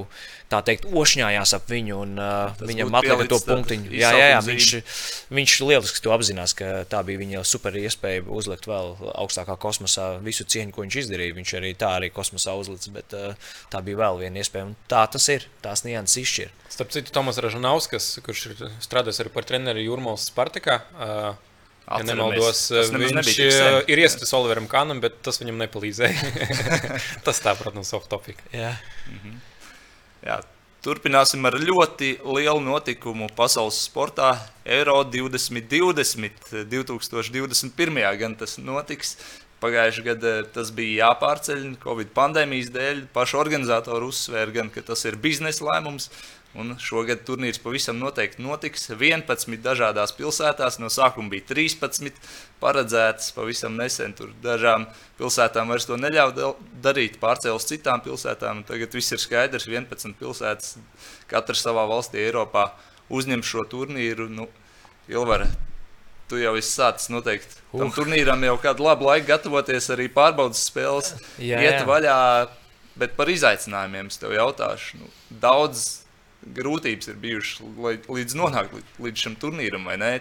tā 0.52 0.62
teikt, 0.66 0.88
ošņājās 0.88 1.54
ap 1.58 1.68
viņu, 1.70 2.00
un 2.04 2.16
Tas 2.18 2.66
viņam 2.68 2.98
atlika 3.00 3.28
to 3.32 3.40
punktiņu. 3.46 3.92
Jā, 3.94 4.12
jā, 4.16 4.30
jā 4.34 4.40
viņš, 4.46 4.70
viņš 5.34 5.56
lieliski 5.68 6.02
to 6.04 6.14
apzinās, 6.16 6.56
ka 6.58 6.72
tā 6.90 7.02
bija 7.06 7.22
viņa 7.22 7.44
super 7.48 7.76
iespēja 7.78 8.24
uzlikt 8.24 8.68
vēl 8.70 8.94
augstākā 9.14 9.56
kosmosā 9.60 10.14
visu 10.24 10.46
cieņu, 10.48 10.74
ko 10.74 10.84
viņš 10.84 11.00
izdarīja. 11.04 11.36
Viņš 11.38 11.54
arī 11.60 11.72
tā 11.78 11.94
arī 11.98 12.10
kosmosā 12.14 12.56
uzlicis, 12.58 12.92
bet 12.94 13.14
tā 13.72 13.84
bija 13.84 14.02
vēl 14.04 14.24
viena 14.24 14.42
iespēja. 14.42 14.70
Un 14.70 14.76
tā 14.90 15.04
tas 15.10 15.28
ir, 15.32 15.48
tās 15.64 15.84
nianses 15.86 16.22
izšķir. 16.24 16.52
Starp 16.74 16.90
citu, 16.94 17.12
Tomas 17.14 17.38
Ražanauskas, 17.38 18.16
kurš 18.24 18.46
ir 18.50 18.62
strādājis 18.82 19.20
arī 19.22 19.30
par 19.34 19.46
treneri 19.46 19.84
Jurmālas 19.86 20.26
Spartakā, 20.30 20.80
uh, 20.96 21.53
Ja 21.84 22.00
nemaldos, 22.08 22.70
viņš 22.72 23.34
eh, 23.44 23.78
ir 23.92 24.00
iesprūdis 24.00 24.32
Oliveram 24.38 24.66
Kanam, 24.70 25.02
bet 25.04 25.18
tas 25.24 25.36
viņam 25.42 25.58
nepalīdzēja. 25.66 26.30
tas 27.26 27.42
tā, 27.44 27.52
protams, 27.58 27.92
off 27.96 28.08
topic. 28.08 28.40
Jā. 28.54 28.72
-hmm. 29.10 29.38
Jā. 30.24 30.40
Turpināsim 30.84 31.44
ar 31.48 31.54
ļoti 31.56 32.18
lielu 32.24 32.60
notikumu 32.60 33.30
pasaules 33.36 33.78
sportā. 33.86 34.34
Eiro 34.64 34.98
2020, 35.04 36.66
2021. 36.68 38.18
gan 38.20 38.36
tas 38.36 38.58
notiks. 38.58 39.16
Pagājušajā 39.64 40.04
gadā 40.04 40.32
tas 40.52 40.68
bija 40.76 41.06
jāpārceļ 41.06 41.78
Covid 41.80 42.10
pandēmijas 42.16 42.68
dēļ. 42.74 43.06
Paši 43.16 43.38
organizatori 43.40 44.10
uzsvēra, 44.10 44.52
gan, 44.52 44.68
ka 44.72 44.84
tas 44.84 45.04
ir 45.08 45.16
biznesa 45.16 45.64
lēmums, 45.64 46.10
Un 46.54 46.76
šogad 46.78 47.24
turnīrs 47.26 47.58
pavisam 47.58 47.98
noteikti 47.98 48.42
notiks 48.44 48.86
11 48.92 49.58
dažādās 49.64 50.14
pilsētās. 50.14 50.78
No 50.78 50.90
sākuma 50.92 51.32
bija 51.32 51.48
13 51.50 52.14
paredzētas, 52.62 53.32
pavisam 53.34 53.74
nesen 53.78 54.14
tur 54.14 54.30
dažām 54.44 54.86
pilsētām 55.18 55.72
vairs 55.72 55.88
to 55.88 55.98
neļāva 55.98 56.54
darīt, 56.84 57.18
pārcēlus 57.22 57.66
citām 57.70 58.04
pilsētām. 58.06 58.62
Tagad 58.68 58.94
viss 58.94 59.16
ir 59.16 59.22
skaidrs, 59.22 59.66
11 59.70 60.14
pilsētas, 60.20 60.76
katra 61.30 61.58
savā 61.58 61.88
valstī, 61.90 62.22
Eiropā 62.22 62.68
uzņem 63.10 63.42
šo 63.42 63.66
turnīru. 63.70 64.30
Nu, 64.30 64.46
Ilvara, 65.10 65.50
tu 66.30 66.38
jau 66.38 66.54
esi 66.56 66.70
sācis 66.70 67.10
noteikti 67.12 67.62
tam 67.74 67.90
uh. 67.90 67.96
turnīram 67.98 68.46
jau 68.46 68.54
kādu 68.62 68.86
labu 68.86 69.10
laiku 69.10 69.32
gatavoties, 69.32 69.90
arī 69.90 70.06
pārbaudas 70.12 70.62
spēles. 70.70 71.16
Jā, 71.42 71.58
iet 71.58 71.82
jā. 71.82 71.88
vaļā 71.88 72.20
Bet 72.94 73.16
par 73.18 73.30
izaicinājumiem 73.30 74.06
es 74.10 74.20
tev 74.22 74.34
jautāšu. 74.36 75.00
Nu, 75.00 75.08
daudz 75.42 76.03
grūtības 76.56 77.10
ir 77.12 77.18
bijušas 77.22 77.62
lai, 77.80 77.96
līdz 78.08 78.36
nonākt 78.38 78.76
līdz, 78.76 78.92
līdz 79.06 79.24
šim 79.26 79.36
turnīram, 79.40 79.86
vai 79.88 79.96
ne? 80.00 80.12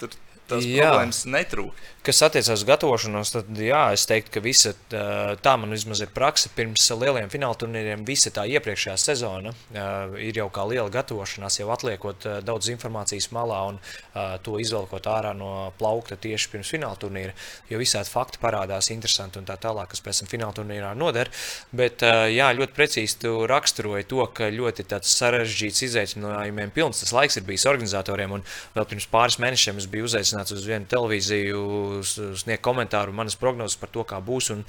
Tur 0.00 0.14
tas 0.46 0.66
problēmas 0.66 1.24
netrūk. 1.30 1.84
Kas 2.06 2.20
attiecās 2.22 2.60
uz 2.60 2.62
gatavošanos, 2.68 3.32
tad 3.34 3.48
jā, 3.58 3.80
es 3.90 4.04
teiktu, 4.06 4.30
ka 4.36 4.40
visa 4.44 4.70
tā, 4.86 5.54
man 5.58 5.72
vismaz 5.74 6.04
ir 6.04 6.10
praksa. 6.14 6.52
Pirms 6.54 6.84
lieliem 6.94 7.32
fināla 7.32 7.58
turnīriem 7.58 8.04
visa 8.06 8.30
tā 8.30 8.44
iepriekšējā 8.46 8.94
sezona 9.02 9.50
ir 10.22 10.38
jau 10.38 10.46
kā 10.54 10.62
liela 10.70 10.86
gatavošanās, 10.94 11.56
jau 11.58 11.72
atliekot 11.74 12.28
daudz 12.46 12.70
informācijas 12.70 13.26
malā 13.34 13.58
un 13.72 13.80
to 14.46 14.60
izvelkot 14.62 15.08
ārā 15.10 15.32
no 15.34 15.72
plaukta 15.80 16.14
tieši 16.14 16.52
pirms 16.52 16.70
fināla 16.76 16.94
turnīra. 17.02 17.34
Jo 17.72 17.80
visādi 17.82 18.12
fakti 18.12 18.38
parādās 18.42 18.92
interesanti 18.94 19.42
un 19.42 19.50
tā 19.50 19.58
tālāk, 19.66 19.90
kas 19.90 20.04
pēc 20.06 20.22
tam 20.22 20.30
fināla 20.30 20.54
turnīrā 20.60 20.94
noder. 20.94 21.32
Bet 21.74 22.06
jā, 22.06 22.52
ļoti 22.54 22.78
precīzi 22.78 23.18
tu 23.26 23.34
raksturoji 23.50 24.06
to, 24.06 24.22
ka 24.30 24.52
ļoti 24.54 24.86
sarežģīts 25.02 25.82
izaicinājumiem 25.90 26.70
pilns 26.70 27.02
tas 27.02 27.16
laiks 27.18 27.42
ir 27.42 27.48
bijis 27.50 27.66
organizatoriem. 27.66 28.38
Un 28.38 28.46
vēl 28.78 28.88
pirms 28.94 29.10
pāris 29.10 29.40
mēnešiem 29.42 29.82
es 29.82 29.90
biju 29.90 30.06
uzaicināts 30.06 30.54
uz 30.54 30.70
vienu 30.70 30.86
televīziju 30.94 31.95
sniegt 32.04 32.64
komentāru, 32.64 33.14
manas 33.16 33.38
prognozes 33.40 33.78
par 33.80 33.92
to, 33.94 34.04
kā 34.08 34.20
būs. 34.24 34.50
Un 34.54 34.64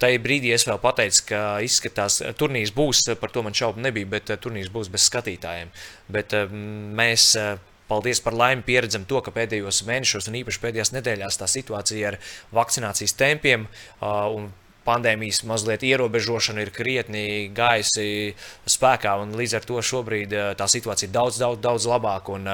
tajā 0.00 0.20
brīdī 0.22 0.52
es 0.54 0.66
vēl 0.68 0.80
pateicu, 0.82 1.24
ka 1.30 1.40
izskatās, 1.64 2.20
turnīrs 2.40 2.72
būs, 2.76 3.04
par 3.20 3.32
to 3.34 3.44
man 3.46 3.56
šaubu 3.56 3.82
nebija, 3.84 4.08
bet 4.16 4.32
eh, 4.32 4.40
turnīrs 4.40 4.72
būs 4.72 4.92
bez 4.92 5.08
skatītājiem. 5.10 5.72
Bet 6.12 6.36
eh, 6.36 6.54
mēs 7.00 7.34
eh, 7.40 7.58
Paldies 7.90 8.20
par 8.22 8.36
laimi 8.38 8.62
pieredzam 8.62 9.02
to, 9.02 9.18
ka 9.18 9.32
pēdējos 9.34 9.80
mēnešos, 9.82 10.28
un 10.30 10.36
īpaši 10.38 10.60
pēdējās 10.62 10.92
nedēļās, 10.94 11.40
tā 11.40 11.48
situācija 11.50 12.12
ar 12.12 12.16
vakcinācijas 12.54 13.16
tempiem 13.18 13.64
un 14.06 14.46
pandēmijas 14.86 15.42
mazliet 15.50 15.82
ierobežošana 15.88 16.62
ir 16.62 16.70
krietni 16.70 17.24
gājusi 17.50 18.36
spēkā. 18.70 19.16
Līdz 19.34 19.58
ar 19.58 19.66
to 19.66 19.82
šobrīd 19.82 20.38
tā 20.60 20.70
situācija 20.70 21.10
ir 21.10 21.16
daudz, 21.18 21.42
daudz, 21.42 21.58
daudz 21.66 21.90
labāka. 21.90 22.38
Un 22.38 22.46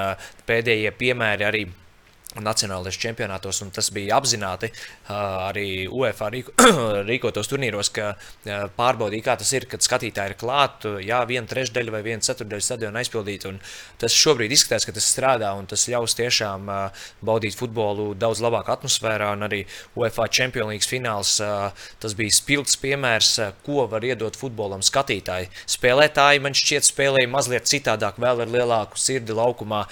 pēdējie 0.49 0.95
piemēri 0.97 1.45
arī 1.45 1.67
nacionālajos 2.43 2.99
čempionātos, 3.01 3.61
un 3.65 3.71
tas 3.75 3.89
bija 3.93 4.17
apzināti 4.17 4.69
arī 5.13 5.87
UEFA 5.87 6.29
rīko, 6.33 6.53
rīkotos 7.09 7.49
turnīros, 7.51 7.91
ka 7.95 8.13
pārbaudīja, 8.77 9.25
kā 9.25 9.37
tas 9.41 9.51
ir, 9.57 9.67
kad 9.69 9.83
skatītāji 9.85 10.33
ir 10.33 10.39
klāti. 10.39 10.93
Jā, 11.07 11.21
viena 11.29 11.47
trešdaļa 11.49 11.93
vai 11.93 12.03
viena 12.05 12.25
ceturdaļa 12.25 12.65
stadiona 12.65 13.03
aizpildīta. 13.03 13.53
Tas 14.01 14.15
šobrīd 14.15 14.53
izskatās, 14.53 14.85
ka 14.87 14.95
tas 14.95 15.09
strādā 15.11 15.53
un 15.57 15.67
tas 15.69 15.87
ļaus 15.91 16.17
tiešām 16.17 16.71
baudīt 17.25 17.57
futbolu 17.57 18.11
daudz 18.19 18.41
labākā 18.43 18.77
atmosfērā. 18.77 19.31
Un 19.37 19.47
arī 19.47 19.63
UEFA 19.97 20.27
Champions 20.31 20.71
League 20.71 20.87
fināls 20.87 21.37
tas 22.01 22.17
bija 22.17 22.35
spilgts 22.35 22.77
piemērs, 22.81 23.33
ko 23.65 23.87
var 23.91 24.05
iedot 24.05 24.37
futbolam 24.39 24.83
skatītāji. 24.85 25.51
Spēlētāji 25.77 26.43
man 26.43 26.57
šķiet 26.57 26.87
spēlēja 26.87 27.31
mazliet 27.31 27.69
citādāk, 27.69 28.19
vēl 28.21 28.43
ar 28.45 28.51
lielāku 28.51 28.99
sirdi 29.01 29.35
laukumā, 29.37 29.85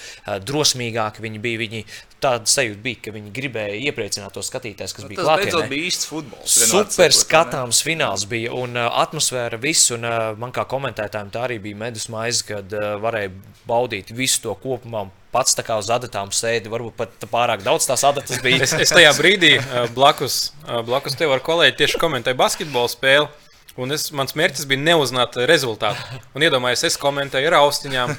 drosmīgāki 0.45 1.25
viņi 1.25 1.41
bija. 1.43 1.63
Viņi 1.65 1.85
tāda 2.23 2.47
sajūta 2.49 2.81
bija, 2.81 2.99
ka 3.05 3.11
viņi 3.15 3.31
gribēja 3.35 3.75
iepriecināt 3.89 4.33
to 4.33 4.41
skatītājus, 4.45 4.93
kas 4.95 5.03
Nu, 5.05 5.09
bija 5.11 5.19
tas 5.19 5.27
klātienē. 5.27 5.43
beidzot 5.51 5.69
bija 5.71 5.89
īsts 5.89 6.07
futbols. 6.09 6.55
Super 6.71 7.13
skatāms 7.13 7.81
fināls 7.85 8.23
bija, 8.31 8.53
un 8.55 8.77
uh, 8.79 8.87
atmosfēra 9.03 9.59
viss, 9.61 9.91
un 9.95 10.07
uh, 10.07 10.31
man 10.39 10.53
kā 10.55 10.65
komentētājiem 10.71 11.29
tā 11.35 11.43
arī 11.49 11.59
bija 11.61 11.75
medus 11.83 12.07
maize, 12.13 12.41
kad 12.47 12.73
uh, 12.73 12.95
varēja 13.03 13.33
baudīt 13.69 14.09
visu 14.15 14.41
to 14.47 14.55
kopumā. 14.63 15.07
Pats 15.35 15.51
tā 15.57 15.65
kā 15.67 15.75
uz 15.75 15.89
adatām 15.91 16.29
sēdi, 16.31 16.69
varbūt 16.71 16.95
pat 16.95 17.25
pārāk 17.27 17.63
daudz 17.65 17.89
tās 17.89 18.05
adatas 18.07 18.39
bija. 18.39 18.63
Es, 18.63 18.71
es 18.85 18.93
tajā 18.95 19.11
brīdī 19.17 19.57
uh, 19.59 19.89
blakus, 19.91 20.53
uh, 20.63 20.79
blakus 20.87 21.17
tev 21.19 21.33
ar 21.35 21.43
kolēģi 21.43 21.75
tieši 21.81 21.99
komentēju 21.99 22.39
basketbola 22.39 22.87
spēli. 22.93 23.27
Un 23.81 23.91
es, 23.91 24.07
mans 24.15 24.35
mērķis 24.39 24.67
bija 24.69 24.79
neuzzināt 24.79 25.35
rezultātu. 25.49 26.19
Un 26.37 26.45
iedomājieties, 26.47 26.93
es 26.93 26.99
komentēju 27.01 27.49
ar 27.49 27.57
austiņām. 27.59 28.13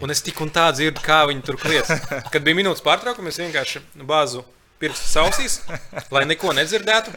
Un 0.00 0.14
es 0.14 0.22
tik 0.22 0.38
un 0.40 0.52
tā 0.54 0.68
dzirdu, 0.72 1.02
kā 1.02 1.24
viņi 1.28 1.42
tur 1.44 1.58
kliedz. 1.60 1.90
Kad 2.30 2.44
bija 2.46 2.58
minūtes 2.60 2.84
pārtraukums, 2.86 3.34
es 3.34 3.42
vienkārši 3.42 3.82
bāzu 4.06 4.44
pirkstus 4.80 5.16
ausīs, 5.20 5.56
lai 6.14 6.22
neko 6.30 6.54
nedzirdētu. 6.56 7.12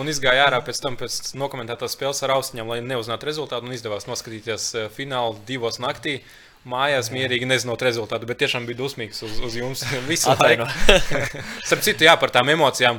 Un 0.00 0.08
izgāju 0.10 0.42
ārā 0.42 0.58
pēc 0.64 0.80
tam, 0.82 0.96
pēc 0.98 1.34
nokomentētās 1.38 1.92
spēles 1.94 2.22
ar 2.26 2.32
austiņām, 2.34 2.72
lai 2.72 2.80
neuzzinātu 2.82 3.28
rezultātu. 3.28 3.68
Un 3.68 3.76
izdevās 3.76 4.08
noskatīties 4.08 4.66
eh, 4.74 4.88
finālu 4.96 5.36
divos 5.46 5.78
naktī. 5.82 6.18
Mājās 6.66 7.12
mierīgi 7.12 7.46
nezinot 7.46 7.82
rezultātu, 7.84 8.26
bet 8.26 8.40
tiešām 8.40 8.64
bija 8.66 8.80
dusmīgs 8.80 9.20
uz, 9.26 9.36
uz 9.44 9.60
jums 9.60 9.84
visu 10.10 10.32
laiku. 10.40 10.66
Starp 11.68 11.84
citu, 11.84 12.08
jā, 12.08 12.16
par 12.18 12.32
tām 12.34 12.50
emocijām. 12.56 12.98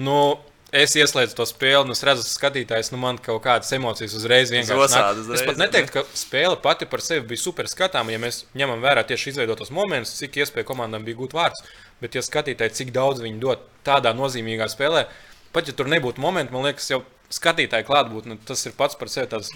Nu, 0.00 0.16
es 0.74 0.94
ieslēdzu 0.98 1.36
to 1.38 1.46
spēli, 1.48 1.82
un 1.86 1.94
es 1.94 2.02
redzu, 2.06 2.24
ka 2.26 2.32
skatītājs 2.34 2.90
nu, 2.92 2.98
man 3.02 3.18
kaut 3.22 3.42
kādas 3.46 3.72
emocijas 3.76 4.16
uzreiz 4.18 4.52
vienkārši 4.54 4.78
uzreiz, 4.80 5.32
Es 5.38 5.44
pat 5.46 5.60
neteiktu, 5.60 5.94
ka 5.94 6.04
spēle 6.18 6.58
pati 6.62 6.88
par 6.90 7.02
sevi 7.04 7.26
bija 7.32 7.42
super 7.42 7.70
skatāma, 7.70 8.14
ja 8.14 8.20
mēs 8.22 8.44
ņemam 8.58 8.82
vērā 8.84 9.04
tieši 9.08 9.32
izveidotos 9.34 9.72
momentus, 9.74 10.16
cik 10.20 10.40
iespēja 10.42 10.68
komandām 10.68 11.06
bija 11.06 11.20
gūt 11.22 11.36
vārds. 11.36 11.62
Bet, 12.02 12.18
ja 12.18 12.24
skatītāji, 12.26 12.76
cik 12.80 12.94
daudz 12.94 13.22
viņi 13.24 13.40
dod 13.42 13.62
tādā 13.86 14.12
nozīmīgā 14.16 14.66
spēlē, 14.72 15.06
pat 15.54 15.70
ja 15.70 15.76
tur 15.76 15.88
nebūtu 15.92 16.22
momentu, 16.22 16.56
man 16.56 16.66
liekas, 16.68 16.90
jau 16.90 17.04
skatītāji 17.32 17.86
klātbūtne, 17.88 18.40
tas 18.46 18.66
ir 18.66 18.74
pats 18.76 18.98
par 18.98 19.12
sevi 19.12 19.30
tāds 19.30 19.54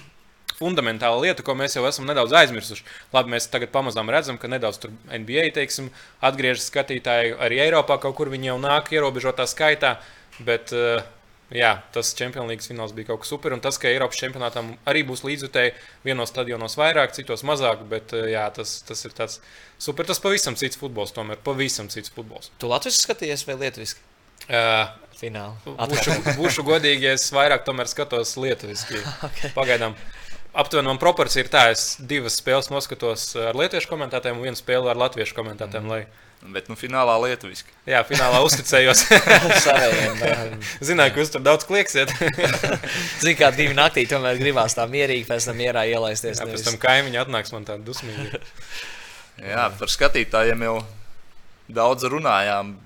fundamentāla 0.58 1.20
lieta, 1.22 1.44
ko 1.46 1.54
mēs 1.58 1.76
jau 1.76 1.84
esam 1.88 2.06
nedaudz 2.08 2.34
aizmirsuši. 2.40 2.84
Labi, 3.14 3.34
mēs 3.34 3.48
tagad 3.52 3.70
pamazām 3.74 4.10
redzam, 4.10 4.38
ka 4.40 4.50
nedaudz 4.50 4.80
tur 4.82 4.94
NBA 5.06 5.48
teiksim, 5.54 5.92
atgriežas 6.24 6.66
skatītāji 6.70 7.36
arī 7.38 7.60
Eiropā, 7.68 7.98
kaut 8.02 8.16
kur 8.18 8.32
viņi 8.32 8.50
jau 8.52 8.58
nāk 8.62 8.90
ierobežotā 8.94 9.46
skaitā. 9.50 9.98
Bet, 10.44 10.74
uh, 10.76 11.00
jā, 11.54 11.72
tas 11.94 12.12
Champions 12.18 12.50
League 12.50 12.64
fināls 12.64 12.94
bija 12.96 13.10
kaut 13.10 13.24
kas 13.24 13.32
super. 13.32 13.54
Un 13.56 13.62
tas, 13.64 13.78
ka 13.80 13.90
Eiropas 13.90 14.20
čempionātam 14.20 14.74
arī 14.88 15.04
būs 15.08 15.24
līdzjutēji, 15.26 15.74
vienos 16.06 16.30
stadionos 16.34 16.78
vairāk, 16.78 17.16
citos 17.16 17.44
mazāk. 17.48 17.86
Bet, 17.90 18.14
uh, 18.16 18.28
jā, 18.30 18.44
tas, 18.54 18.78
tas 18.88 19.04
ir 19.08 19.16
tāds 19.16 19.40
super. 19.80 20.06
Tas 20.08 20.22
pavisam 20.22 20.58
cits 20.58 20.78
futbols, 20.80 21.14
tomēr 21.16 21.40
pavisam 21.44 21.90
cits 21.92 22.14
futbols. 22.14 22.52
Tu 22.60 22.70
Latvijas 22.70 23.02
skaties 23.06 23.46
vai 23.48 23.58
Lietuvijas 23.64 23.98
Uh, 24.48 24.86
finālu? 25.18 25.74
Būšu, 25.76 26.14
būšu 26.38 26.62
godīgi, 26.64 27.10
es 27.10 27.26
vairāk 27.34 27.66
tomēr 27.66 27.90
skatos 27.90 28.36
lietuviski. 28.40 29.00
Okay. 29.28 29.50
Pagaidām. 29.52 29.96
Aptuveni 30.54 30.88
man 30.88 30.98
proporcija 31.00 31.44
ir 31.44 31.50
tā, 31.52 31.66
es 31.74 31.96
divas 32.00 32.38
spēles 32.40 32.70
noskatos 32.72 33.30
ar 33.36 33.58
lietuviešu 33.58 33.90
komentētājiem 33.90 34.40
un 34.40 34.48
vienu 34.48 34.58
spēli 34.58 34.90
ar 34.90 34.98
latviešu 34.98 35.36
komentētājiem. 35.36 35.90
Lai, 35.90 36.06
Bet 36.38 36.68
nu, 36.70 36.76
finālā 36.78 37.16
lietuviski. 37.18 37.72
jā, 37.88 37.98
finālā 38.06 38.38
uzticējos. 38.46 39.00
Zināju, 40.86 41.14
ka 41.14 41.20
jūs 41.20 41.32
tur 41.34 41.42
daudz 41.42 41.66
klieksiet. 41.66 42.12
Zini, 43.22 43.34
kā 43.38 43.50
divi 43.56 43.74
naktī 43.74 44.04
tomēr 44.08 44.38
gribās 44.38 44.76
tā 44.78 44.86
mierīgi 44.90 45.26
pēc 45.26 45.48
tam 45.50 45.58
mierā 45.58 45.82
ielaisties. 45.90 46.38
Jā, 46.38 46.46
pēc 46.46 46.62
tam 46.68 46.78
kaimiņi 46.78 47.20
atnāks 47.24 47.50
man 47.54 47.66
tādu 47.66 47.90
dusmīgu. 47.90 48.38
Jā, 49.42 49.66
par 49.80 49.90
skatītājiem 49.90 50.62
jau 50.68 50.76
daudz 51.74 52.06
runājām. 52.06 52.76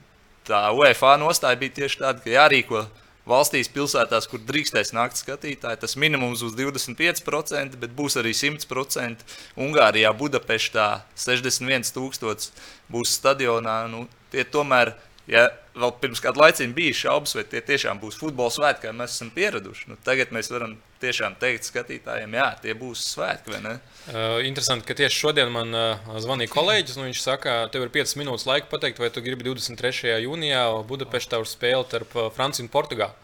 Tā 0.49 0.65
UEFA 0.75 1.19
nostāja 1.21 1.61
bija 1.61 1.77
tieši 1.83 2.01
tāda, 2.01 2.25
ka 2.25 2.33
jārīko 2.33 2.87
valstīs, 3.29 3.71
pilsētās, 3.73 4.27
kur 4.31 4.43
drīkstēs 4.47 4.93
nākt 4.97 5.21
skatītāji. 5.21 5.81
Tas 5.85 5.97
minimums 6.01 6.43
būs 6.45 6.57
25%, 6.59 7.79
bet 7.83 7.95
būs 7.97 8.19
arī 8.21 8.35
100%. 8.37 9.27
Ungārijā, 9.63 10.13
Budapeštā 10.17 10.89
61,000 11.15 12.51
būs 12.93 13.17
stadionā. 13.19 13.79
Nu, 13.93 14.07
tie 14.35 14.45
tomēr, 14.45 14.95
ja 15.31 15.49
vēl 15.77 15.93
pirms 16.03 16.21
kāda 16.23 16.45
laika 16.45 16.67
bija 16.77 16.95
šaubas, 16.97 17.35
vai 17.37 17.45
tie 17.49 17.63
tiešām 17.65 18.01
būs 18.03 18.19
futbola 18.21 18.53
svētki, 18.53 18.87
kā 18.87 18.97
mēs 18.97 19.17
esam 19.17 19.31
pieraduši, 19.35 19.89
nu, 19.93 19.99
tagad 20.05 20.35
mēs 20.35 20.51
varam 20.53 20.77
tiešām 21.03 21.35
teikt 21.41 21.67
skatītājiem, 21.67 22.35
jā, 22.39 22.49
tie 22.63 22.75
būs 22.79 23.03
svētki 23.15 23.55
vai 23.55 23.61
ne? 23.65 23.73
Uh, 24.03 24.39
interesanti, 24.47 24.87
ka 24.87 24.97
tieši 24.99 25.19
šodien 25.25 25.51
man 25.55 25.75
uh, 25.75 26.13
zvanīja 26.23 26.53
kolēģis. 26.53 26.99
Nu, 26.99 27.07
viņš 27.09 27.23
saka, 27.25 27.57
tev 27.75 27.87
ir 27.87 27.93
5 27.95 28.15
minūtes 28.21 28.47
laika 28.47 28.71
pateikt, 28.71 29.01
vai 29.03 29.11
tu 29.15 29.23
gribi 29.25 29.47
23. 29.49 30.13
jūnijā 30.25 30.63
Budapeštā 30.89 31.41
uz 31.43 31.55
spēli 31.57 31.87
starp 31.89 32.17
uh, 32.19 32.29
Franciju 32.35 32.67
un 32.67 32.73
Portugālu. 32.73 33.15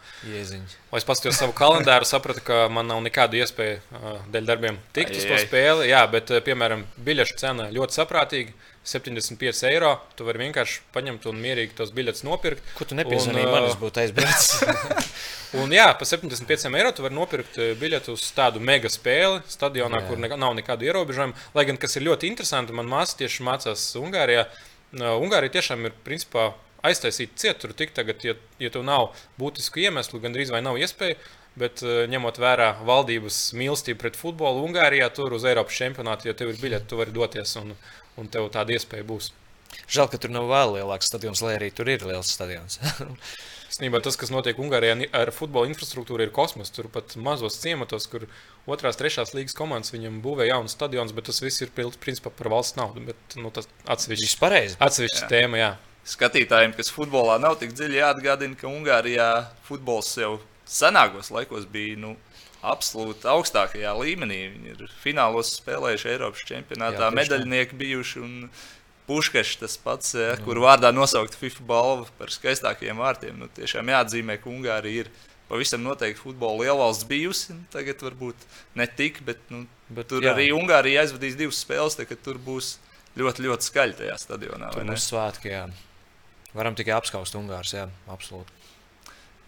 Es 0.95 1.07
paskatījos 1.07 1.39
savu 1.39 1.55
kalendāru, 1.55 2.07
sapratu, 2.07 2.43
ka 2.47 2.65
man 2.73 2.89
nav 2.91 2.99
nekādu 3.05 3.39
iespēju 3.39 3.79
uh, 3.79 4.09
dēļ 4.33 4.49
darbiem 4.49 4.79
tikt 4.95 5.15
uz 5.15 5.27
to 5.27 5.39
spēli. 5.45 5.87
Jā, 5.91 6.03
bet, 6.11 6.33
uh, 6.33 6.43
piemēram, 6.43 6.83
biļešu 7.05 7.39
cena 7.39 7.69
ļoti 7.75 7.99
saprātīga. 8.01 8.57
75 8.89 9.65
eiro. 9.69 9.95
Tu 10.17 10.25
vari 10.27 10.43
vienkārši 10.47 10.81
paņemt 10.95 11.27
un 11.29 11.41
mierīgi 11.43 11.77
tos 11.77 11.93
biļetes 11.95 12.25
nopirkt. 12.27 12.73
Ko 12.77 12.89
tu 12.89 12.97
nepiezvanīji 12.97 13.45
Un, 13.45 13.53
man, 13.53 13.67
ā, 13.67 13.73
es 13.73 13.79
būtu 13.79 14.03
aizbraucis. 14.03 14.63
Un, 15.57 15.71
jā, 15.73 15.87
par 15.97 16.05
75 16.05 16.69
eiro 16.77 16.91
tu 16.93 17.01
vari 17.01 17.15
nopirkt 17.17 17.55
biļeti 17.79 18.11
uz 18.13 18.27
tādu 18.37 18.61
mega 18.61 18.89
spēli 18.91 19.39
stadionā, 19.49 20.03
Jā. 20.03 20.05
kur 20.05 20.19
ne, 20.21 20.29
nav 20.37 20.53
nekādu 20.59 20.85
ierobežojumu. 20.85 21.33
Lai 21.57 21.65
gan 21.65 21.79
kas 21.81 21.97
ir 21.97 22.05
ļoti 22.05 22.29
interesanti, 22.29 22.75
man 22.77 22.89
māsa 22.89 23.17
tieši 23.23 23.45
mācās 23.47 23.87
Ungārijā. 23.97 24.45
Uh, 24.93 25.15
Ungārija 25.17 25.55
tiešām 25.57 25.89
ir 25.89 25.95
principā 26.05 26.51
aiztaisīta 26.85 27.41
ciet, 27.41 27.57
tur 27.63 27.73
tik 27.77 27.95
tagad, 27.97 28.21
ja, 28.25 28.35
ja 28.61 28.69
tev 28.73 28.85
nav 28.85 29.09
būtisku 29.41 29.81
iemeslu, 29.81 30.21
gandrīz 30.21 30.53
vai 30.53 30.61
nav 30.65 30.77
iespēja. 30.81 31.17
Bet, 31.59 31.81
uh, 31.81 32.05
ņemot 32.13 32.37
vērā 32.39 32.69
valdības 32.85 33.39
mīlestību 33.57 34.03
pret 34.05 34.21
futbolu, 34.21 34.61
Ungārijā 34.69 35.09
tur 35.17 35.33
uz 35.33 35.49
Eiropas 35.49 35.81
čempionātu, 35.81 36.29
ja 36.29 36.37
tev 36.37 36.53
ir 36.53 36.61
biļete, 36.61 36.85
tu 36.91 37.01
vari 37.01 37.15
doties 37.15 37.55
un, 37.57 37.73
un 38.19 38.31
tev 38.31 38.49
tāda 38.53 38.75
iespēja 38.75 39.07
būs. 39.07 39.31
Žēl, 39.89 40.09
ka 40.09 40.19
tur 40.21 40.33
nav 40.33 40.49
vēl 40.49 40.79
lielāks 40.79 41.09
stadions, 41.09 41.41
lai 41.45 41.55
arī 41.57 41.69
tur 41.75 41.89
ir 41.89 42.03
liels 42.05 42.31
stadions. 42.33 42.79
Īstenībā 43.69 43.99
tas, 44.01 44.17
kas 44.17 44.31
notiek 44.33 44.57
Ungārijā 44.57 44.95
ar 45.13 45.29
futbola 45.33 45.69
infrastruktūru, 45.69 46.25
ir 46.25 46.31
kosmos. 46.33 46.71
Tur 46.73 46.87
pat 46.89 47.13
mazos 47.21 47.59
ciematos, 47.61 48.07
kur 48.09 48.25
otrās, 48.69 48.97
trešās 48.97 49.35
līgas 49.37 49.53
komandas 49.57 49.93
viņam 49.93 50.17
būvē 50.25 50.49
jaunu 50.49 50.71
stadionu, 50.73 51.13
bet 51.13 51.29
tas 51.29 51.41
viss 51.43 51.61
ir 51.61 51.69
principā 51.75 52.33
par 52.33 52.49
valsts 52.55 52.79
naudu. 52.79 53.05
Bet, 53.11 53.37
nu, 53.37 53.53
tas 53.53 53.69
atsevišķi, 53.85 54.79
atsevišķi 54.81 55.29
tēma. 55.29 55.61
Jā. 55.61 55.69
Skatītājiem, 56.09 56.73
kas 56.73 56.89
futbolā 56.89 57.37
nav 57.41 57.59
tik 57.61 57.75
dziļi 57.77 58.01
jāatgādina, 58.01 58.57
ka 58.57 58.71
Ungārijā 58.71 59.29
futbols 59.67 60.15
jau 60.17 60.39
senākos 60.69 61.29
laikos 61.33 61.69
bija 61.69 61.99
nu, 62.01 62.15
absolūti 62.65 63.29
augstākajā 63.29 63.93
līmenī. 63.99 64.41
Viņi 64.55 64.75
ir 64.75 64.91
finālos 65.03 65.53
spēlējuši 65.59 66.11
Eiropas 66.15 66.43
čempionātā, 66.49 67.07
Jā, 67.07 67.15
medaļnieki 67.21 67.79
bijuši. 67.79 68.25
Un, 68.25 68.35
Puškačs 69.09 69.55
tas 69.57 69.73
pats, 69.81 70.11
ja, 70.13 70.35
kuru 70.45 70.61
vārdā 70.61 70.91
nosaukt 70.93 71.33
FIFA 71.33 71.63
balvu 71.65 72.03
par 72.19 72.29
skaistākajiem 72.29 72.99
vārtiem. 73.01 73.39
Nu, 73.41 73.47
tiešām 73.57 73.89
jāatzīmē, 73.89 74.35
ka 74.37 74.51
Ungārija 74.51 75.01
ir 75.01 75.09
pavisam 75.49 75.81
noteikti 75.81 76.21
futbola 76.21 76.67
lielvalsts 76.67 77.07
bijusi. 77.09 77.57
Tagad 77.73 78.03
varbūt 78.05 78.45
ne 78.77 78.85
tik, 78.85 79.23
bet, 79.25 79.41
nu, 79.49 79.63
bet 79.89 80.11
tur 80.11 80.21
jā. 80.21 80.35
arī 80.35 80.51
Ungārija 80.53 81.07
aizvadīs 81.07 81.39
divas 81.39 81.63
spēles, 81.65 81.97
tad 81.97 82.21
tur 82.21 82.37
būs 82.37 82.75
ļoti, 83.17 83.47
ļoti 83.47 83.71
skaļi 83.71 83.97
tajā 84.03 84.19
stadionā. 84.21 84.69
Tur 84.77 84.85
būs 84.91 85.09
svētki, 85.09 85.55
jā. 85.55 85.65
Varam 86.53 86.77
tikai 86.77 86.93
apskaust 86.97 87.41
Ungārus, 87.41 87.73
jā, 87.77 87.89
absolūti. 88.13 88.58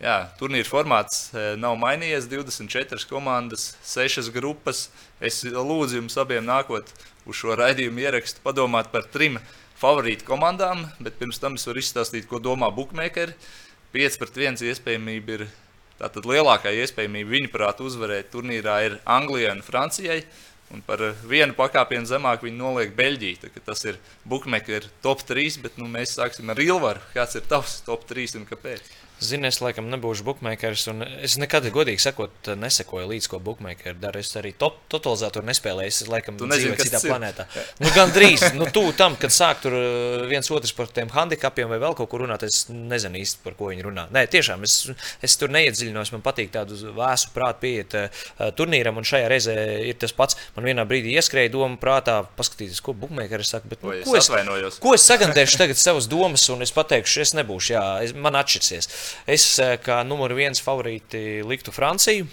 Jā, 0.01 0.31
turnīra 0.39 0.65
formāts 0.65 1.27
eh, 1.29 1.51
nav 1.61 1.75
mainījies. 1.77 2.25
24 2.31 3.05
komandas, 3.05 3.75
6 3.85 4.31
grupas. 4.33 4.87
Es 5.21 5.43
lūdzu 5.45 5.99
jums 5.99 6.15
abiem 6.17 6.47
nākot 6.47 6.89
uz 7.29 7.37
šo 7.37 7.53
raidījumu 7.59 8.01
ierakstu, 8.01 8.41
padomāt 8.41 8.89
par 8.89 9.05
trim 9.13 9.37
favorītu 9.77 10.25
komandām, 10.25 10.87
bet 11.05 11.19
pirms 11.19 11.37
tam 11.41 11.57
es 11.59 11.67
varu 11.69 11.83
izstāstīt, 11.83 12.25
ko 12.29 12.41
domā 12.41 12.71
bookmakeri. 12.73 13.35
5 13.93 14.17
pret 14.23 14.39
1 14.47 14.63
iespējamība 14.71 15.35
ir 15.35 15.43
tātad 15.99 16.25
lielākā 16.25 16.73
iespējamība 16.81 17.35
viņuprāt 17.35 17.83
uzvarēt 17.85 18.31
turnīrā 18.33 18.79
ir 18.87 18.97
Anglijai 19.05 19.53
un 19.53 19.61
Francijai. 19.65 20.23
Un 20.71 20.81
par 20.87 21.03
vienu 21.27 21.53
pakāpienu 21.53 22.07
zemāk 22.07 22.45
viņi 22.47 22.57
noliek 22.57 22.93
Beļģiju. 22.97 23.51
Tas 23.67 23.85
ir 23.85 24.01
bookmakeri 24.25 24.89
top 25.03 25.21
3, 25.27 25.59
bet 25.61 25.77
nu, 25.77 25.85
mēs 25.91 26.15
sāksim 26.17 26.49
ar 26.49 26.63
Ilvaru. 26.63 27.03
Kāds 27.13 27.37
ir 27.37 27.45
tavs 27.45 27.81
top 27.85 28.07
3 28.09 28.39
un 28.39 28.49
kāpēc? 28.49 28.87
Zini, 29.21 29.51
es 29.51 29.59
laikam 29.61 29.85
nebūšu 29.91 30.25
bookmakers, 30.25 30.87
un 30.89 31.03
es 31.05 31.35
nekad, 31.37 31.67
godīgi 31.73 32.01
sakot, 32.01 32.47
nesekoju 32.57 33.05
līdzi, 33.11 33.29
ko 33.29 33.37
bookmakeri 33.43 33.93
dara. 34.01 34.17
Es 34.17 34.33
arī 34.39 34.49
to, 34.57 34.71
totalizatoru 34.89 35.45
nespēlēju. 35.45 35.91
Es 35.93 36.07
laikam 36.09 36.39
dzīvoju 36.41 36.77
citā 36.81 37.01
planētā. 37.03 37.45
Nu, 37.83 37.91
gan 37.93 38.09
drīz, 38.15 38.47
nu, 38.57 38.65
tu 38.73 38.81
tam, 38.97 39.13
kad 39.21 39.33
sāk 39.33 39.61
tur 39.61 39.75
uh, 39.77 40.23
viens 40.29 40.49
otrs 40.49 40.73
par 40.73 40.89
tiem 40.89 41.11
handicapiem 41.13 41.69
vai 41.69 41.77
vēl 41.83 41.93
kaut 41.99 42.09
ko 42.09 42.21
runāt, 42.23 42.47
es 42.47 42.63
nezinu 42.73 43.21
īsti, 43.21 43.43
par 43.45 43.57
ko 43.59 43.69
viņi 43.69 43.85
runā. 43.85 44.07
Nē, 44.15 44.25
tiešām, 44.33 44.65
es, 44.65 44.79
es 45.21 45.37
tur 45.37 45.53
neiedziļinos. 45.53 46.13
Man 46.15 46.25
patīk 46.25 46.49
tādu 46.57 46.79
vēsu 46.97 47.29
prātu 47.35 47.61
pieiet 47.67 47.97
uh, 47.99 48.25
turnīram, 48.57 48.97
un 48.97 49.05
šajā 49.05 49.29
reizē 49.29 49.55
ir 49.85 50.01
tas 50.01 50.17
pats. 50.17 50.39
Man 50.57 50.65
vienā 50.65 50.87
brīdī 50.89 51.13
ieskrēja 51.21 51.53
doma 51.53 51.77
prātā, 51.81 52.23
paskatīties, 52.41 52.81
ko 52.81 52.97
bookmakeri 52.97 53.45
saka. 53.45 53.69
Bet, 53.69 53.85
nu, 53.85 53.93
ko, 54.01 54.17
es, 54.17 54.81
ko 54.81 54.97
es 54.97 55.05
sagandēšu 55.05 55.61
tagad 55.61 55.77
savas 55.77 56.09
domas, 56.09 56.49
un 56.49 56.65
es 56.65 56.73
pateikšu, 56.73 57.21
es 57.21 57.37
nebūšu, 57.37 57.77
jā, 57.77 57.85
es, 58.07 58.17
man 58.17 58.41
atšķirsies. 58.41 58.89
Es 59.29 59.45
eh, 59.61 59.75
kā 59.81 60.01
numur 60.07 60.33
viens 60.37 60.61
favorīti 60.63 61.41
liktu 61.47 61.73
Franciju. 61.75 62.27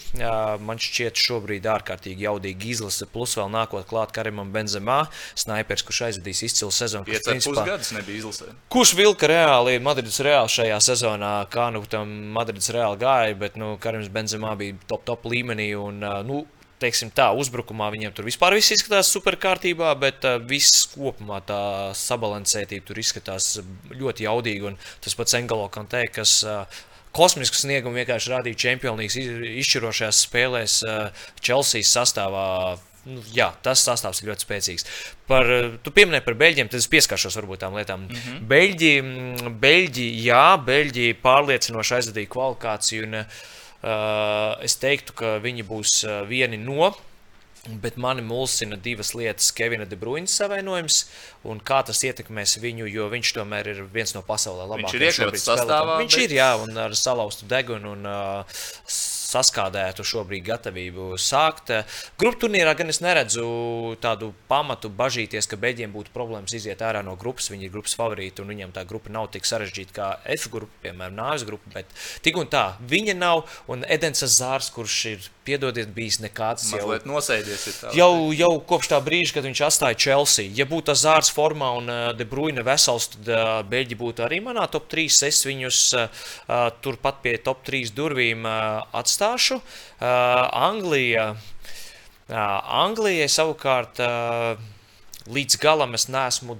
Man 0.64 0.80
šķiet, 0.82 1.18
šobrīd 1.18 1.66
ārkārtīgi 1.68 2.26
jaudīgi 2.26 2.72
izlase, 2.74 3.08
plus 3.10 3.36
vēl 3.38 3.50
nākot 3.52 3.86
klāt 3.88 4.12
Karimam 4.16 4.50
Benzemā, 4.54 5.00
snaipers, 5.38 5.84
kurš 5.86 6.02
aizvadīs 6.08 6.44
izcilu 6.48 6.72
sezonu. 6.74 7.08
Kurš, 7.08 7.24
principā, 7.26 7.64
nebija 7.96 8.22
izlasē. 8.22 8.52
Kurš 8.72 8.94
vilka 8.98 9.30
reāli 9.30 9.78
Madrides 9.82 10.20
reāli 10.24 10.52
šajā 10.52 10.78
sezonā, 10.90 11.32
kā 11.52 11.68
nu 11.74 11.84
tam 11.90 12.12
Madrides 12.36 12.70
reāli 12.74 13.00
gāja, 13.02 13.38
bet 13.38 13.58
nu, 13.60 13.74
Karims 13.82 14.10
Benzemā 14.12 14.54
bija 14.58 14.78
top, 14.90 15.04
top 15.08 15.28
līmenī. 15.30 15.70
Un, 15.78 16.02
nu, 16.28 16.44
teiksim, 16.82 17.10
tā, 17.14 17.28
uzbrukumā 17.36 17.90
viņiem 17.94 18.14
tur 18.14 18.26
vispār 18.28 18.56
viss 18.56 18.72
izskatās 18.74 19.10
superkārtībā, 19.14 19.92
bet 20.00 20.26
uh, 20.28 20.38
viss 20.38 20.86
kopumā 20.94 21.40
tā 21.46 21.60
sabalansētība 21.98 22.86
tur 22.88 23.00
izskatās 23.02 23.56
ļoti 23.92 24.28
jaudīgi. 24.28 24.68
Un 24.70 24.78
tas 25.04 25.16
pats 25.18 25.36
Engelo 25.38 25.68
Kantē, 25.74 26.04
kas 26.12 26.40
uh, 26.46 26.80
kosmisku 27.16 27.58
sniegumu 27.58 27.98
vienkārši 28.00 28.34
rādīja 28.34 28.62
čempionīgas 28.66 29.18
izšķirošajās 29.64 30.22
spēlēs 30.28 30.80
uh, 30.86 31.26
Chelsea 31.40 31.86
sastāvā. 31.86 32.46
Nu, 33.08 33.22
jā, 33.32 33.46
tas 33.64 33.80
sastāvs 33.86 34.20
ir 34.20 34.28
ļoti 34.28 34.44
spēcīgs. 34.44 34.88
Par, 35.30 35.48
tu 35.80 35.92
pieminēji 35.96 36.26
par 36.26 36.34
beļģiem, 36.36 36.68
tad 36.68 36.82
es 36.82 36.90
pieskaršos 36.92 37.38
varbūt 37.38 37.62
tām 37.62 37.78
lietām. 37.78 38.02
Mm 38.04 38.18
-hmm. 38.18 38.42
Beļģi, 38.50 39.52
Beļģi, 39.62 40.08
jā, 40.26 40.48
Beļģi 40.66 41.06
pārliecinoši 41.22 41.94
aizvadīja 42.00 42.34
kvalifikāciju. 42.34 43.06
Un, 43.08 43.22
Uh, 43.22 43.57
es 43.82 44.78
teiktu, 44.80 45.14
ka 45.18 45.36
viņi 45.42 45.66
būs 45.68 46.00
uh, 46.06 46.22
vieni 46.28 46.58
no. 46.60 46.92
Bet 47.68 47.98
mani 48.00 48.22
mulsina 48.24 48.78
divas 48.80 49.10
lietas. 49.18 49.50
Kevina 49.52 49.84
De 49.84 49.96
Bruyne 49.98 50.30
savainojums 50.30 51.02
un 51.50 51.58
kā 51.60 51.82
tas 51.84 52.00
ietekmēs 52.06 52.56
viņu, 52.62 52.86
jo 52.88 53.08
viņš 53.12 53.32
tomēr 53.36 53.68
ir 53.74 53.82
viens 53.92 54.14
no 54.16 54.22
pasaulē 54.24 54.64
labākajiem. 54.70 54.88
Viņš 54.88 54.96
ir 54.96 55.06
iekļauts 55.08 55.46
sastāvā. 55.50 55.98
Viņš 56.00 56.16
bet... 56.16 56.24
ir, 56.24 56.36
jā, 56.38 56.48
un 56.62 56.80
ar 56.86 56.96
salauztu 56.96 57.50
degunu 57.50 57.92
un 57.98 58.08
uh, 58.08 58.62
saskādētu 59.28 60.04
šobrīd 60.06 60.46
gatavību 60.46 61.10
sākt. 61.20 61.72
Grupu 62.20 62.44
turnīrā 62.44 62.74
gan 62.78 62.92
es 62.92 63.02
neredzu 63.04 63.44
tādu 64.02 64.32
pamatu 64.48 64.90
bažīties, 64.92 65.48
ka 65.50 65.58
beigiem 65.60 65.92
būtu 65.92 66.14
problēmas 66.14 66.54
iziet 66.56 66.82
ārā 66.84 67.02
no 67.04 67.16
grupas. 67.20 67.50
Viņi 67.52 67.68
ir 67.68 67.74
grupas 67.74 67.96
favorīti, 67.98 68.42
un 68.42 68.52
viņiem 68.52 68.74
tā 68.76 68.86
grupa 68.88 69.12
nav 69.12 69.28
tik 69.34 69.48
sarežģīta 69.48 69.96
kā 69.96 70.08
F 70.36 70.48
grupa, 70.52 70.72
piemēram, 70.86 71.16
nāves 71.18 71.44
grupa. 71.48 71.74
Bet 71.74 71.92
tik 72.24 72.40
un 72.40 72.48
tā, 72.50 72.70
viņa 72.88 73.16
nav. 73.18 73.44
Un 73.68 73.84
Edens 73.88 74.24
Zārs, 74.38 74.70
kurš 74.72 74.96
ir, 75.12 75.26
piedodiet, 75.48 75.90
bijis 75.96 76.18
nekāds 76.20 76.66
jau, 76.72 76.88
jau, 77.96 78.12
jau 78.36 78.50
kopš 78.68 78.90
tā 78.92 78.98
brīža, 79.04 79.38
kad 79.38 79.46
viņš 79.48 79.62
atstāja 79.68 79.98
Chelsea. 80.00 80.52
Ja 80.56 80.66
būtu 80.68 80.96
Zārs 80.98 81.30
formā 81.32 81.70
un 81.78 81.88
uh, 81.92 82.00
De 82.16 82.26
Bruyne 82.28 82.64
vesels, 82.66 83.10
tad 83.14 83.30
uh, 83.32 83.44
Beļģi 83.68 83.98
būtu 84.00 84.24
arī 84.26 84.40
manā 84.44 84.66
top 84.72 84.88
3. 84.92 85.06
Es 85.28 85.40
viņus 85.48 85.80
uh, 85.96 86.26
turpat 86.84 87.22
pie 87.24 87.36
top 87.44 87.64
3 87.66 87.92
durvīm 87.96 88.44
atstāju 88.48 89.17
atstāšu. 89.18 89.58
Uh, 89.58 90.46
Anglija, 90.54 91.34
uh, 91.34 92.36
Anglijai 92.84 93.28
savukārt 93.28 93.98
uh, 93.98 94.54
līdz 95.26 95.58
galam 95.58 95.94
es 95.98 96.06
neesmu 96.08 96.58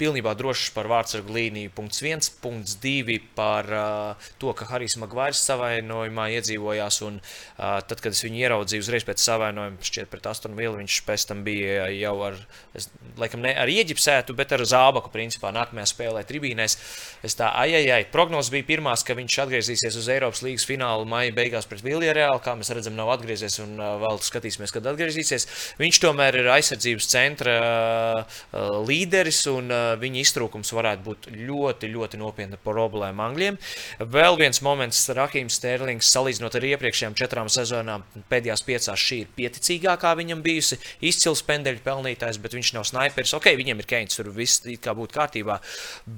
pilnībā 0.00 0.32
drošs 0.38 0.72
par 0.74 0.88
vārdsargu 0.90 1.34
līniju. 1.36 1.72
Punkts 1.76 2.02
viens, 2.04 2.30
punkts 2.42 2.76
divi 2.80 3.18
par 3.36 3.68
uh, 3.68 4.28
to, 4.40 4.54
ka 4.56 4.68
Harijs 4.70 4.96
Magvairs 5.00 5.42
savainojumā 5.46 6.30
iedzīvojās. 6.38 7.00
Un, 7.06 7.20
uh, 7.20 7.78
tad, 7.86 8.00
kad 8.00 8.16
es 8.16 8.24
viņu 8.24 8.40
ieraudzīju 8.42 8.84
uzreiz 8.84 9.06
pēc 9.08 9.22
savainojuma, 9.24 9.80
šķiet, 9.84 10.10
pret 10.12 10.28
Astonu 10.30 10.58
Vili, 10.58 10.80
viņš 10.82 11.00
pēc 11.06 11.26
tam 11.30 11.44
bija 11.46 11.88
jau 11.94 12.14
ar, 12.30 12.38
es, 12.76 12.88
laikam, 13.20 13.44
ne 13.44 13.54
ar 13.60 13.70
ieģipsētu, 13.70 14.36
bet 14.38 14.54
ar 14.56 14.64
zābaku, 14.68 15.12
principā, 15.14 15.52
nākamajā 15.54 15.90
spēlē 15.92 16.24
tribīnēs. 16.28 16.78
Es 17.26 17.36
tā, 17.38 17.50
ai, 17.60 17.70
ai, 17.76 17.84
ai, 17.92 18.02
prognozes 18.12 18.52
bija 18.54 18.68
pirmās, 18.72 19.04
ka 19.06 19.16
viņš 19.18 19.38
atgriezīsies 19.44 19.98
uz 20.00 20.08
Eiropas 20.12 20.42
līgas 20.46 20.66
finālu 20.68 21.08
maija 21.08 21.34
beigās 21.36 21.68
pret 21.68 21.84
Viljareālu, 21.84 22.40
kā 22.44 22.56
mēs 22.58 22.72
redzam, 22.74 22.96
nav 22.98 23.12
atgriezies 23.16 23.60
un 23.64 23.76
uh, 23.78 23.96
vēl 24.02 24.20
skatīsimies, 24.24 24.72
kad 24.74 24.88
atgriezīsies. 24.90 25.46
Viņš 25.80 26.00
tomēr 26.04 26.40
ir 26.40 26.50
aizsardzības 26.56 27.10
centra 27.10 27.56
uh, 27.60 28.40
līderis 28.88 29.42
un 29.52 29.70
uh, 29.74 29.89
viņa 30.00 30.22
iztrūkums 30.24 30.72
varētu 30.76 31.06
būt 31.06 31.28
ļoti, 31.34 31.90
ļoti 31.94 32.20
nopietna 32.20 32.58
problēma 32.62 33.28
Angļiem. 33.30 33.58
Vēl 34.00 34.38
viens 34.40 34.62
moments, 34.64 35.02
Rahims 35.16 35.58
Sterlings, 35.60 36.10
salīdzinot 36.12 36.56
ar 36.58 36.66
iepriekšējām 36.70 37.16
četrām 37.18 37.50
sezonām, 37.52 38.04
pēdējās 38.30 38.64
piecās 38.66 39.00
šī 39.00 39.20
ir 39.24 39.32
pieticīgākā 39.36 40.12
viņam 40.18 40.42
bijusi. 40.44 40.78
Izcils 41.06 41.42
pendeļu 41.46 41.82
pelnītājs, 41.84 42.40
bet 42.42 42.56
viņš 42.56 42.72
nav 42.76 42.86
sniperis. 42.88 43.34
Ok, 43.36 43.50
viņam 43.58 43.82
ir 43.82 43.88
keins, 43.90 44.18
tur 44.18 44.30
viss 44.34 44.64
kā 44.82 44.94
būtu 44.96 45.16
kārtībā. 45.16 45.58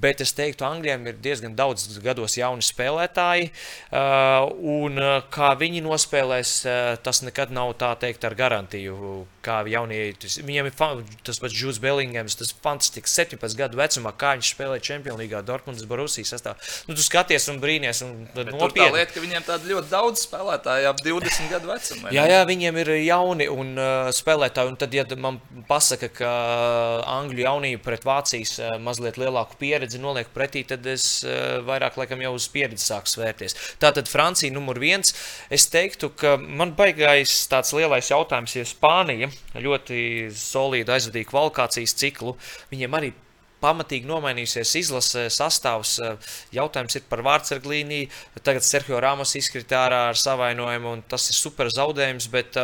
Bet 0.02 0.22
es 0.24 0.34
teiktu, 0.36 0.66
Angļiem 0.68 1.08
ir 1.10 1.20
diezgan 1.22 1.56
daudz 1.58 1.98
gados 2.04 2.36
jauni 2.38 2.64
spēlētāji, 2.64 3.50
uh, 3.92 4.48
un 4.76 5.00
uh, 5.00 5.12
kā 5.32 5.52
viņi 5.58 5.84
nospēlēs, 5.84 6.54
uh, 6.66 6.80
tas 7.02 7.22
nekad 7.26 7.52
nav 7.54 7.74
tā 7.80 7.92
teikt 8.00 8.26
ar 8.28 8.36
garantiju. 8.38 9.26
Kā 9.42 9.62
jaunie, 9.66 10.12
viņiem 10.22 10.68
ir 10.70 10.76
tas 11.26 11.40
pats 11.42 11.54
Džūds 11.56 11.80
Bellingams, 11.82 12.38
tas 12.38 12.52
fantastisks 12.62 13.16
17 13.18 13.58
gadu 13.62 13.80
vecumā, 13.80 14.12
kā 14.18 14.34
viņš 14.36 14.52
spēlēja 14.54 14.86
Champions 14.90 15.20
League, 15.20 15.42
Dortmundas 15.48 15.88
Borusijas 15.88 16.34
sastāvā. 16.34 16.58
Nu, 16.88 16.96
tu 16.98 17.04
skaties 17.04 17.48
un 17.52 17.60
brīnies. 17.62 18.02
Un 18.06 18.26
nopietni. 18.50 18.82
Tā 18.82 18.88
lieta, 18.96 19.14
ka 19.14 19.22
viņiem 19.22 19.46
tāda 19.46 19.70
ļoti 19.70 19.90
daudz 19.92 20.24
spēlētāju 20.26 20.90
ap 20.90 21.02
20 21.04 21.52
gadu 21.52 21.70
vecumu. 21.70 22.12
Jā, 22.14 22.26
jā, 22.30 22.40
viņiem 22.48 22.80
ir 22.82 22.92
jauni 23.02 23.48
un 23.52 23.72
uh, 23.78 24.10
spēlētāji. 24.14 24.72
Un 24.72 24.78
tad, 24.80 24.96
ja 24.96 25.06
man 25.20 25.38
pasaka, 25.68 26.10
ka 26.12 26.32
Angļu 27.16 27.44
jaunība 27.46 27.82
pret 27.86 28.06
Vācijas 28.08 28.56
uh, 28.60 28.74
mazliet 28.82 29.18
lielāku 29.20 29.58
pieredzi 29.60 30.00
noliek 30.02 30.30
pretī, 30.34 30.64
tad 30.68 30.86
es 30.90 31.06
uh, 31.26 31.60
vairāk 31.66 31.98
laikam 32.00 32.22
jau 32.24 32.34
uz 32.38 32.48
pieredzi 32.52 32.86
sāku 32.90 33.12
svērties. 33.12 33.56
Tātad 33.82 34.10
Francija 34.10 34.54
numur 34.54 34.80
viens. 34.82 35.14
Es 35.52 35.68
teiktu, 35.72 36.12
ka 36.16 36.36
man 36.40 36.74
baigais 36.78 37.34
tāds 37.50 37.74
lielais 37.76 38.10
jautājums, 38.12 38.56
ja 38.56 38.66
Spānija 38.68 39.30
ļoti 39.62 40.30
solīdi 40.36 40.92
aizvadīja 40.94 41.30
kvalifikācijas 41.30 41.96
ciklu, 41.98 42.36
viņiem 42.72 42.98
arī 42.98 43.12
pamatīgi 43.62 44.10
nomainījusies 44.10 44.74
izlase 44.82 45.28
sastāvs. 45.32 45.96
Jautājums 46.54 46.98
ir 46.98 47.06
par 47.08 47.22
vārdsarglīniju. 47.26 48.10
Tagad 48.42 48.66
Sergio 48.66 49.00
Ramos 49.02 49.36
izkrita 49.38 49.84
ārā 49.86 50.02
ar 50.10 50.20
savainojumu, 50.20 50.98
un 50.98 51.06
tas 51.08 51.30
ir 51.30 51.38
super 51.38 51.72
zaudējums. 51.72 52.28
Bet, 52.32 52.58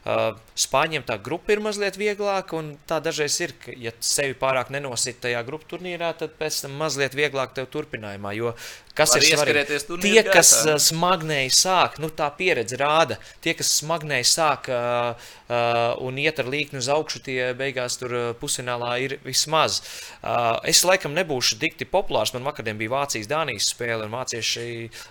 Uh, 0.00 0.30
Spāņiem 0.56 1.02
tā 1.04 1.18
grupa 1.20 1.52
ir 1.52 1.60
mazliet 1.60 1.98
vieglāka, 2.00 2.56
un 2.56 2.70
tā 2.88 3.02
dažreiz 3.04 3.34
ir, 3.44 3.52
ka, 3.60 3.74
ja 3.76 3.92
sevi 4.00 4.32
pārāk 4.32 4.70
nenosita 4.72 5.26
tajā 5.26 5.42
grupu 5.44 5.68
turnīrā, 5.74 6.14
tad 6.16 6.38
pēc 6.40 6.62
tam 6.64 6.78
mazliet 6.80 7.12
vieglāk 7.16 7.52
tev 7.56 7.68
turpinājumā. 7.68 8.32
Jo 8.32 8.54
kas 8.98 9.14
Var 9.14 9.22
ir 9.22 9.38
svarīgi? 9.38 9.78
Tie, 10.02 10.22
kas 10.26 10.50
gaitā. 10.56 10.76
smagnēji 10.82 11.52
sāk, 11.54 11.98
nu 12.02 12.10
tā 12.14 12.26
pieredze 12.36 12.78
rāda, 12.80 13.18
tie, 13.44 13.54
kas 13.58 13.70
smagnēji 13.78 14.26
sāk 14.30 14.70
uh, 14.72 15.14
uh, 15.14 15.78
un 16.04 16.18
iet 16.20 16.42
ar 16.42 16.50
līkni 16.50 16.80
uz 16.82 16.90
augšu, 16.92 17.22
tie 17.26 17.52
beigās 17.58 18.00
tur 18.00 18.16
pusfinālā 18.40 18.92
ir 19.04 19.16
vismaz. 19.26 19.80
Uh, 20.20 20.58
es 20.68 20.82
laikam 20.86 21.16
nebūšu 21.16 21.60
dikti 21.62 21.88
populārs. 21.88 22.34
Man 22.36 22.46
vakardien 22.48 22.78
bija 22.80 22.96
Vācijas-Dānijas 22.98 23.72
spēle, 23.74 24.06
un 24.08 24.14
vācieši 24.18 24.68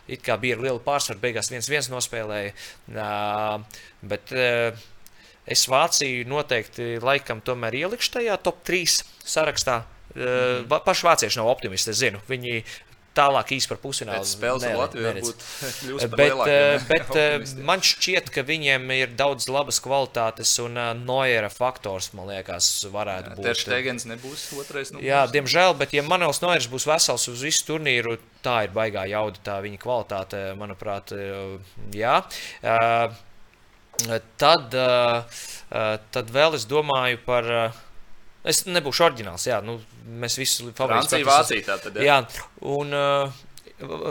it 0.08 0.24
kā 0.26 0.38
bija 0.42 0.60
ar 0.60 0.64
lielu 0.68 0.84
pārsvaru, 0.86 1.24
beigās 1.24 1.52
viens 1.54 1.72
viens 1.72 1.92
nospēlēja. 1.92 2.56
Uh, 2.94 3.84
bet, 4.02 4.34
uh, 4.36 4.88
Es 5.50 5.64
Vāciju 5.66 6.28
noteikti 6.30 7.00
laikam 7.02 7.40
tomēr 7.42 7.74
ielikšu 7.80 8.20
tajā 8.20 8.36
top 8.46 8.60
3 8.68 9.00
sarakstā. 9.26 9.80
Mm. 10.14 10.22
-hmm. 10.22 10.84
Paši 10.86 11.06
vācieši 11.06 11.38
nav 11.40 11.48
optimisti, 11.48 11.90
es 11.90 11.98
zinu. 11.98 12.20
Viņi 12.28 12.64
tālāk 13.18 13.53
īsti 13.55 13.72
par 13.72 13.80
pusfinālu 13.82 14.28
spēles 14.28 14.66
par 14.70 16.18
Bet, 16.20 16.36
eh, 16.51 16.86
bet 16.89 17.16
eh, 17.20 17.53
man 17.66 17.84
šķiet, 17.86 18.30
ka 18.34 18.43
viņiem 18.47 18.86
ir 18.95 19.16
daudz 19.20 19.49
labas 19.51 19.80
kvalitātes, 19.84 20.51
un 20.64 20.78
uh, 20.80 20.91
Noiera 20.97 21.49
faktors, 21.53 22.12
man 22.18 22.30
liekas, 22.32 22.70
varētu 22.93 23.36
būt. 23.38 23.47
Terštegens 23.49 24.07
nebūs 24.10 24.45
otrais. 24.60 24.93
numurs. 24.93 25.07
Jā, 25.07 25.24
diemžēl, 25.32 25.76
bet 25.80 25.95
ja 25.95 26.05
Manuels 26.05 26.41
Noiers 26.43 26.70
būs 26.72 26.88
vesels 26.89 27.28
uz 27.32 27.43
visu 27.45 27.66
turnīru, 27.72 28.18
tā 28.45 28.64
ir 28.68 28.76
baigā 28.76 29.07
jauda, 29.10 29.41
tā 29.45 29.60
viņa 29.66 29.82
kvalitāte, 29.82 30.43
manuprāt, 30.60 31.14
eh, 31.16 31.57
jā. 31.97 32.22
Tad, 34.39 34.76
tad 36.16 36.30
vēl 36.32 36.55
es 36.55 36.64
domāju 36.70 37.20
par. 37.26 37.53
Es 38.48 38.64
nebūšu 38.70 39.04
oriģināls, 39.10 39.50
jā, 39.50 39.60
nu, 39.66 39.80
mēs 40.22 40.38
visi 40.40 40.70
Francija, 40.78 41.26
Vācija. 41.28 41.66
Tātad, 41.74 41.98
Jā, 42.00 42.22
un 42.72 42.96
uh, 42.96 43.42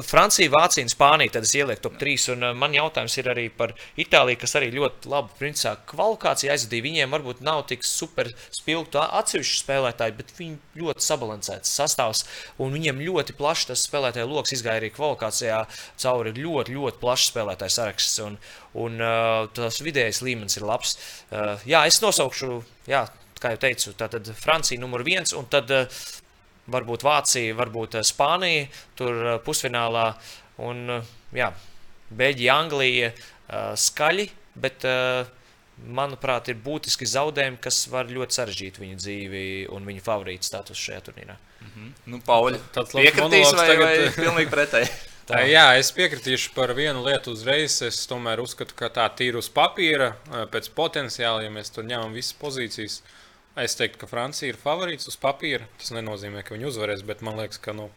Francija, 0.03 0.49
Vācija 0.49 0.85
un 0.87 0.91
Spānija. 0.93 1.33
Tad 1.35 1.45
es 1.45 1.53
ielieku 1.57 1.83
top 1.85 1.99
3. 2.01 2.15
Un 2.33 2.47
uh, 2.47 2.55
man 2.57 2.73
jautājums 2.77 3.17
ir 3.21 3.29
arī 3.29 3.47
par 3.53 3.75
Itāliju, 4.01 4.41
kas 4.41 4.57
arī 4.57 4.71
ļoti 4.73 5.11
labu 5.13 5.35
principā 5.39 5.75
kvalifikāciju 5.91 6.53
aizvadīja. 6.55 6.87
Viņiem 6.87 7.17
varbūt 7.17 7.43
nav 7.45 7.67
tik 7.69 7.85
super 7.85 8.31
spilgti 8.55 9.01
atsevišķi 9.03 9.61
spēlētāji, 9.61 10.17
bet 10.21 10.33
viņi 10.39 10.81
ļoti 10.81 11.05
sabalansēts 11.05 11.75
sastāvs. 11.81 12.25
Un 12.65 12.73
viņiem 12.77 13.05
ļoti 13.05 13.37
plašs 13.39 13.69
tas 13.73 13.85
spēlētāju 13.89 14.33
lokus 14.33 14.57
izgāja 14.57 14.81
arī 14.83 14.93
kvalifikācijā 14.95 15.63
cauri 16.01 16.35
ļoti, 16.41 16.77
ļoti 16.79 17.03
plašs 17.05 17.31
spēlētāju 17.35 17.77
saraksts. 17.77 18.19
Un, 18.25 18.41
un 18.87 19.01
uh, 19.05 19.45
tas 19.57 19.83
vidējais 19.85 20.25
līmenis 20.25 20.61
ir 20.61 20.69
labs. 20.69 20.97
Uh, 21.29 21.57
jā, 21.69 21.85
es 21.91 22.01
nosaukšu, 22.05 22.63
jā, 22.89 23.05
kā 23.43 23.55
jau 23.55 23.63
teicu, 23.67 23.95
tātad 23.99 24.29
Francija 24.39 24.81
numur 24.81 25.05
viens. 25.07 25.35
Un 25.37 25.47
tad 25.51 25.71
uh, 25.75 26.03
varbūt 26.73 27.07
Vācija, 27.07 27.57
varbūt 27.59 27.99
eh, 27.99 28.05
Spānija, 28.07 28.69
tur 28.99 29.17
eh, 29.25 29.41
pusfinālā. 29.45 30.11
Un, 30.69 30.85
eh, 30.99 31.11
jā, 31.39 31.51
Beļģija, 32.19 32.55
Anglija 32.55 33.11
eh, 33.13 33.75
skaļi, 33.79 34.29
bet, 34.61 34.87
eh, 34.89 35.35
manuprāt, 35.79 36.49
ir 36.51 36.59
būtiski 36.65 37.07
zaudējumi, 37.07 37.61
kas 37.63 37.85
var 37.93 38.09
ļoti 38.11 38.41
sarežģīt 38.41 38.81
viņu 38.83 38.97
dzīvi 38.99 39.45
un 39.75 39.85
viņu 39.87 40.03
favorītu 40.03 40.49
status 40.49 40.81
šajā 40.89 41.05
turnīrā. 41.07 41.39
Nu, 42.11 42.19
Pauļi, 42.27 42.59
Tāds 42.75 42.97
piekritīs 42.97 43.53
vai, 43.55 43.69
tagad. 43.69 43.85
vai 43.85 44.11
pilnīgi 44.17 44.51
pretēji? 44.51 44.91
Tā, 45.29 45.43
jā, 45.45 45.67
es 45.77 45.91
piekritīšu 45.93 46.55
par 46.57 46.73
vienu 46.73 47.03
lietu 47.05 47.35
uzreiz. 47.37 47.75
Es 47.85 48.01
tomēr 48.09 48.41
uzskatu, 48.41 48.73
ka 48.79 48.89
tā 48.89 49.05
tīra 49.13 49.43
uz 49.43 49.51
papīra, 49.53 50.15
eh, 50.33 50.47
pēc 50.51 50.71
potenciāla, 50.77 51.45
ja 51.45 51.53
mēs 51.53 51.71
tur 51.75 51.85
ņemam 51.87 52.17
visas 52.17 52.33
pozīcijas. 52.41 53.03
Es 53.59 53.75
teiktu, 53.75 53.99
ka 54.03 54.07
Francija 54.07 54.53
ir 54.53 54.59
favorīts 54.61 55.09
uz 55.11 55.17
papīra. 55.19 55.67
Tas 55.81 55.91
nenozīmē, 55.97 56.45
ka 56.47 56.55
viņi 56.55 56.69
uzvarēs, 56.69 57.03
bet 57.07 57.25
man 57.27 57.41
liekas, 57.41 57.59
ka 57.63 57.75
nu, 57.75 57.89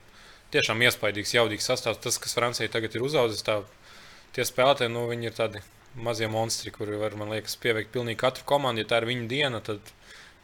tiešām 0.54 0.82
iespaidīgs, 0.88 1.36
jaudīgs 1.38 1.68
sastāvs. 1.70 2.02
Tas, 2.02 2.18
kas 2.22 2.34
Francijai 2.38 2.72
tagad 2.72 2.98
ir 2.98 3.06
uzaugusi, 3.06 3.46
tie 4.36 4.48
spēlētāji, 4.48 4.94
nu, 4.94 5.06
viņi 5.12 5.30
ir 5.30 5.38
tādi 5.38 5.62
mazie 5.96 6.28
monstri, 6.32 6.72
kuri 6.74 6.98
var, 7.00 7.16
man 7.20 7.34
liekas, 7.36 7.58
pieveikt 7.62 7.92
pilnīgi 7.94 8.20
katru 8.24 8.48
komandu. 8.48 8.82
Ja 8.84 8.90
tā 8.90 9.02
ir 9.02 9.10
viņa 9.12 9.28
diena, 9.32 9.62
tad 9.64 9.94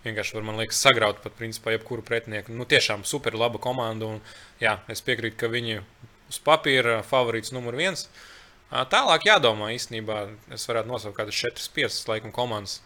vienkārši 0.06 0.38
var, 0.38 0.48
man 0.48 0.62
liekas, 0.62 0.80
sagraut 0.84 1.22
pat 1.24 1.36
principā 1.40 1.74
jebkuru 1.74 2.06
pretinieku. 2.06 2.56
Nu, 2.56 2.68
tiešām 2.70 3.06
super 3.08 3.36
laba 3.40 3.62
komanda. 3.64 4.12
Un, 4.18 4.22
jā, 4.64 4.78
es 4.92 5.04
piekrītu, 5.06 5.40
ka 5.40 5.52
viņi 5.52 5.80
uz 6.28 6.42
papīra 6.44 7.02
favorīts 7.08 7.54
numur 7.56 7.78
viens. 7.80 8.08
Tālāk 8.68 9.28
jādomā 9.30 9.72
īstenībā. 9.76 10.26
Es 10.56 10.68
varētu 10.68 10.92
nosaukt 10.92 11.18
kādas 11.20 11.40
4, 11.40 11.70
5 11.76 12.02
laikam 12.12 12.36
komandas, 12.36 12.82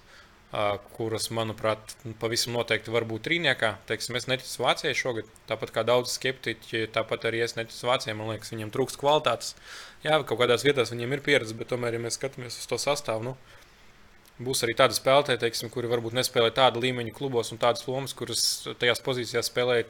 kuras, 0.97 1.29
manuprāt, 1.31 1.93
nu, 2.03 2.11
pavisam 2.19 2.55
noteikti 2.57 2.91
var 2.91 3.05
būt 3.07 3.23
trīniekā. 3.27 3.71
Teiksim, 3.87 4.17
es 4.19 4.27
neticu 4.27 4.65
Vācijai 4.65 4.91
šogad, 4.97 5.29
tāpat 5.47 5.71
kā 5.75 5.85
daudz 5.87 6.11
skeptiķi, 6.17 6.89
tāpat 6.95 7.29
arī 7.29 7.39
es 7.45 7.55
neticu 7.55 7.87
Vācijai. 7.87 8.17
Man 8.19 8.33
liekas, 8.33 8.51
viņiem 8.51 8.73
trūkst 8.73 8.99
kvalitātes. 8.99 9.53
Jā, 10.03 10.19
kaut 10.27 10.41
kādās 10.41 10.65
vietās 10.67 10.91
viņiem 10.91 11.15
ir 11.15 11.23
pieredze, 11.23 11.55
bet 11.55 11.71
tomēr, 11.71 11.95
ja 11.95 12.03
mēs 12.03 12.19
skatāmies 12.19 12.59
uz 12.59 12.67
to 12.67 12.79
sastāvu, 12.81 13.31
nu, 13.31 13.35
būs 14.43 14.65
arī 14.65 14.75
tādi 14.75 14.97
spēlētāji, 14.97 15.39
teiksim, 15.45 15.71
kuri 15.71 15.91
varbūt 15.91 16.17
nespēlē 16.19 16.51
tādu 16.57 16.83
līmeņu 16.83 17.15
klubos 17.15 17.53
un 17.55 17.61
tādas 17.61 17.87
lomas, 17.87 18.15
kuras 18.17 18.43
tajās 18.81 19.03
pozīcijās 19.05 19.51
spēlēja 19.53 19.87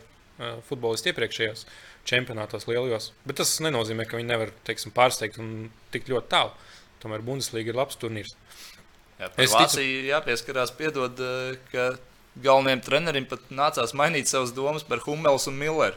futbolisti 0.68 1.12
iepriekšējos 1.12 1.66
čempionātos 2.08 2.68
lielajos. 2.70 3.12
Bet 3.26 3.40
tas 3.42 3.54
nenozīmē, 3.64 4.06
ka 4.10 4.18
viņi 4.20 4.30
nevar 4.30 4.54
teiksim, 4.68 4.94
pārsteigt 4.94 5.42
un 5.42 5.72
tik 5.94 6.10
ļoti 6.10 6.32
tālu. 6.34 6.54
Tomēr 7.02 7.24
Bundesliga 7.26 7.74
ir 7.74 7.78
labs 7.78 7.98
turnīrs. 8.02 8.36
Jā, 9.22 9.30
Es 9.38 9.54
Vāciju 9.54 10.08
jāpieskarās, 10.08 10.72
piedod, 10.74 11.20
eh, 11.22 11.58
ka 11.70 11.92
galvenajam 12.42 12.82
trenerim 12.82 13.28
pat 13.30 13.44
nācās 13.54 13.94
mainīt 13.94 14.26
savas 14.32 14.54
domas 14.56 14.84
par 14.88 15.04
Hummels 15.06 15.46
un 15.52 15.60
Milleru. 15.60 15.96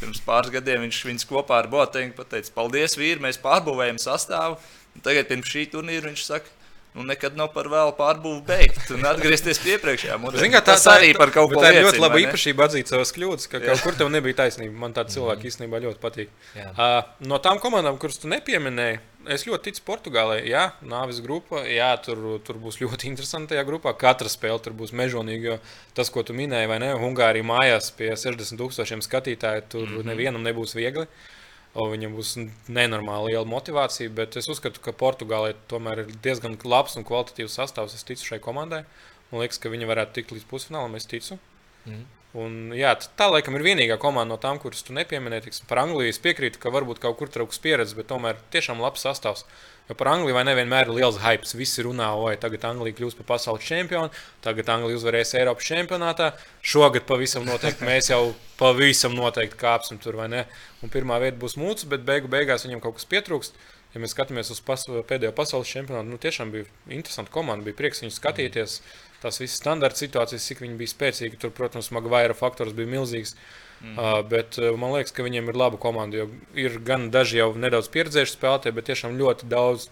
Pirms 0.00 0.20
pāris 0.20 0.52
gadiem 0.52 0.84
viņš 0.84 0.98
viņus 1.08 1.28
kopā 1.30 1.62
ar 1.62 1.68
Boteņu 1.72 2.12
pateica, 2.18 2.52
paldies, 2.52 2.98
vīri, 3.00 3.22
mēs 3.24 3.40
pārbūvējam 3.40 3.96
sastāvu. 3.96 4.58
Tagad 5.00 5.30
pirms 5.30 5.48
šī 5.48 5.70
turnīra 5.72 6.10
viņš 6.10 6.24
saka, 6.26 6.52
nu 6.94 7.04
nekad 7.06 7.36
nav 7.38 7.52
par 7.54 7.68
vēlu 7.70 7.92
pārbūvi 7.98 8.40
beigt 8.46 8.90
un 8.94 9.04
atgriezties 9.06 9.60
pie 9.62 9.76
iepriekšējā 9.76 10.16
modeļa. 10.20 10.42
Zini, 10.42 10.54
kā 10.56 10.62
Tas 10.66 10.86
arī 10.90 11.12
par 11.18 11.30
kaut 11.34 11.52
ko 11.52 11.62
tā 11.62 11.70
ir 11.74 11.84
ļoti 11.86 12.02
laba 12.02 12.18
īpašība 12.24 12.66
atzīt 12.66 12.90
savas 12.90 13.14
kļūdas, 13.16 13.46
ka 13.50 13.60
Jā. 13.60 13.70
kaut 13.70 13.84
kur 13.84 13.98
tev 13.98 14.10
nebija 14.12 14.40
taisnība. 14.42 14.74
Man 14.84 14.96
tādi 14.96 15.14
cilvēki 15.14 15.50
īstenībā 15.52 15.82
ļoti 15.86 16.02
patīk. 16.02 16.34
Jā. 16.58 16.72
Uh, 16.74 16.98
no 17.30 17.38
tām 17.42 17.62
komandām, 17.62 17.98
kuras 18.02 18.18
tu 18.18 18.30
nepieminēji, 18.32 19.00
es 19.30 19.46
ļoti 19.46 19.70
ticu 19.70 19.84
Portugālei. 19.86 20.42
Jā, 20.50 20.70
nāves 20.82 21.20
grupa, 21.24 21.62
jā, 21.68 21.90
tur, 22.04 22.40
tur 22.46 22.58
būs 22.62 22.80
ļoti 22.82 23.10
interesanti 23.10 23.54
tajā 23.54 23.66
grupā. 23.68 23.94
Katra 23.98 24.30
spēle 24.32 24.58
tur 24.64 24.74
būs 24.76 24.94
mežonīga, 24.96 25.54
jo 25.54 25.58
tas, 25.96 26.10
ko 26.10 26.24
tu 26.26 26.36
minēji, 26.36 26.70
vai 26.70 26.80
ne? 26.82 26.94
Ungārija 26.98 27.46
mājās 27.46 27.92
pie 27.96 28.12
60 28.16 28.58
tūkstošiem 28.60 29.04
skatītāju, 29.06 29.68
tur 29.68 29.86
mm 29.86 29.94
-hmm. 29.94 30.10
nevienam 30.10 30.42
nebūs 30.46 30.74
viegli. 30.74 31.06
Un 31.06 31.39
viņam 31.74 32.16
būs 32.18 32.36
nenormāli 32.68 33.32
liela 33.32 33.46
motivācija, 33.46 34.10
bet 34.10 34.36
es 34.36 34.48
uzskatu, 34.50 34.82
ka 34.82 34.90
Portugālē 34.90 35.54
tomēr 35.70 36.04
ir 36.04 36.14
diezgan 36.24 36.58
labs 36.64 36.96
un 36.98 37.06
kvalitatīvs 37.06 37.58
sastāvs. 37.60 37.94
Es 37.94 38.06
ticu 38.06 38.26
šai 38.32 38.40
komandai. 38.42 38.84
Man 39.30 39.44
liekas, 39.44 39.60
ka 39.62 39.70
viņi 39.70 39.86
varētu 39.86 40.16
tikt 40.18 40.34
līdz 40.34 40.48
pusfinālam. 40.50 40.96
Es 40.98 41.06
ticu. 41.06 41.38
Mhm. 41.86 42.19
Un, 42.38 42.70
jā, 42.78 42.92
tā 43.18 43.26
laikam 43.26 43.56
ir 43.58 43.64
vienīgā 43.66 43.96
komanda 43.98 44.36
no 44.36 44.38
tām, 44.38 44.60
kuras 44.62 44.84
tu 44.86 44.94
nepieminēji. 44.94 45.48
Tiksim, 45.48 45.66
Par 45.70 45.80
Angliju 45.82 46.12
es 46.12 46.20
piekrītu, 46.22 46.60
ka 46.62 46.70
varbūt 46.70 47.00
kaut 47.02 47.16
kur 47.18 47.32
trūks 47.32 47.58
pieredze, 47.62 47.96
bet 47.98 48.06
tomēr 48.12 48.38
tiešām 48.54 48.78
labs 48.82 49.02
sastāvs. 49.02 49.42
Jo 49.90 49.96
par 49.98 50.12
Angliju 50.12 50.36
vai 50.36 50.44
nevienmēr 50.46 50.86
ir 50.86 50.94
liels 51.00 51.18
hype. 51.18 51.48
Visi 51.58 51.82
runā, 51.82 52.12
vai 52.22 52.36
tagad 52.38 52.62
Anglija 52.68 52.94
kļūs 53.00 53.16
par 53.18 53.26
pasaules 53.32 53.66
čempionu, 53.66 54.12
tagad 54.46 54.70
Anglija 54.70 55.00
uzvarēs 55.00 55.34
Eiropas 55.40 55.66
čempionātā. 55.66 56.30
Šogad 56.62 57.08
pavisam 57.08 57.42
noteikti 57.48 57.88
mēs 57.88 58.12
jau 58.12 58.20
pavisam 58.60 59.18
noteikti 59.18 59.58
kāpsim 59.58 59.98
tur, 59.98 60.20
vai 60.22 60.30
ne? 60.30 60.44
Un 60.86 60.94
pirmā 60.94 61.18
vieta 61.18 61.40
būs 61.42 61.58
mūcis, 61.58 61.90
bet 61.90 62.06
beigu 62.06 62.30
beigās 62.30 62.68
viņam 62.68 62.84
kaut 62.86 63.00
kas 63.00 63.10
pietrūkst. 63.10 63.58
Ja 63.90 63.98
mēs 63.98 64.14
skatāmies 64.14 64.52
uz 64.54 64.62
pas 64.62 64.86
pēdējo 64.86 65.34
pasaules 65.34 65.74
čempionātu, 65.74 66.06
nu 66.12 66.22
tiešām 66.22 66.54
bija 66.54 66.70
interesanti 66.94 67.34
komanda. 67.34 67.66
Bija 67.66 67.82
prieks 67.82 68.04
viņu 68.04 68.14
skatīties. 68.14 68.78
Tās 69.20 69.40
visas 69.42 69.58
standarta 69.60 70.00
situācijas, 70.00 70.46
cik 70.48 70.62
viņi 70.64 70.78
bija 70.80 70.94
spēcīgi. 70.94 71.40
Tur, 71.40 71.52
protams, 71.56 71.90
Magvaira 71.92 72.36
faktors 72.36 72.72
bija 72.76 72.88
milzīgs. 72.88 73.34
Mm. 73.80 73.96
Uh, 73.96 74.18
bet 74.28 74.58
uh, 74.60 74.72
man 74.76 74.94
liekas, 74.96 75.12
ka 75.16 75.24
viņiem 75.24 75.52
ir 75.52 75.58
laba 75.60 75.80
komanda. 75.80 76.26
Ir 76.56 76.80
gan 76.84 77.08
daži 77.12 77.40
jau 77.40 77.52
nedaudz 77.56 77.88
pieredzējuši 77.92 78.36
spēlētāji, 78.36 78.76
bet 78.76 78.88
tiešām 78.90 79.16
ļoti 79.20 79.48
daudz 79.52 79.88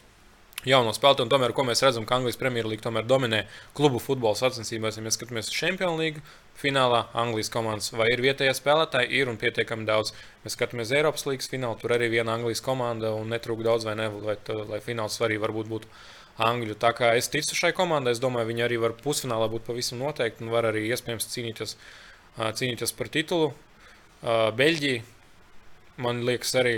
jauno 0.66 0.92
spēlētāju. 0.96 1.30
Tomēr, 1.32 1.54
ko 1.56 1.64
mēs 1.68 1.82
redzam, 1.84 2.06
ka 2.08 2.18
Anglijas 2.18 2.38
Premjerlīga 2.40 2.88
tomēr 2.88 3.06
dominē 3.08 3.44
klubu 3.78 4.00
futbola 4.02 4.38
sacensībās. 4.38 4.98
Ja 4.98 5.04
mēs 5.04 5.18
skatāmies 5.18 5.50
uz 5.52 5.56
Champions 5.56 6.00
League 6.00 6.24
finālā, 6.58 7.04
Anglijas 7.16 7.52
komandas 7.54 7.92
vai 7.94 8.08
ir 8.12 8.22
vietējie 8.24 8.56
spēlētāji, 8.58 9.12
ir 9.20 9.30
un 9.30 9.38
pietiekami 9.40 9.86
daudz. 9.88 10.12
Mēs 10.44 10.56
skatāmies 10.58 10.92
Eiropas 10.96 11.26
līnijas 11.28 11.50
finālu, 11.52 11.78
tur 11.80 11.94
arī 11.94 12.10
viena 12.16 12.34
Anglijas 12.34 12.64
komanda 12.64 13.12
un 13.14 13.30
netrūk 13.32 13.62
daudz 13.66 13.86
vai 13.86 13.94
ne, 14.00 14.08
lai, 14.24 14.38
lai 14.72 14.80
fināls 14.84 15.20
arī 15.24 15.38
varbūt 15.42 15.70
būtu. 15.70 15.92
Angļu. 16.38 16.76
Tā 16.78 16.92
kā 16.94 17.12
es 17.18 17.30
ticu 17.32 17.56
šai 17.58 17.72
komandai, 17.74 18.14
es 18.14 18.20
domāju, 18.22 18.52
viņi 18.52 18.64
arī 18.66 18.76
var 18.82 18.94
pusfinālā 18.98 19.48
būt 19.50 19.66
pavisam 19.66 19.98
noteikti 20.02 20.44
un 20.44 20.52
var 20.54 20.68
arī 20.70 20.84
iespējams 20.88 21.26
cīnīties 21.32 21.74
cīnīties 22.38 22.94
par 22.94 23.10
titulu. 23.10 23.50
Beļģija, 24.22 25.02
man 26.04 26.22
liekas, 26.26 26.54
arī 26.58 26.76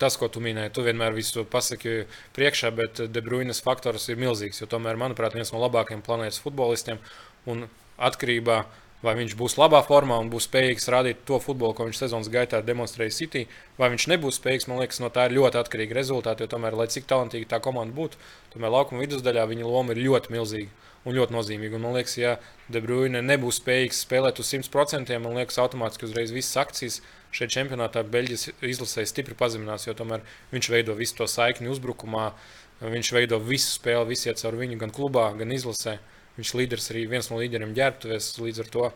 tas, 0.00 0.16
ko 0.20 0.28
tu 0.32 0.40
minēji, 0.44 0.72
tu 0.76 0.84
vienmēr 0.84 1.14
visu 1.16 1.44
pasaki 1.48 2.06
priekšā, 2.36 2.72
bet 2.76 3.00
Debruinas 3.12 3.62
faktors 3.64 4.08
ir 4.12 4.20
milzīgs. 4.20 4.60
Jo 4.60 4.68
tomēr, 4.72 4.98
manuprāt, 5.00 5.36
viens 5.36 5.52
no 5.52 5.60
labākajiem 5.62 6.04
planētas 6.04 6.40
futbolistiem 6.44 7.00
un 7.48 7.68
atkarībā 7.96 8.62
no 8.64 8.85
vai 9.04 9.14
viņš 9.18 9.36
būs 9.38 9.56
labā 9.60 9.82
formā 9.86 10.16
un 10.22 10.30
būs 10.32 10.48
spējīgs 10.48 10.88
rādīt 10.92 11.22
to 11.28 11.38
futbolu, 11.42 11.76
ko 11.76 11.86
viņš 11.88 12.00
sezonas 12.00 12.30
gaitā 12.32 12.62
demonstrēja 12.64 13.14
City, 13.18 13.44
vai 13.80 13.90
viņš 13.92 14.08
nebūs 14.12 14.40
spējīgs. 14.40 14.68
Man 14.70 14.80
liekas, 14.82 15.02
no 15.04 15.12
tā 15.12 15.28
ir 15.28 15.36
ļoti 15.36 15.60
atkarīgi 15.60 15.96
rezultāti. 15.96 16.46
Jo 16.46 16.54
tomēr, 16.56 16.76
lai 16.78 16.88
cik 16.92 17.08
talantīga 17.10 17.52
tā 17.54 17.60
komanda 17.64 17.96
būtu, 17.96 18.20
tomēr 18.54 18.72
laukuma 18.72 19.04
vidusdaļā 19.04 19.46
viņa 19.52 19.68
loma 19.68 19.94
ir 19.94 20.04
ļoti 20.06 20.34
milzīga 20.34 20.86
un 21.06 21.14
ļoti 21.14 21.36
nozīmīga. 21.36 21.78
Un, 21.78 21.84
man 21.86 21.94
liekas, 21.96 22.16
ja 22.18 22.36
De 22.72 22.82
Bruyne 22.82 23.22
nebūs 23.22 23.60
spējīgs 23.60 24.02
spēlēt 24.06 24.40
uz 24.42 24.50
100%, 24.50 25.14
man 25.22 25.38
liekas, 25.38 25.60
automātiski 25.62 26.08
uzreiz 26.08 26.34
visas 26.34 26.58
akcijas 26.64 26.98
šeit 27.36 27.52
čempionātā 27.54 28.02
Beļģijas 28.10 28.48
izlasē 28.66 29.04
stipri 29.06 29.36
pazeminās, 29.38 29.86
jo 29.86 29.94
tomēr 29.94 30.24
viņš 30.54 30.70
veido 30.72 30.96
visu 30.98 31.20
to 31.20 31.28
saikni 31.30 31.70
uzbrukumā. 31.70 32.32
Viņš 32.76 33.12
veido 33.16 33.38
visu 33.40 33.70
spēli, 33.72 34.10
visi 34.10 34.28
iet 34.28 34.42
caur 34.42 34.58
viņu 34.58 34.76
gan 34.82 34.90
klubā, 34.92 35.30
gan 35.38 35.54
izlasē. 35.54 35.96
Viņš 36.36 36.52
ir 36.52 36.60
līderis 36.60 36.90
arī 36.92 37.06
viens 37.08 37.30
no 37.30 37.40
līderiem 37.40 37.74
ģērbtuvēs, 37.76 38.34
līdz 38.42 38.62
ar 38.64 38.72
to 38.72 38.90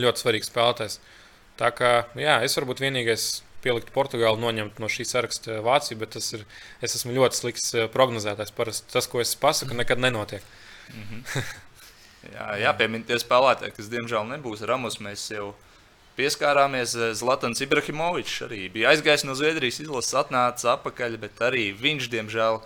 ļoti 0.00 0.22
svarīgs 0.22 0.48
spēlētājs. 0.50 1.00
Tā 1.60 1.68
kā 1.76 1.92
jā, 2.16 2.38
es 2.46 2.56
varbūt 2.56 2.80
vienīgais 2.80 3.42
pielikt 3.64 3.92
Portugāli, 3.94 4.40
noņemt 4.40 4.78
no 4.80 4.88
šī 4.90 5.06
saraksta 5.08 5.60
Vāciju, 5.64 5.98
bet 6.00 6.14
tas 6.16 6.30
ir, 6.36 6.44
es 6.84 6.96
esmu 6.96 7.14
ļoti 7.16 7.40
slikts 7.40 7.74
eh, 7.74 7.88
prognozētājs. 7.92 8.54
Parasti 8.56 8.92
tas, 8.92 9.08
ko 9.10 9.20
es 9.22 9.34
pasaku, 9.38 9.76
nekad 9.76 10.00
nenotiek. 10.00 10.44
Mm 10.94 11.04
-hmm. 11.08 11.50
jā, 12.36 12.46
jāpiemina 12.64 13.06
tie 13.06 13.18
spēlētāji, 13.20 13.76
kas 13.76 13.90
diemžēl 13.92 14.24
nebūs 14.32 14.64
Ramos. 14.66 15.00
Mēs 15.00 15.28
jau 15.34 15.52
pieskārāmies. 16.16 16.96
Eh, 16.96 17.14
Zlatans 17.14 17.60
Ibrahimovičs 17.60 18.40
arī 18.48 18.70
bija 18.72 18.94
aizgājis 18.94 19.24
no 19.24 19.34
Zviedrijas 19.34 19.80
izlases, 19.80 20.14
atnāca 20.14 20.76
atpakaļ, 20.76 21.18
bet 21.18 21.40
arī 21.40 21.70
viņš, 21.76 22.08
diemžēl, 22.08 22.62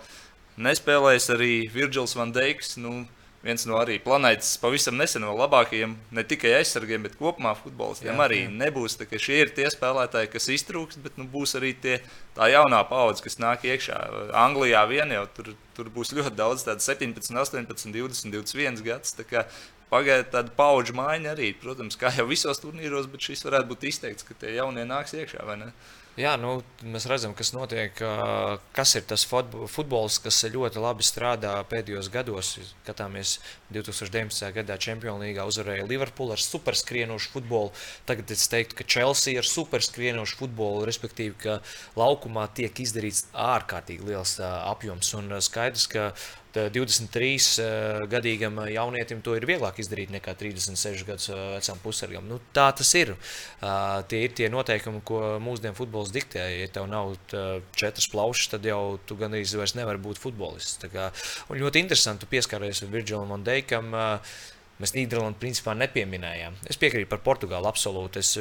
nespēlēs. 0.57 1.29
Arī 1.35 1.67
Virgils 1.73 2.15
Van 2.15 2.31
Deiks. 2.31 2.77
Nu, 2.77 3.05
viens 3.45 3.65
no 3.69 3.77
arī 3.77 3.97
planētas 4.01 4.55
pavisam 4.61 4.97
nesen 4.97 5.23
no 5.25 5.35
labākajiem, 5.37 5.93
ne 6.17 6.23
tikai 6.25 6.55
aizsargiem, 6.57 7.03
bet 7.05 7.17
kopumā 7.19 7.53
futbolistiem 7.59 8.13
jā, 8.13 8.17
arī 8.25 8.39
jā. 8.43 8.53
nebūs. 8.63 8.97
Šie 9.21 9.37
ir 9.43 9.53
tie 9.55 9.67
spēlētāji, 9.71 10.31
kas 10.33 10.49
iztrūks, 10.55 10.99
bet 11.03 11.19
nu, 11.21 11.27
būs 11.29 11.55
arī 11.59 11.75
tie, 11.81 11.99
tā 12.37 12.49
jaunā 12.51 12.81
paudze, 12.89 13.23
kas 13.25 13.37
nāk 13.41 13.67
iekšā. 13.69 14.01
Anglijā 14.45 14.81
vien 14.89 15.13
jau 15.13 15.23
tur, 15.37 15.53
tur 15.77 15.91
būs 15.93 16.15
ļoti 16.17 16.35
daudz, 16.39 16.65
tādu 16.67 16.83
17, 16.85 17.31
18, 17.45 17.93
20, 17.93 18.33
21 18.33 18.85
gadus. 18.85 19.15
Pagaidā 19.85 20.25
tāda 20.33 20.49
paudžu 20.57 20.95
maiņa 20.97 21.35
arī, 21.35 21.51
protams, 21.61 21.95
kā 21.99 22.09
jau 22.15 22.25
visos 22.25 22.57
turnīros, 22.57 23.05
bet 23.11 23.21
šis 23.27 23.45
varētu 23.45 23.69
būt 23.69 23.85
izteikts, 23.91 24.25
ka 24.25 24.33
tie 24.41 24.55
jaunie 24.55 24.81
nāks 24.89 25.13
iekšā 25.13 25.45
vai 25.45 25.59
ne? 25.61 25.67
Jā, 26.15 26.37
nu, 26.39 26.61
mēs 26.87 27.09
redzam, 27.11 27.33
kas 27.35 27.49
notiek. 27.51 27.97
Kas 28.75 28.93
ir 28.95 29.03
tas 29.03 29.25
futbols, 29.27 30.15
kas 30.23 30.37
ļoti 30.47 30.79
labi 30.79 31.03
strādā 31.03 31.57
pēdējos 31.67 32.07
gados. 32.13 32.53
Skatāmies, 32.85 33.33
2019. 33.75 34.47
gadā 34.55 34.77
Champions 34.79 35.19
League 35.19 35.43
uzvarēja 35.43 35.83
Liverpool 35.89 36.31
ar 36.31 36.39
superskrienošu 36.39 37.33
futbolu. 37.33 37.73
Tagad 38.07 38.31
es 38.31 38.47
teiktu, 38.47 38.77
ka 38.79 38.87
Chelsea 38.87 39.35
ar 39.41 39.49
superskrienošu 39.49 40.39
futbolu, 40.39 40.85
respektīvi, 40.87 41.35
ka 41.43 41.57
laukumā 41.99 42.47
tiek 42.55 42.79
izdarīts 42.79 43.25
ārkārtīgi 43.35 44.07
liels 44.07 44.37
apjoms. 44.39 45.11
Un 45.19 45.35
skaidrs, 45.43 45.89
ka 45.91 46.13
23 46.55 47.29
uh, 47.61 48.05
gadīgam 48.11 48.61
jaunietim 48.71 49.21
to 49.25 49.35
ir 49.37 49.47
vieglāk 49.49 49.79
izdarīt 49.83 50.13
nekā 50.15 50.35
36 50.39 51.05
gadus 51.07 51.29
vecam 51.29 51.81
pusargam. 51.83 52.27
Nu, 52.29 52.39
tā 52.55 52.69
tas 52.75 52.91
ir. 52.97 53.13
Tie 54.09 54.21
ir 54.25 54.33
tie 54.37 54.49
noteikumi, 54.51 55.01
ko 55.05 55.21
mūsdienu 55.43 55.77
futbols 55.77 56.13
diktē. 56.15 56.45
Ja 56.55 56.67
tev 56.71 56.87
nav 56.91 57.15
četras 57.75 58.07
plaušas, 58.11 58.51
tad 58.55 58.67
jau 58.67 58.97
tu 59.07 59.17
gandrīz 59.19 59.55
vairs 59.57 59.75
nevari 59.77 60.01
būt 60.01 60.21
futbolists. 60.21 60.79
Kā, 60.91 61.09
ļoti 61.51 61.81
interesanti 61.83 62.29
pieskarties 62.29 62.85
Virģilam 62.89 63.33
un 63.35 63.45
Deikam. 63.47 63.93
Uh, 63.95 64.35
Mēs 64.75 64.91
Nīderlandi 64.91 65.39
principā 65.39 65.71
nepieminējām. 65.79 66.57
Es 66.67 66.75
piekrītu 66.79 67.07
par 67.07 67.21
Portugālu 67.23 67.69
absolūti. 67.69 68.19
Es, 68.19 68.33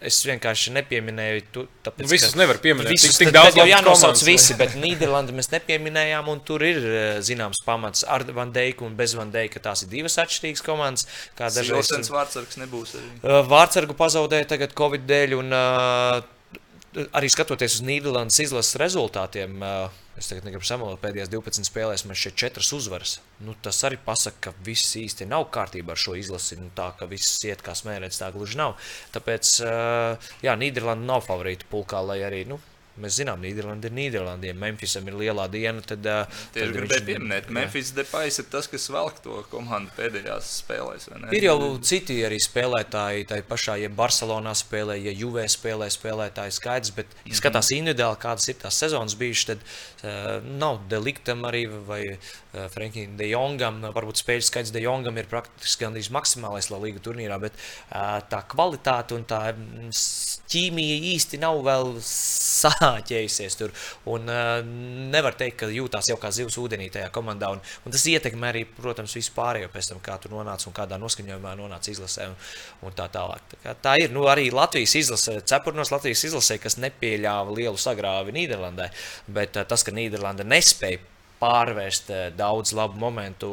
es 0.00 0.20
vienkārši 0.24 0.72
nepieminēju. 0.78 1.42
Tāpēc, 1.84 2.06
nu, 2.06 2.08
visus 2.08 2.36
nevar 2.40 2.56
pieminēt. 2.64 2.94
Visus, 2.94 3.18
tik, 3.18 3.28
tik 3.28 3.34
daudz 3.36 3.58
jau 3.58 3.66
jānosauc 3.68 4.14
komandas, 4.14 4.24
visi, 4.24 4.56
bet 4.56 4.78
Nīderlandi 4.80 5.36
mēs 5.36 5.50
nepieminējām. 5.52 6.30
Tur 6.48 6.64
ir 6.64 6.80
eh, 6.88 7.04
zināms 7.24 7.60
pamats 7.66 8.06
ar 8.08 8.24
Van 8.32 8.54
Deiku 8.54 8.88
un 8.88 8.96
bez 8.96 9.12
Van 9.18 9.28
Deika. 9.34 9.60
Tās 9.60 9.84
ir 9.84 9.92
divas 9.92 10.16
atšķirīgas 10.24 10.64
komandas. 10.64 11.04
Kā 11.36 11.52
dažreiz 11.52 11.92
tas 11.92 12.08
vārdsargs 12.14 12.62
nebūs. 12.64 12.96
Arī. 12.96 13.10
Eh, 13.20 13.42
vārdsargu 13.52 13.98
pazaudēja 14.00 14.54
tagad 14.56 14.72
Covid 14.80 15.04
dēļ. 15.10 15.36
Un, 15.42 15.52
uh, 15.52 16.33
arī 16.94 17.28
skatoties 17.32 17.78
uz 17.78 17.84
Nīderlandes 17.86 18.38
izlases 18.44 18.78
rezultātiem, 18.80 19.62
es 20.18 20.28
tagad 20.30 20.46
negribu 20.46 20.66
samalot, 20.66 21.00
pēdējās 21.02 21.30
12 21.32 21.68
spēlēs 21.68 22.04
man 22.06 22.18
šeit 22.18 22.36
četras 22.38 22.70
uzvaras. 22.76 23.16
Nu, 23.44 23.56
tas 23.62 23.80
arī 23.86 23.98
pasaka, 24.02 24.50
ka 24.50 24.66
viss 24.66 24.94
īsti 25.00 25.28
nav 25.30 25.48
kārtībā 25.54 25.94
ar 25.94 26.00
šo 26.00 26.14
izlasi. 26.18 26.58
Nu, 26.60 26.70
tā 26.76 26.92
ka 26.98 27.08
viss 27.10 27.42
iet 27.48 27.64
kā 27.66 27.74
smērēts, 27.78 28.20
tā 28.22 28.30
gluži 28.34 28.60
nav. 28.60 28.76
Tāpēc, 29.14 29.56
jā, 30.46 30.54
Nīderlanda 30.60 31.10
nav 31.14 31.26
favorīta 31.26 31.68
pulkā, 31.70 32.04
lai 32.06 32.20
arī. 32.26 32.44
Nu, 32.50 32.60
Mēs 33.02 33.16
zinām, 33.18 33.40
Nīderlanda 33.42 33.88
ir 33.88 33.94
Nīderlandē. 33.96 34.52
Ja 34.52 34.54
Memphisam 34.54 35.08
ir 35.10 35.16
lielā 35.18 35.48
diena, 35.50 35.80
tad. 35.82 36.04
Tieši 36.54 36.68
tad 36.68 36.74
gribēju 36.76 37.06
pieminēt, 37.08 37.48
Memphis 37.54 37.90
Depais 37.96 38.38
ir 38.38 38.46
tas, 38.52 38.68
kas 38.70 38.86
velk 38.92 39.18
to 39.24 39.40
komandu 39.50 39.90
pēdējās 39.96 40.50
spēlēs. 40.60 41.08
Ir 41.34 41.46
jau 41.48 41.56
citi 41.82 42.20
arī 42.26 42.38
spēlētāji, 42.42 43.26
tā 43.32 43.40
pašā, 43.48 43.76
ja 43.82 43.90
Barcelonā 43.90 44.52
spēlē, 44.58 44.98
ja 45.02 45.14
Juvē 45.14 45.48
spēlē 45.50 45.88
spēlētāji 45.90 46.54
skaidrs, 46.54 46.94
bet, 46.94 47.10
ja 47.24 47.32
mhm. 47.32 47.38
skatās 47.40 47.72
individuāli, 47.74 48.20
kādas 48.22 48.46
ir 48.52 48.60
tās 48.62 48.78
sezonas 48.84 49.18
bijušas, 49.18 49.50
tad 49.50 49.66
uh, 49.66 50.48
nav 50.62 50.84
deliktam 50.92 51.42
arī 51.50 51.64
vai 51.88 52.00
uh, 52.14 52.68
Frankiem 52.70 53.18
De 53.18 53.26
Jongam, 53.32 53.82
varbūt 53.96 54.22
spēļu 54.22 54.46
skaits 54.52 54.74
De 54.74 54.84
Jongam 54.84 55.18
ir 55.18 55.30
praktiski 55.30 55.82
gandrīz 55.82 56.12
maksimālais 56.14 56.70
La 56.70 56.78
Liga 56.86 57.02
turnīrā, 57.02 57.42
bet 57.42 57.58
uh, 57.58 58.22
tā 58.30 58.44
kvalitāte 58.54 59.18
un 59.18 59.26
tā 59.26 59.42
ķīmija 60.54 61.02
īsti 61.14 61.42
nav 61.42 61.58
vēl 61.66 61.96
sā 62.04 62.74
saāķējusies 62.84 63.58
tur. 63.58 63.72
Un, 64.10 64.28
uh, 64.30 64.58
nevar 65.14 65.36
teikt, 65.38 65.58
ka 65.62 65.70
jūtās 65.72 66.10
jau 66.10 66.18
kā 66.20 66.30
zivs 66.34 66.58
ūdenī 66.60 66.90
tajā 66.94 67.10
komandā. 67.14 67.50
Un, 67.54 67.62
un 67.84 67.94
tas 67.94 68.04
ietekmē 68.10 68.50
arī, 68.52 68.64
protams, 68.76 69.16
visu 69.18 69.32
pārējo 69.36 69.70
pēc 69.72 69.92
tam, 69.92 70.02
kā 70.04 70.18
tur 70.22 70.34
nonāca 70.36 70.68
un 70.70 70.76
kādā 70.76 70.98
noskaņojumā 71.02 71.54
nonāca 71.60 71.92
izlasē 71.92 72.28
un, 72.32 72.36
un 72.88 72.96
tā 72.96 73.08
tālāk. 73.14 73.48
Tā, 73.52 73.62
kā, 73.64 73.76
tā 73.88 73.96
ir 74.04 74.14
nu, 74.14 74.26
arī 74.30 74.50
Latvijas 74.54 74.96
izlase, 75.00 75.38
cepurnos 75.48 75.92
Latvijas 75.94 76.26
izlasē, 76.30 76.60
kas 76.62 76.78
nepieļāva 76.82 77.56
lielu 77.56 77.80
sagrāvi 77.80 78.36
Nīderlandē. 78.36 78.90
Bet 79.34 79.60
uh, 79.60 79.68
tas, 79.68 79.86
ka 79.86 79.94
Nīderlanda 79.94 80.46
nespēja 80.48 81.13
pārvērst 81.40 82.10
eh, 82.14 82.24
daudz 82.36 82.72
labu 82.76 82.98
momentu 83.00 83.50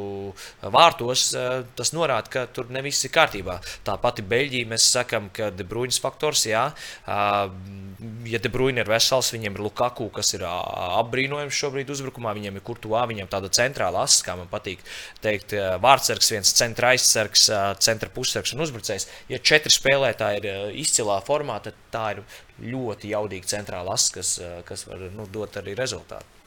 vārtos, 0.61 1.27
eh, 1.37 1.63
tas 1.77 1.93
norāda, 1.95 2.31
ka 2.31 2.45
tur 2.53 2.71
ne 2.73 2.83
viss 2.85 3.05
ir 3.07 3.13
kārtībā. 3.15 3.57
Tā 3.87 3.97
pati 4.01 4.25
Beļģija, 4.25 4.69
mēs 4.71 4.87
sakām, 4.95 5.29
ka 5.33 5.49
De 5.55 5.65
Bruynes 5.67 5.99
faktors, 6.01 6.45
jā, 6.49 6.63
ja 8.31 8.41
De 8.41 8.51
Bruyne 8.51 8.83
ir 8.83 8.89
vesels, 8.89 9.31
viņiem 9.33 9.57
ir 9.57 9.63
Lukaku, 9.65 10.07
kas 10.13 10.33
ir 10.37 10.45
apbrīnojams 10.47 11.57
šobrīd 11.57 11.91
uzbrukumā, 11.93 12.33
viņiem 12.37 12.59
ir 12.59 12.65
Kurtuvā, 12.65 13.03
viņiem 13.09 13.29
tāda 13.31 13.51
centrāla 13.53 14.05
asa, 14.07 14.23
kā 14.25 14.37
man 14.39 14.49
patīk 14.51 14.83
teikt, 15.23 15.55
vārdsargs, 15.83 16.31
viens 16.33 16.53
centra 16.57 16.93
aizsargs, 16.95 17.47
centra 17.83 18.11
pussargs 18.13 18.55
un 18.55 18.65
uzbrucējs. 18.65 19.07
Ja 19.31 19.41
četri 19.51 19.73
spēlētāji 19.73 20.43
ir 20.43 20.75
izcilā 20.81 21.21
formā, 21.27 21.59
tad 21.65 21.79
tā 21.93 22.05
ir 22.15 22.23
ļoti 22.71 23.15
jaudīga 23.15 23.55
centrāla 23.55 23.97
asa, 23.97 24.19
kas, 24.19 24.37
kas 24.67 24.87
var 24.89 25.09
nu, 25.15 25.27
dot 25.31 25.59
arī 25.61 25.77
rezultātu. 25.77 26.40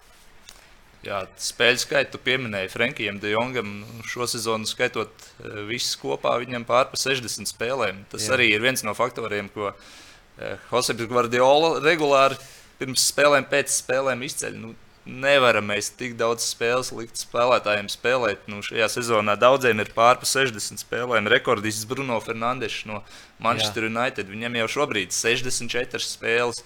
Jā, 1.04 1.20
spēļu 1.40 1.82
skaitu 1.82 2.20
pieminēja 2.24 2.70
Frankijam, 2.72 3.18
De 3.20 3.34
Jongam. 3.34 3.82
Šo 4.08 4.28
sezonu 4.30 4.68
skaitot 4.68 5.10
e, 5.10 5.50
visus 5.68 5.98
kopā, 6.00 6.36
viņam 6.40 6.64
pārpa 6.68 6.98
60 7.00 7.50
spēlēm. 7.50 8.04
Tas 8.12 8.28
Jā. 8.28 8.36
arī 8.38 8.50
ir 8.54 8.64
viens 8.64 8.84
no 8.86 8.94
faktoriem, 8.96 9.50
ko 9.52 9.72
e, 9.72 10.54
Joseps 10.70 11.10
Guardiola 11.10 11.76
regulāri 11.84 12.40
pirms 12.80 13.04
spēlēm, 13.12 13.48
pēc 13.50 13.74
spēlēm 13.82 14.24
izceļ. 14.24 14.56
Nu, 14.62 14.72
nevaram 15.04 15.66
mēs 15.68 15.90
tik 15.98 16.14
daudz 16.16 16.46
spēles 16.48 16.90
likt 16.96 17.20
spēlētājiem 17.20 17.90
spēlēt. 17.92 18.48
Nu, 18.48 18.62
šajā 18.64 18.88
sezonā 18.96 19.36
daudziem 19.40 19.82
ir 19.84 19.92
pārpa 19.96 20.28
60 20.28 20.80
spēlēm. 20.80 21.28
Rekordists 21.32 21.84
Bruno 21.88 22.16
Fernandes 22.24 22.80
no 22.88 23.02
Manchester 23.44 23.84
Jā. 23.84 23.92
United. 23.92 24.32
Viņam 24.32 24.56
jau 24.62 24.70
šobrīd 24.78 25.12
ir 25.12 25.18
64 25.18 26.08
spēles. 26.08 26.64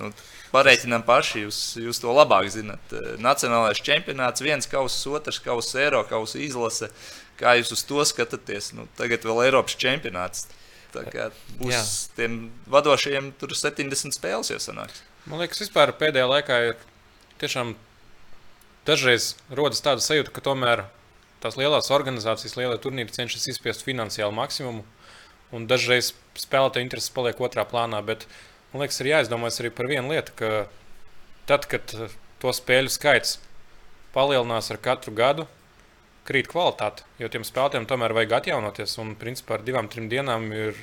Nu, 0.00 0.10
Pareiķinām 0.50 1.04
paši, 1.06 1.44
jūs, 1.44 1.58
jūs 1.78 2.00
to 2.02 2.10
labāk 2.14 2.48
zinat. 2.50 2.94
Eh, 2.96 3.12
nacionālais 3.22 3.82
čempionāts, 3.86 4.42
viens 4.42 4.66
kausa, 4.70 5.12
otrs 5.14 5.38
kausa, 5.44 5.78
eiro 5.84 6.02
kausa 6.08 6.40
izlase. 6.42 6.90
Kā 7.38 7.54
jūs 7.60 7.70
uz 7.76 7.84
to 7.86 8.02
skatāties? 8.08 8.72
Nu, 8.76 8.88
tagad 8.98 9.22
vēl 9.24 9.44
Eiropas 9.46 9.78
čempionāts. 9.78 10.48
Tā 10.90 11.04
kā 11.06 11.28
būs 11.60 11.76
Jā. 11.76 11.82
tiem 12.16 12.48
vadošajiem 12.66 13.30
tur 13.38 13.54
70 13.54 14.16
spēles 14.16 14.50
jau 14.50 14.58
sanāks. 14.58 15.04
Man 15.30 15.38
liekas, 15.38 15.60
vispār 15.62 15.92
pēdējā 15.94 16.26
laikā 16.26 16.56
ir 16.66 16.80
tiešām 17.38 17.76
dažreiz 18.88 19.36
rodas 19.54 19.84
tāda 19.84 20.02
sajūta, 20.02 20.34
ka 20.34 20.42
tomēr 20.42 20.88
tās 21.40 21.56
lielās 21.60 21.92
organizācijas, 21.94 22.56
lielie 22.58 22.78
turnīri 22.82 23.14
cenšas 23.14 23.46
izspiest 23.54 23.86
finansiālu 23.86 24.34
maksimumu. 24.36 24.84
un 25.50 25.66
dažreiz 25.66 26.12
spēlētāja 26.38 26.84
intereses 26.84 27.10
paliek 27.10 27.40
otrā 27.42 27.64
plānā. 27.66 27.98
Bet 28.06 28.26
man 28.72 28.84
liekas, 28.84 29.00
ir 29.02 29.12
jāizdomājas 29.12 29.60
arī 29.62 29.70
par 29.74 29.88
vienu 29.90 30.12
lietu, 30.12 30.34
ka 30.38 30.50
tad, 31.50 31.66
kad 31.70 31.94
to 32.40 32.52
spēļu 32.54 32.92
skaits 32.92 33.38
palielinās 34.14 34.70
ar 34.72 34.80
katru 34.82 35.14
gadu, 35.14 35.46
krīt 36.28 36.50
kvalitāte. 36.50 37.06
Jo 37.20 37.30
tiem 37.32 37.46
spēlētājiem 37.46 37.88
tomēr 37.90 38.14
vajag 38.16 38.36
atjaunoties. 38.40 38.96
Un, 39.02 39.14
principā, 39.18 39.58
ar 39.58 39.66
divām, 39.66 39.88
trim 39.90 40.08
dienām 40.10 40.46
ir, 40.54 40.78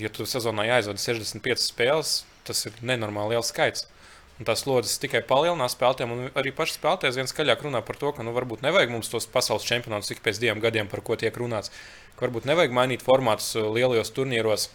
ja 0.00 0.10
tu 0.12 0.26
sezonā 0.28 0.68
jāizvada 0.68 1.02
65 1.02 1.64
spēles, 1.64 2.22
tas 2.46 2.66
ir 2.68 2.78
nenormāli 2.82 3.34
liels 3.34 3.50
skaits. 3.52 3.88
Un 4.34 4.46
tās 4.48 4.64
slodzes 4.64 4.98
tikai 4.98 5.20
palielinās 5.26 5.76
spēlētājiem, 5.76 6.14
un 6.14 6.38
arī 6.38 6.50
paši 6.54 6.74
spēlētāji 6.78 7.20
viens 7.20 7.30
skaļāk 7.30 7.60
runā 7.62 7.84
par 7.86 7.98
to, 8.00 8.10
ka 8.14 8.26
nu, 8.26 8.32
varbūt 8.34 8.64
nevajag 8.66 8.90
mums 8.90 9.10
tos 9.12 9.28
pasaules 9.30 9.66
čempionātus 9.66 10.10
tik 10.10 10.24
pēc 10.24 10.40
diviem 10.42 10.62
gadiem, 10.62 10.90
par 10.90 11.04
ko 11.06 11.14
tiek 11.18 11.36
runāts. 11.38 11.70
Ka 12.18 12.26
varbūt 12.26 12.48
nevajag 12.50 12.74
mainīt 12.74 13.04
formātus 13.06 13.52
uh, 13.54 13.68
lielajos 13.70 14.10
turnīros 14.16 14.66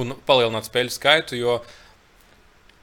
un 0.00 0.16
palielināt 0.26 0.68
spēļu 0.68 0.94
skaitu, 0.94 1.38
jo 1.38 1.58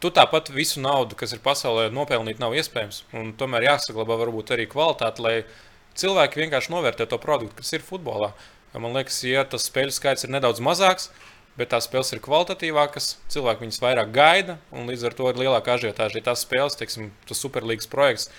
tu 0.02 0.12
tāpat 0.14 0.50
visu 0.54 0.82
naudu, 0.82 1.18
kas 1.20 1.36
ir 1.36 1.44
pasaulē, 1.44 1.90
nopelnīt 1.94 2.40
nav 2.42 2.56
iespējams. 2.58 3.04
Un 3.18 3.34
tomēr 3.38 3.70
jāsaglabā 3.70 4.18
varbūt 4.24 4.56
arī 4.56 4.66
kvalitāte, 4.72 5.22
lai 5.22 5.36
cilvēki 6.00 6.46
vienkārši 6.46 6.74
novērtē 6.74 7.08
to 7.10 7.20
produktu, 7.22 7.60
kas 7.62 7.76
ir 7.78 7.86
futbolā. 7.86 8.32
Man 8.74 8.96
liekas, 8.96 9.20
ja 9.28 9.44
tas 9.44 9.68
spēļu 9.68 9.94
skaits 9.94 10.26
ir 10.26 10.32
nedaudz 10.32 10.62
mazāks, 10.64 11.10
bet 11.60 11.74
tās 11.74 11.86
spēles 11.90 12.14
ir 12.16 12.22
kvalitatīvākas, 12.24 13.18
cilvēki 13.34 13.66
viņas 13.66 13.82
vairāk 13.84 14.14
gaida, 14.16 14.58
un 14.72 14.88
līdz 14.88 15.10
ar 15.10 15.18
to 15.18 15.28
ir 15.30 15.42
lielāka 15.42 15.76
ažiotāža. 15.76 16.22
Ja 16.22 16.30
tās 16.30 16.46
spēles, 16.46 16.78
teiksim, 16.80 17.12
tas 17.28 17.44
superlīgas 17.44 17.90
projekts, 17.92 18.30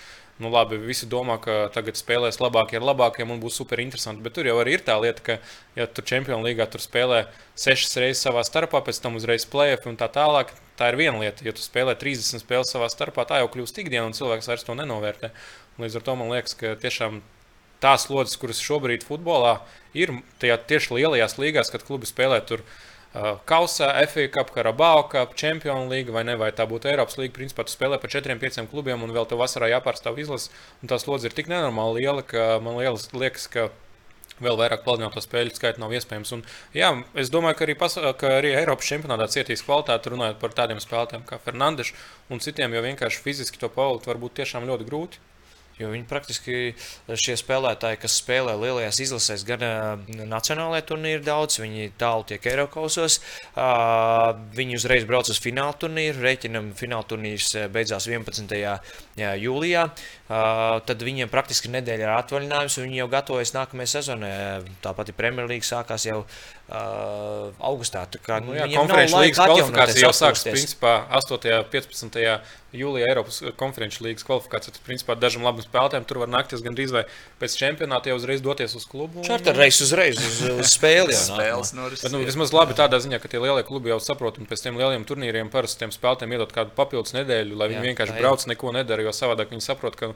nu 0.41 0.49
labi, 0.49 0.79
visi 0.81 1.05
domā, 1.09 1.37
ka 1.41 1.67
tagad 1.73 1.97
spēlēs 1.99 2.39
labākie 2.41 2.79
ar 2.79 2.85
labākiem 2.87 3.29
un 3.29 3.41
būs 3.41 3.59
super 3.59 3.81
interesanti, 3.83 4.23
bet 4.25 4.33
tur 4.37 4.47
jau 4.49 4.55
ir 4.65 4.81
tā 4.85 4.95
lieta, 5.01 5.21
ka, 5.21 5.35
ja 5.77 5.85
tur 5.85 6.07
Champions 6.09 6.45
League 6.45 6.65
tur 6.73 6.81
spēlē 6.81 7.25
sešas 7.59 7.99
reizes 8.01 8.23
savā 8.25 8.41
starpā, 8.47 8.81
pēc 8.81 9.01
tam 9.03 9.19
uzreiz 9.19 9.45
playoff 9.45 9.85
un 9.89 9.99
tā 9.99 10.09
tālāk, 10.09 10.55
tā 10.79 10.89
ir 10.89 10.97
viena 10.97 11.21
lieta. 11.21 11.45
Ja 11.45 11.53
tu 11.53 11.61
spēlē 11.61 11.93
30 11.99 12.41
spēles 12.41 12.73
savā 12.73 12.89
starpā, 12.89 13.27
tā 13.29 13.43
jau 13.43 13.51
kļūst 13.53 13.77
ikdiena, 13.83 14.07
un 14.09 14.17
cilvēks 14.17 14.49
vairs 14.49 14.65
to 14.65 14.75
nenovērtē. 14.79 15.29
Līdz 15.81 15.99
ar 15.99 16.07
to 16.07 16.17
man 16.17 16.33
liekas, 16.33 16.57
ka 16.57 16.73
tiešām 16.81 17.21
tās 17.83 18.07
lodziņas, 18.09 18.39
kuras 18.41 18.63
šobrīd 18.63 19.05
futbolā 19.05 19.57
ir 19.97 20.15
tajā 20.41 20.57
tieši 20.69 20.97
lielajās 20.97 21.37
līgās, 21.37 21.71
kad 21.73 21.85
klubi 21.85 22.09
spēlē 22.09 22.39
tur 22.47 22.63
Kausā, 23.13 23.91
FA 24.09 24.27
Cup, 24.33 24.49
Karabao 24.55 25.03
Cup, 25.09 25.35
Champions 25.37 25.89
League 25.91 26.09
vai 26.13 26.23
ne, 26.25 26.33
vai 26.39 26.49
tā 26.51 26.65
būtu 26.69 26.89
Eiropas 26.89 27.19
līnija. 27.19 27.35
Principā 27.35 27.65
tu 27.67 27.73
spēlē 27.75 27.99
par 28.01 28.09
4-5 28.09 28.65
klubiem 28.71 29.05
un 29.05 29.13
vēl 29.13 29.27
tev 29.29 29.43
vasarā 29.43 29.69
jāpārstāv 29.69 30.17
izlases. 30.23 30.49
Tās 30.81 31.05
lodziņas 31.05 31.29
ir 31.29 31.37
tik 31.37 31.51
nenormāli 31.51 32.01
liela, 32.01 32.25
ka 32.25 32.57
man 32.63 32.79
liekas, 32.81 33.45
ka 33.53 33.69
vēl 34.41 34.57
vairāk 34.57 34.81
plānoto 34.85 35.21
spēļu 35.21 35.53
skaitu 35.53 35.83
nav 35.83 35.93
iespējams. 35.93 36.31
Un, 36.33 36.41
jā, 36.73 36.89
es 37.19 37.29
domāju, 37.33 37.59
ka 37.59 37.67
arī, 37.67 37.75
pas, 37.77 37.97
ka 38.17 38.31
arī 38.39 38.55
Eiropas 38.57 38.89
čempionātā 38.89 39.29
cietīs 39.35 39.61
kvalitāti, 39.65 40.13
runājot 40.13 40.41
par 40.41 40.55
tādiem 40.57 40.81
spēlētājiem 40.81 41.27
kā 41.29 41.37
Fernandes 41.43 41.93
un 42.33 42.41
citiem, 42.41 42.73
jo 42.73 42.81
vienkārši 42.81 43.21
fiziski 43.21 43.61
to 43.61 43.69
pavadīt 43.69 44.09
var 44.09 44.21
būt 44.25 44.41
tiešām 44.41 44.65
ļoti 44.69 44.89
grūti. 44.89 45.21
Jo 45.79 45.89
viņi 45.89 46.05
praktiski 46.09 46.57
šie 47.17 47.35
spēlētāji, 47.39 47.99
kas 48.03 48.17
spēlē 48.21 48.53
lielajās 48.61 48.99
izlasēs, 49.07 49.45
gan 49.47 49.65
uh, 49.65 50.17
nacionālajā 50.29 50.85
turnīrā 50.91 51.23
daudz, 51.25 51.57
viņi 51.63 51.89
tālu 51.99 52.27
tiek 52.29 52.45
Eiropasos. 52.53 53.19
Uh, 53.53 54.33
viņi 54.53 54.77
uzreiz 54.77 55.07
brauc 55.09 55.31
uz 55.33 55.41
fināla 55.41 55.73
turnīru. 55.81 56.21
Rēķinam, 56.23 56.71
fināla 56.77 57.07
turnīrs 57.09 57.55
beidzās 57.73 58.07
11. 58.11 58.53
Jā, 59.17 59.31
jūlijā. 59.41 59.87
Uh, 60.23 60.79
tad 60.87 61.01
viņiem 61.05 61.29
praktiski 61.29 61.71
nedēļa 61.73 62.05
ir 62.05 62.13
atvaļinājums, 62.15 62.77
un 62.79 62.87
viņi 62.87 63.01
jau 63.01 63.09
gatavojas 63.11 63.53
nākamajai 63.57 63.93
sezonai. 63.97 64.33
Tāpat 64.85 65.11
Premjerlīga 65.17 65.67
sākās 65.67 66.07
jau 66.07 66.23
uh, 66.71 67.51
augustā. 67.59 68.03
Kā, 68.23 68.39
nu, 68.43 68.53
jā, 68.55 68.67
konferenču 68.71 69.17
līnijas 69.19 69.39
kvalifikācija 69.41 70.05
jau 70.05 70.11
sākas 70.15 70.45
principā 70.47 70.93
8. 71.19 71.35
un 71.59 71.65
15. 71.73 72.19
jūlijā 72.73 73.09
Eiropas 73.11 73.39
konferenču 73.59 74.05
līnijas 74.05 74.25
kvalifikācija. 74.27 74.75
Tas 74.77 74.85
principā 74.85 75.17
dažam 75.19 75.43
labam 75.45 75.65
spēlētājiem 75.65 76.07
tur 76.09 76.21
var 76.23 76.31
naktis 76.31 76.63
gandrīz 76.65 76.93
vai 76.95 77.03
pēc 77.41 77.57
čempionāta 77.59 78.11
jau 78.11 78.17
uzreiz 78.21 78.43
doties 78.45 78.77
uz 78.79 78.87
klubu. 78.89 79.19
Un... 79.19 79.27
Čarter 79.27 79.57
reizes 79.59 79.89
uzreiz 79.89 80.21
uz, 80.21 80.39
uz 80.53 80.71
spēli. 80.71 81.17
Spēles 81.19 81.75
Bet, 81.75 82.07
nu, 82.13 82.23
vismaz 82.23 82.55
labi 82.55 82.77
tādā 82.77 83.01
ziņā, 83.03 83.19
ka 83.21 83.31
tie 83.31 83.43
lielie 83.43 83.65
klubi 83.67 83.91
jau 83.91 83.99
saprot, 84.03 84.39
un 84.39 84.49
pēc 84.49 84.65
tiem 84.65 84.79
lieliem 84.79 85.05
turnīriem 85.09 85.51
parasti 85.53 85.83
tiem 85.83 85.93
spēlētājiem 85.93 86.37
iedod 86.37 86.55
kādu 86.55 86.73
papildus 86.77 87.15
nedēļu, 87.17 87.59
lai 87.59 87.69
viņi 87.73 87.81
jā, 87.81 87.85
vienkārši 87.91 88.17
brauc, 88.17 88.47
neko 88.49 88.73
nedara, 88.75 89.05
jo 89.05 89.13
savādāk 89.15 89.53
viņi 89.53 89.65
saprot, 89.65 89.99
ka, 89.99 90.13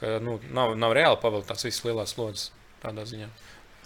ka 0.00 0.18
nu, 0.24 0.38
nav, 0.54 0.74
nav 0.78 0.96
reāli 0.96 1.20
pavilkt 1.22 1.52
tās 1.52 1.66
visas 1.68 1.84
lielās 1.86 2.16
slodzes 2.16 2.50
tādā 2.82 3.06
ziņā. 3.08 3.30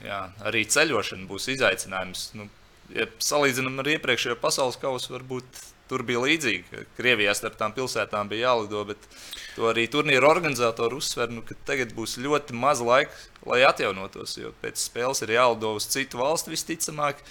Jā, 0.04 0.26
arī 0.44 0.66
ceļošana 0.68 1.28
būs 1.28 1.48
izaicinājums. 1.54 2.28
Nu, 2.36 2.50
ja 2.92 3.06
salīdzinām 3.22 3.80
ar 3.80 3.94
iepriekšējo 3.96 4.36
pasaules 4.42 4.76
kausu, 4.80 5.14
varbūt 5.14 5.62
tur 5.90 6.02
bija 6.06 6.20
līdzīgi. 6.24 6.84
Krievijā 6.98 7.32
starp 7.38 7.56
tām 7.60 7.74
pilsētām 7.76 8.28
bija 8.30 8.50
jālido, 8.50 8.82
bet 8.88 9.08
to 9.54 9.68
arī 9.70 9.86
turnīra 9.90 10.28
organizatori 10.28 10.98
uzsver, 10.98 11.30
nu, 11.32 11.44
ka 11.46 11.56
tagad 11.68 11.94
būs 11.96 12.18
ļoti 12.22 12.56
maz 12.58 12.82
laika, 12.84 13.14
lai 13.46 13.62
atjaunotos. 13.66 14.36
Jo 14.40 14.52
pēc 14.62 14.82
spēles 14.82 15.22
ir 15.24 15.36
jālido 15.38 15.76
uz 15.78 15.88
citu 15.92 16.20
valsti 16.20 16.52
visticamāk. 16.52 17.22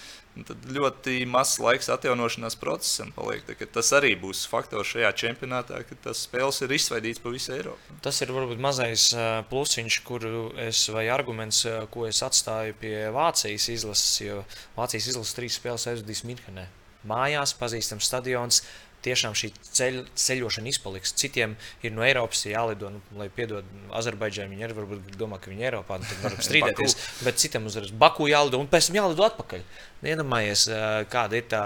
Tad 0.44 0.66
ļoti 0.68 1.22
mazs 1.30 1.56
laiks 1.62 1.88
atjaunošanās 1.94 2.58
procesam 2.60 3.12
paliek. 3.16 3.48
Tas 3.72 3.88
arī 3.96 4.12
būs 4.20 4.44
faktors 4.50 4.90
šajā 4.92 5.12
čempionātā, 5.22 5.80
ka 5.88 5.96
tas 6.04 6.26
spēles 6.26 6.60
ir 6.66 6.74
izsvaidīts 6.76 7.22
pa 7.24 7.32
visu 7.32 7.54
Eiropu. 7.56 7.96
Tas 8.04 8.20
ir 8.20 8.34
varbūt 8.36 8.60
mazais 8.60 9.08
plusiņš, 9.48 10.00
kuru 10.04 10.50
es, 10.66 10.82
vai 10.92 11.06
arguments, 11.12 11.62
ko 11.94 12.04
es 12.10 12.20
atstāju 12.26 12.76
pie 12.82 12.96
Vācijas 13.16 13.70
izlases, 13.72 14.18
jo 14.26 14.42
Vācijas 14.76 15.08
izlases 15.14 15.38
trīs 15.38 15.56
spēles 15.56 15.88
aizvadīs 15.92 16.26
Minhenē. 16.28 16.66
Mājās, 17.06 17.52
pazīstams 17.54 18.08
stadions, 18.08 18.64
tiešām 19.06 19.36
šī 19.38 19.52
ceļ, 19.78 20.00
ceļošana 20.18 20.72
izpaliks. 20.72 21.14
Citiem 21.18 21.56
ir 21.86 21.94
no 21.96 22.04
Eiropas 22.06 22.44
jālido, 22.48 22.92
nu, 22.94 23.02
lai 23.18 23.28
piedod 23.32 23.66
Azerbaidžānai. 23.96 24.54
Viņi 24.54 24.68
arī 24.68 24.78
varbūt 24.80 25.18
domā, 25.20 25.40
ka 25.42 25.52
viņi 25.52 25.64
ir 25.64 25.70
Eiropā, 25.72 26.00
nu, 26.02 26.08
tad 26.10 26.24
varam 26.24 26.42
strīdēties. 26.48 26.98
bet 27.26 27.42
citam 27.42 27.68
uzreiz 27.70 27.94
Baku 27.94 28.30
jālido 28.30 28.60
un 28.62 28.70
pēc 28.70 28.90
tam 28.90 29.00
jālido 29.02 29.28
atpakaļ. 29.28 29.62
Iedomājies, 30.06 30.66
kāda 31.12 31.40
ir 31.40 31.48
tā. 31.52 31.62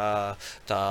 tā 0.70 0.82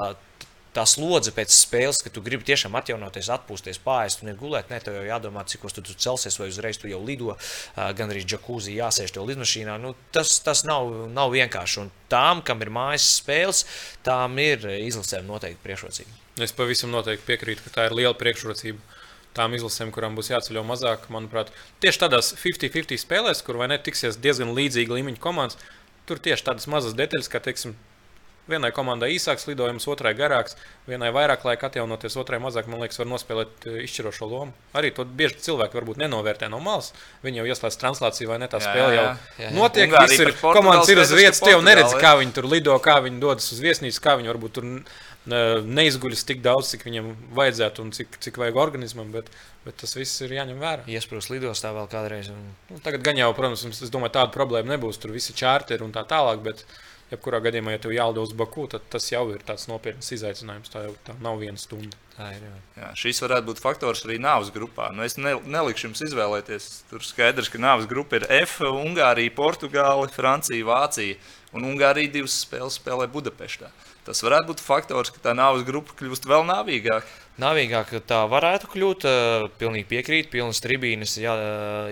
tā 0.76 0.86
slodze 0.88 1.34
pēc 1.36 1.54
spēles, 1.54 2.00
ka 2.04 2.12
tu 2.14 2.22
gribi 2.26 2.46
tiešām 2.48 2.78
atjaunoties, 2.80 3.32
atpūsties, 3.34 3.82
pāriest 3.84 4.24
un 4.24 4.32
gulēt. 4.38 4.70
Nē, 4.72 4.80
tev 4.84 5.00
jau 5.00 5.06
jādomā, 5.08 5.44
cik 5.50 5.66
tu, 5.74 5.84
tu 5.86 5.96
celsies, 5.98 6.38
vai 6.40 6.50
uzreiz 6.52 6.80
tu 6.80 6.90
jau 6.92 7.02
lido, 7.04 7.36
gan 7.76 8.14
arī 8.14 8.24
džakūzī 8.24 8.78
jāsēž 8.78 9.16
tev 9.16 9.28
lidmašīnā. 9.30 9.80
Nu, 9.82 9.96
tas 10.16 10.38
tas 10.46 10.64
nav, 10.68 10.92
nav 11.16 11.34
vienkārši. 11.34 11.84
Un 11.84 11.92
tām, 12.12 12.44
kam 12.46 12.62
ir 12.66 12.74
mājas 12.74 13.10
spēles, 13.18 13.66
tām 14.06 14.38
ir 14.44 14.66
izlasēm 14.78 15.28
noteikti 15.30 15.64
priekšrocība. 15.66 16.20
Es 16.38 16.54
pavisam 16.56 16.94
noteikti 16.94 17.26
piekrītu, 17.28 17.66
ka 17.66 17.76
tā 17.76 17.88
ir 17.90 17.98
liela 17.98 18.16
priekšrocība. 18.18 18.80
Tām 19.38 19.54
izlasēm, 19.54 19.92
kurām 19.94 20.16
būs 20.18 20.32
jāceļo 20.32 20.64
mazāk, 20.66 21.06
manuprāt, 21.14 21.52
tieši 21.84 22.02
tādās 22.02 22.32
50-50 22.42 23.02
spēlēs, 23.04 23.44
kur 23.46 23.60
vai 23.62 23.68
ne 23.70 23.78
tiksies 23.78 24.18
diezgan 24.18 24.56
līdzīga 24.58 24.96
līmeņa 24.98 25.22
komandas, 25.22 25.60
tur 26.10 26.18
tieši 26.18 26.48
tādas 26.48 26.66
mazas 26.72 26.96
detaļas, 26.98 27.30
kā 27.30 27.42
teiksim, 27.46 27.76
vienai 28.50 28.72
komandai 28.74 29.12
īsāks 29.14 29.46
lidojums, 29.50 29.86
otrai 29.92 30.14
garāks, 30.18 30.56
vienai 30.90 31.12
vairāk 31.16 31.44
laika 31.46 31.70
atjaunoties, 31.70 32.18
otrai 32.20 32.40
mazāk, 32.42 32.70
man 32.72 32.82
liekas, 32.84 33.00
var 33.02 33.10
nospēlēt 33.12 33.68
eh, 33.70 33.78
izšķirošo 33.86 34.30
lomu. 34.30 34.56
Arī 34.78 34.92
to 34.96 35.06
bieži 35.06 35.40
cilvēki 35.50 35.78
varbūt 35.80 36.02
nenovērtē 36.02 36.50
no 36.52 36.62
malas. 36.64 36.92
Viņi 37.26 37.42
jau 37.42 37.48
ieslēdz 37.52 37.80
translāciju 37.82 38.32
vai 38.32 38.40
ne 38.42 38.50
tā 38.52 38.62
spēle 38.64 38.96
jau 38.96 39.06
jā, 39.06 39.14
jā. 39.44 39.52
notiek. 39.56 39.94
Visi 40.00 40.26
ir 40.26 40.34
komandas 40.42 40.90
ir 40.92 41.04
uz 41.04 41.14
vietas, 41.14 41.44
tu 41.44 41.54
jau 41.54 41.62
neredzi, 41.66 42.00
kā 42.02 42.16
viņi 42.22 42.36
tur 42.38 42.50
lido, 42.50 42.78
kā 42.84 43.00
viņi 43.06 43.22
dodas 43.22 43.52
uz 43.54 43.62
viesnīcu, 43.64 44.02
kā 44.04 44.18
viņi 44.20 44.34
varbūt 44.34 44.58
tur 44.58 44.70
neizguļas 45.28 46.26
tik 46.28 46.44
daudz, 46.46 46.72
cik 46.74 46.86
viņam 46.88 47.10
vajadzētu 47.38 47.84
un 47.84 47.92
cik, 47.96 48.20
cik 48.24 48.40
vajag 48.42 48.60
organismam. 48.62 49.12
Bet, 49.14 49.32
bet 49.66 49.80
tas 49.82 49.96
viss 49.98 50.22
ir 50.26 50.36
jāņem 50.38 50.62
vērā. 50.62 50.86
Iesprūst 50.90 51.34
lidostā 51.34 51.74
vēl 51.76 51.90
kādreiz. 51.92 52.32
Un... 52.34 52.54
Nu, 52.72 52.80
tagad 52.84 53.04
gan 53.06 53.20
jau, 53.20 53.32
protams, 53.38 53.66
es 53.70 53.92
domāju, 53.94 54.16
tāda 54.20 54.34
problēma 54.36 54.76
nebūs. 54.76 55.02
Tur 55.02 55.16
visi 55.16 55.36
čārteri 55.38 55.86
un 55.86 55.94
tā 55.96 56.06
tālāk. 56.08 56.42
Bet, 56.46 56.64
jebkurā 57.10 57.42
gadījumā, 57.42 57.74
ja 57.74 57.82
tev 57.82 57.94
jālido 57.96 58.24
uz 58.26 58.36
Baku, 58.38 58.68
tad 58.70 58.86
tas 58.94 59.08
jau 59.12 59.26
ir 59.34 59.44
tāds 59.46 59.68
nopietns 59.70 60.12
izaicinājums. 60.16 60.72
Tā 60.72 60.86
jau 60.88 60.96
tā 61.06 61.18
nav 61.24 61.42
viena 61.42 61.60
stunda. 61.60 61.98
Tā 62.16 62.32
ir. 62.36 62.46
Jā. 62.46 62.56
Jā, 62.80 62.90
šis 63.04 63.22
varētu 63.26 63.50
būt 63.50 63.62
faktors 63.64 64.06
arī 64.06 64.20
nāves 64.22 64.54
grupā. 64.56 64.90
Nu, 64.96 65.04
es 65.08 65.18
ne, 65.20 65.36
nelikšu 65.46 65.90
jums 65.90 66.06
izvēlēties. 66.10 66.70
Tur 66.92 67.06
skaidrs, 67.06 67.52
ka 67.52 67.62
nāves 67.62 67.90
grupa 67.90 68.20
ir 68.20 68.28
F, 68.42 68.60
Ungārija, 68.70 69.36
Portugāla, 69.36 70.10
Francija, 70.14 70.66
Vācija. 70.68 71.20
Un 71.58 71.66
Ungārija 71.66 72.14
divas 72.20 72.36
spēles 72.44 72.78
spēlē 72.78 73.10
Budapeštā. 73.10 73.72
Tas 74.08 74.22
varētu 74.26 74.48
būt 74.54 74.64
faktors, 74.64 75.12
ka 75.14 75.20
tā 75.30 75.34
nāves 75.38 75.66
grupa 75.68 75.94
kļūst 76.00 76.26
vēl 76.30 76.46
nāvīgāka. 76.50 77.06
Nāvīgāk 77.40 77.94
tā 78.10 78.24
varētu 78.32 78.72
kļūt. 78.74 79.08
Pilnīgi 79.62 79.88
piekrīt, 79.92 80.30
pilnas 80.34 80.60
tribīnes. 80.64 81.18
Jā, 81.22 81.36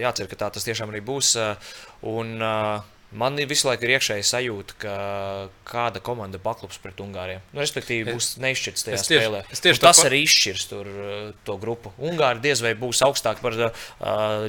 jācer, 0.02 0.28
ka 0.32 0.40
tā 0.46 0.52
tas 0.56 0.66
tiešām 0.68 0.92
arī 0.94 1.04
būs. 1.06 1.36
Un, 2.08 2.38
Man 3.08 3.38
visu 3.48 3.70
laiku 3.70 3.86
ir 3.88 3.94
iekšēji 3.96 4.24
sajūta, 4.28 4.74
ka 4.84 4.94
kāda 5.64 6.02
komanda 6.04 6.42
paklups 6.44 6.76
pret 6.84 7.00
Ungāriem. 7.00 7.40
Nu, 7.56 7.62
respektīvi, 7.64 8.12
būs 8.12 8.34
neizšķirts 8.44 8.84
tajā 8.84 8.98
es 8.98 9.08
tieši- 9.08 9.22
spēlē. 9.24 9.40
es 9.50 9.62
tieši 9.64 9.80
tas 9.80 9.96
tāpat- 10.02 10.10
arī 10.10 10.20
izšķirs 10.28 10.66
tur, 10.68 10.90
to 11.48 11.56
grupu. 11.58 11.94
Ungāri 12.04 12.42
diez 12.44 12.60
vai 12.60 12.74
būs 12.76 13.00
augstāk 13.08 13.40
par 13.40 13.54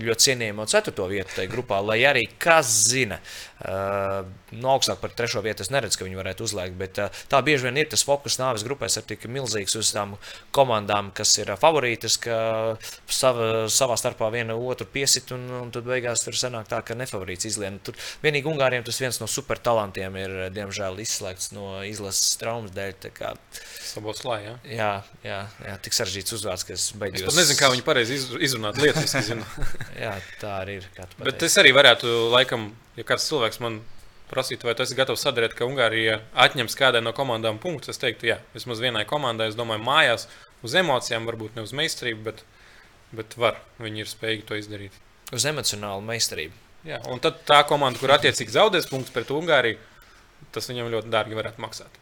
ļoti 0.02 0.24
cienījamo 0.26 0.66
ceturto 0.66 1.06
vietu 1.06 1.38
tajā 1.38 1.48
grupā, 1.54 1.78
lai 1.86 2.00
arī 2.00 2.28
kas 2.36 2.66
zina. 2.90 3.20
Uh, 3.62 4.24
no 4.52 4.74
augstāk 4.76 5.00
par 5.02 5.10
trešo 5.16 5.42
vietu 5.44 5.62
es 5.64 5.70
neredzu, 5.72 5.98
ka 6.00 6.06
viņi 6.08 6.18
varētu 6.18 6.44
uzliekt. 6.46 6.76
Bet 6.80 6.98
uh, 7.02 7.08
tā 7.30 7.40
bieži 7.46 7.68
vien 7.68 7.78
ir 7.82 7.88
tas 7.92 8.04
fokus 8.06 8.38
nāves 8.40 8.64
grupēs, 8.66 8.98
ir 9.00 9.06
tik 9.08 9.26
milzīgs 9.30 9.76
uz 9.80 9.92
tām 9.94 10.16
komandām, 10.56 11.12
kas 11.16 11.32
ir 11.38 11.52
uh, 11.54 11.58
favorītas, 11.60 12.18
ka 12.24 12.38
sava, 13.08 13.66
savā 13.72 13.96
starpā 14.00 14.28
viena 14.34 14.56
otru 14.58 14.86
piesit, 14.90 15.32
un, 15.36 15.46
un 15.62 15.72
tad 15.74 15.86
beigās 15.88 16.24
tur 16.24 16.36
sanāk 16.38 16.68
tā, 16.70 16.80
ka 16.86 16.96
nefavorīts 16.98 17.48
izlien. 17.50 17.78
Tur 17.84 17.96
vienīgi 18.24 18.48
Ungāriem 18.50 18.84
tas 18.86 18.98
viens 19.02 19.20
no 19.22 19.28
supertalantiem 19.30 20.16
ir, 20.22 20.36
uh, 20.46 20.50
diemžēl, 20.54 20.98
izslēgts 21.04 21.52
no 21.56 21.78
izlases 21.86 22.36
traumas 22.40 22.74
dēļ. 22.76 22.94
kā, 23.14 23.34
Sabos 23.88 24.22
slāņā. 24.24 24.54
Ja? 24.64 24.74
Jā, 24.78 24.92
jā, 25.24 25.38
jā, 25.68 25.74
tik 25.84 25.94
sarežģīts 25.96 26.34
uzvārds, 26.38 26.64
ka 26.66 26.74
es 26.74 26.88
Es 26.88 26.94
beidzos. 26.96 27.26
pat 27.28 27.36
nezinu, 27.38 27.58
kā 27.60 27.68
viņi 27.74 27.84
pareizi 27.84 28.14
iz- 28.16 28.30
izrunāt 28.48 28.78
lietas. 28.80 29.12
Jā, 30.04 30.14
tā 30.40 30.52
arī 30.62 30.78
ir. 30.80 30.86
Bet 31.20 31.42
es 31.44 31.56
arī 31.60 31.72
varētu, 31.76 32.08
laikam, 32.32 32.68
ja 32.96 33.04
kāds 33.04 33.26
cilvēks 33.28 33.60
man 33.60 33.80
prasītu, 34.30 34.68
vai 34.68 34.74
tu 34.76 34.84
esi 34.84 34.96
gatavs 34.98 35.24
sadarīt, 35.26 35.56
ka 35.58 35.66
Ungārija 35.68 36.20
atņems 36.46 36.76
kādai 36.78 37.02
no 37.04 37.14
komandām 37.16 37.60
punktus, 37.62 37.94
es 37.94 38.02
teiktu, 38.02 38.30
jā, 38.30 38.38
vismaz 38.54 38.82
vienai 38.82 39.04
komandai, 39.08 39.50
es 39.50 39.58
domāju, 39.58 39.84
mājās 39.86 40.28
uz 40.66 40.76
emocijām, 40.78 41.28
varbūt 41.28 41.58
ne 41.58 41.64
uz 41.66 41.74
meistarību, 41.76 42.24
bet, 42.30 42.42
bet 43.14 43.38
var. 43.40 43.60
Viņi 43.82 44.04
ir 44.04 44.10
spējīgi 44.10 44.48
to 44.48 44.58
izdarīt. 44.58 44.98
Uz 45.34 45.46
emocionālu 45.48 46.04
meistarību. 46.08 46.66
Jā, 46.88 47.00
un 47.12 47.20
tad 47.22 47.42
tā 47.48 47.62
komanda, 47.68 48.00
kur 48.00 48.14
attiecīgi 48.14 48.54
zaudēs 48.54 48.88
punktus 48.90 49.14
pret 49.14 49.32
Ungāriju, 49.34 49.80
tas 50.54 50.70
viņam 50.70 50.92
ļoti 50.92 51.10
dārgi 51.12 51.36
varētu 51.36 51.62
maksāt. 51.62 51.98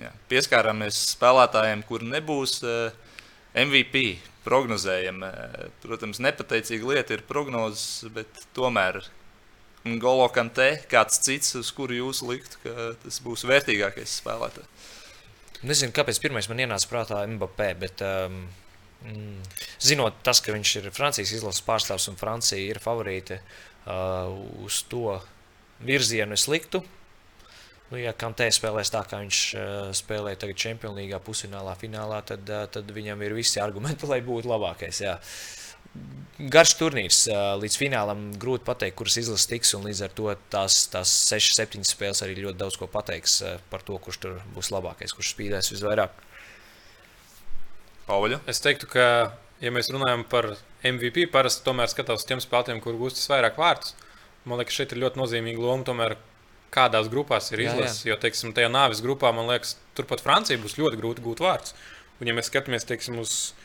Jā. 0.00 0.12
Pieskārāmies 0.30 0.96
spēlētājiem, 1.14 1.84
kur 1.88 2.04
nebūs 2.04 2.58
uh, 2.64 2.96
MVP. 3.56 4.16
Prognozējam, 4.46 5.24
eh, 5.26 5.62
protams, 5.82 6.20
nepateicīga 6.22 6.86
lieta 6.86 7.16
ir 7.16 7.24
prognozes, 7.26 8.04
bet 8.14 8.44
tomēr 8.54 9.00
Golo 10.02 10.26
Kantē, 10.34 10.68
kāds 10.90 11.20
cits, 11.22 11.54
uz 11.58 11.70
kuru 11.74 12.00
jūs 12.00 12.22
liktu, 12.26 12.58
ka 12.64 12.92
tas 13.04 13.20
būs 13.24 13.46
vērtīgākais 13.48 14.18
spēlētājs. 14.20 14.92
Nezinu, 15.66 15.94
kāpēc 15.96 16.18
pirmais 16.20 16.48
man 16.50 16.60
ienāca 16.62 16.88
prātā 16.90 17.22
Mbappé, 17.30 17.70
bet 17.80 18.02
um, 18.04 18.42
mm, 19.06 19.46
zinot 19.82 20.18
tas, 20.26 20.42
ka 20.44 20.54
viņš 20.54 20.74
ir 20.80 20.90
Francijas 20.94 21.32
izlases 21.38 21.64
pārstāvs 21.66 22.10
un 22.12 22.18
Francija 22.20 22.60
ir 22.60 22.82
favorīte 22.82 23.40
uh, 23.40 24.28
uz 24.66 24.82
to 24.90 25.16
virzienu, 25.86 26.36
es 26.36 26.46
liktu. 26.50 26.82
Nu, 27.86 27.98
ja 28.00 28.10
Kantē 28.18 28.48
spēlēs 28.50 28.90
tā, 28.90 29.04
kā 29.06 29.20
viņš 29.22 29.40
uh, 29.54 29.66
spēlēja 29.94 30.42
tagad 30.42 30.58
Champions 30.58 30.98
League 30.98 31.20
pusfinālā, 31.26 31.76
finālā, 31.78 32.18
tad, 32.26 32.42
uh, 32.50 32.66
tad 32.72 32.90
viņam 32.92 33.22
ir 33.22 33.36
visi 33.38 33.62
argumenti, 33.62 34.08
lai 34.12 34.20
būtu 34.26 34.50
labākais. 34.50 35.02
Jā. 35.06 35.16
Garš 36.36 36.74
turnīrs 36.76 37.22
līdz 37.62 37.78
finālam 37.80 38.26
grūti 38.36 38.66
pateikt, 38.66 38.98
kuras 38.98 39.16
izlases 39.16 39.48
tiks. 39.48 39.72
un 39.78 39.86
Līdz 39.88 40.02
ar 40.04 40.12
to 40.18 40.28
tās, 40.52 40.82
tās 40.92 41.12
6, 41.30 41.54
7 41.56 41.86
spēles 41.88 42.20
arī 42.26 42.36
ļoti 42.42 42.60
daudz 42.60 42.76
ko 42.76 42.88
pateiks 42.92 43.38
par 43.70 43.84
to, 43.86 43.96
kurš 43.96 44.20
tur 44.20 44.34
būs 44.52 44.68
labākais, 44.74 45.16
kurš 45.16 45.32
spīdēs 45.32 45.72
visvairāk. 45.72 46.12
Pauļu. 48.06 48.42
Es 48.46 48.60
teiktu, 48.62 48.86
ka, 48.92 49.06
ja 49.64 49.72
mēs 49.74 49.88
runājam 49.90 50.26
par 50.28 50.52
MVP, 50.84 51.24
parasti 51.32 51.64
tomēr 51.66 51.90
skatās 51.90 52.20
uz 52.20 52.28
tiem 52.28 52.42
spēlētājiem, 52.44 52.84
kur 52.84 53.00
gūstas 53.00 53.32
vairāk 53.32 53.56
vārdus. 53.58 53.96
Man 54.46 54.60
liekas, 54.60 54.76
šeit 54.76 54.92
ir 54.92 55.00
ļoti 55.02 55.18
nozīmīga 55.18 55.64
loma, 55.64 55.82
tomēr, 55.88 56.14
kādās 56.76 57.08
grupās 57.10 57.48
ir 57.50 57.64
izlases. 57.64 58.04
Jo, 58.06 58.18
teiksim, 58.20 58.52
tajā 58.54 58.68
nāves 58.70 59.00
grupā, 59.02 59.32
man 59.34 59.48
liekas, 59.50 59.74
turpat 59.98 60.22
Francija 60.22 60.60
būs 60.60 60.76
ļoti 60.78 61.00
grūti 61.00 61.24
gūt 61.24 61.42
vārdus. 61.42 61.74
Un, 62.20 62.28
ja 62.28 62.36
mēs 62.36 62.52
skatāmies 62.52 62.86
teiksim, 62.86 63.18
uz 63.22 63.56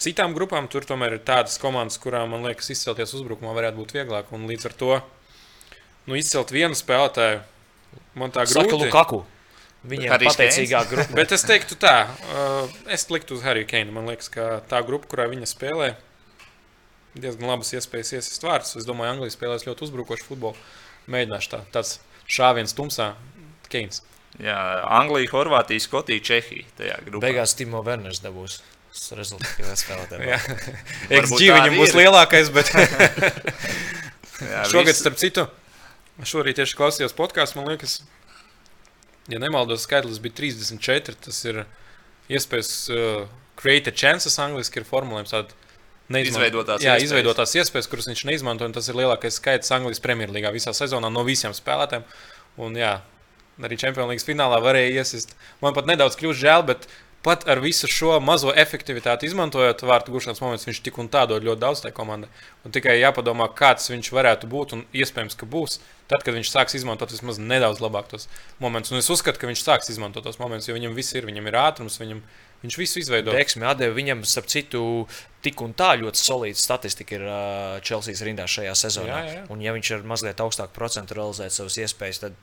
citām 0.00 0.34
grupām, 0.36 0.68
tur 0.70 0.86
tomēr 0.88 1.18
ir 1.18 1.24
tādas 1.26 1.58
komandas, 1.60 1.98
kurām, 2.00 2.32
man 2.34 2.46
liekas, 2.48 2.70
izcelties 2.72 3.12
uzbrukumā 3.18 3.52
varētu 3.56 3.80
būt 3.80 3.94
vieglāk. 3.96 4.32
Un 4.36 4.46
līdz 4.48 4.70
ar 4.70 4.76
to 4.80 4.92
nu, 6.08 6.16
izcelt 6.18 6.52
vienu 6.54 6.78
spēlētāju, 6.78 7.42
man 8.20 8.34
tā 8.34 8.46
Saka, 8.48 8.66
grūti. 8.66 8.88
Lukaku. 8.88 9.22
Viņam 9.90 10.12
ir 10.12 10.26
pateicīgā 10.28 10.82
grupa. 10.90 11.16
Bet 11.16 11.32
es 11.36 11.44
teiktu, 11.48 11.78
tā, 11.80 11.94
uh, 12.32 12.80
es 12.92 13.06
liktu 13.12 13.36
uz 13.36 13.44
Harry 13.46 13.64
Kane. 13.68 13.92
Man 13.94 14.08
liekas, 14.10 14.28
ka 14.32 14.60
tā 14.68 14.82
grupa, 14.86 15.08
kurā 15.12 15.28
viņa 15.30 15.48
spēlē, 15.48 15.94
diezgan 17.16 17.48
labas 17.52 17.72
iespējas 17.76 18.14
iesist 18.18 18.44
vārdus. 18.44 18.76
Es 18.80 18.88
domāju, 18.88 19.14
Anglija 19.16 19.36
spēlēs 19.36 19.66
ļoti 19.68 19.88
uzbrukošu 19.88 20.28
futbolu. 20.28 20.68
Mēģināšu 21.10 21.54
tā, 21.54 21.64
tāds 21.72 21.96
šāviens 22.30 22.76
tumsā, 22.76 23.14
Keins. 23.70 24.02
Jā, 24.42 24.58
Anglija, 24.98 25.30
Horvātija, 25.32 25.82
Skotija, 25.82 26.22
Čehija. 26.22 26.98
Beigās 27.22 27.56
Timo 27.58 27.82
Werners 27.86 28.22
dabūs 28.22 28.60
rezultātu 29.16 29.74
spēlētājiem. 29.78 30.24
Jā. 30.28 30.38
Varbūt 31.10 31.38
XG 31.38 31.50
viņam 31.56 31.76
būs 31.78 31.92
lielākais, 31.98 32.50
bet 32.54 32.70
Jā, 34.40 34.64
šogad, 34.70 34.90
viss- 34.92 35.02
starp 35.04 35.18
citu, 35.20 35.44
šorīt 36.26 36.58
tieši 36.60 36.78
klausījos 36.78 37.14
podkāstu, 37.16 37.60
man 37.60 37.70
liekas, 37.72 37.98
ja 39.30 39.40
nemaldos, 39.42 39.84
skaitlis 39.86 40.20
bija 40.24 40.36
34. 40.42 41.16
Tas 41.28 41.40
ir 41.48 41.62
iespējas 42.32 42.72
uh, 42.94 43.26
create 43.60 43.92
a 43.92 43.96
chances, 43.96 44.38
angliski 44.42 44.80
ir 44.82 44.88
formulējums. 44.88 45.34
tāda 45.34 45.54
neizman- 46.10 46.40
Izveidotās 46.40 46.82
jā, 46.82 46.96
iespējas. 46.96 47.06
izveidotās 47.10 47.54
iespējas, 47.60 47.90
kuras 47.92 48.08
viņš 48.10 48.24
neizmanto. 48.30 48.68
Tas 48.74 48.88
ir 48.90 48.98
lielākais 48.98 49.38
skaits 49.38 49.70
Anglijas 49.76 50.02
Premjerlīgā 50.02 50.50
visā 50.54 50.72
sezonā 50.76 51.12
no 51.12 51.22
visiem 51.28 51.54
spēlētājiem. 51.56 52.06
Un, 52.60 52.74
jā, 52.80 52.96
arī 53.62 53.78
Champions 53.78 54.10
League 54.10 54.24
finālā 54.26 54.58
varēja 54.64 54.98
iesist. 55.04 55.36
Man 55.62 55.76
pat 55.76 55.86
nedaudz 55.90 56.16
kļūst 56.18 56.40
žēl, 56.42 56.64
bet 56.72 56.88
pat 57.22 57.44
ar 57.48 57.60
visu 57.60 57.88
šo 57.90 58.16
mazo 58.24 58.52
efektivitāti 58.56 59.28
izmantojot 59.28 59.84
vārtu 59.84 60.14
gūšanas 60.14 60.40
momentus, 60.40 60.66
viņš 60.68 60.80
tik 60.86 60.98
un 61.02 61.10
tā 61.12 61.26
dod 61.28 61.44
ļoti 61.44 61.60
daudz 61.60 61.82
tai 61.84 61.92
komandai. 61.96 62.30
Un 62.64 62.74
tikai 62.74 62.96
jāpadomā, 62.96 63.50
kāds 63.56 63.90
viņš 63.92 64.12
varētu 64.16 64.48
būt 64.50 64.76
un 64.76 64.84
iespējams, 64.96 65.36
ka 65.36 65.48
būs. 65.48 65.80
Tad, 66.10 66.24
kad 66.26 66.34
viņš 66.34 66.50
sāks 66.50 66.74
izmantot 66.74 67.12
vismaz 67.12 67.38
nedaudz 67.38 67.78
labāk 67.84 68.08
tos 68.10 68.26
momentus, 68.58 68.90
un 68.90 68.98
es 68.98 69.10
uzskatu, 69.12 69.38
ka 69.38 69.50
viņš 69.50 69.62
sāks 69.62 69.92
izmantot 69.92 70.24
tos 70.26 70.40
momentus, 70.40 70.66
jo 70.66 70.74
viņam 70.74 70.96
viss 70.96 71.14
ir, 71.14 71.28
viņam 71.28 71.46
ir 71.46 71.58
ātrums, 71.60 72.00
viņam, 72.00 72.24
viņš 72.64 72.78
visu 72.80 72.98
izveido. 72.98 73.36
Deksmi 73.36 73.68
atdeva 73.68 73.94
viņam, 73.94 74.24
starp 74.26 74.50
citu, 74.50 74.82
tik 75.44 75.62
un 75.62 75.76
tā 75.76 75.92
ļoti 76.00 76.18
solīda 76.18 76.58
statistika 76.58 77.14
ir 77.14 77.26
Chelseas 77.86 78.24
rindā 78.26 78.48
šajā 78.50 78.74
sezonā. 78.74 79.20
Jā, 79.22 79.36
jā. 79.36 79.44
Un, 79.54 79.62
ja 79.62 79.76
viņš 79.76 79.92
ar 80.00 80.08
mazliet 80.16 80.42
augstāku 80.42 80.74
procentu 80.74 81.20
realizēt 81.20 81.54
savas 81.54 81.78
iespējas, 81.84 82.24
tad 82.24 82.40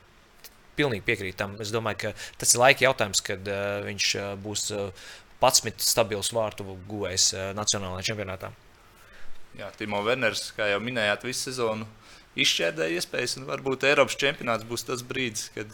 pilnīgi 0.78 1.06
piekrīt 1.08 1.40
tam. 1.40 1.58
Es 1.64 1.74
domāju, 1.74 2.08
ka 2.08 2.14
tas 2.42 2.54
ir 2.54 2.64
laika 2.64 2.88
jautājums, 2.88 3.24
kad 3.26 3.50
uh, 3.52 3.82
viņš 3.88 4.12
uh, 4.22 4.30
būs 4.42 4.70
uh, 4.78 5.10
11 5.42 5.84
stabils 5.84 6.32
vārtu 6.34 6.66
guvējs 6.90 7.32
uh, 7.36 7.50
Nacionālajā 7.58 8.12
čempionātā. 8.12 8.54
Jā, 9.58 9.72
Timo 9.74 10.04
Werners, 10.06 10.52
kā 10.54 10.68
jau 10.70 10.82
minējāt, 10.84 11.24
visu 11.26 11.50
sezonu 11.50 11.88
izšķērdēja 12.38 13.00
iespējas, 13.00 13.38
un 13.40 13.48
varbūt 13.50 13.88
Eiropas 13.90 14.18
čempionāts 14.20 14.66
būs 14.68 14.86
tas 14.86 15.02
brīdis, 15.06 15.48
kad 15.56 15.72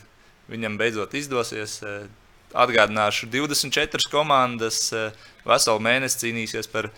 viņam 0.51 0.77
beidzot 0.79 1.15
izdosies. 1.19 1.81
eh, 1.83 2.05
Atgādināšu, 2.53 3.27
24 3.33 4.11
komandas 4.11 4.91
eh, 4.93 5.11
veselu 5.43 5.81
mēnesi 5.81 6.19
cīnīsies 6.21 6.69
par 6.69 6.91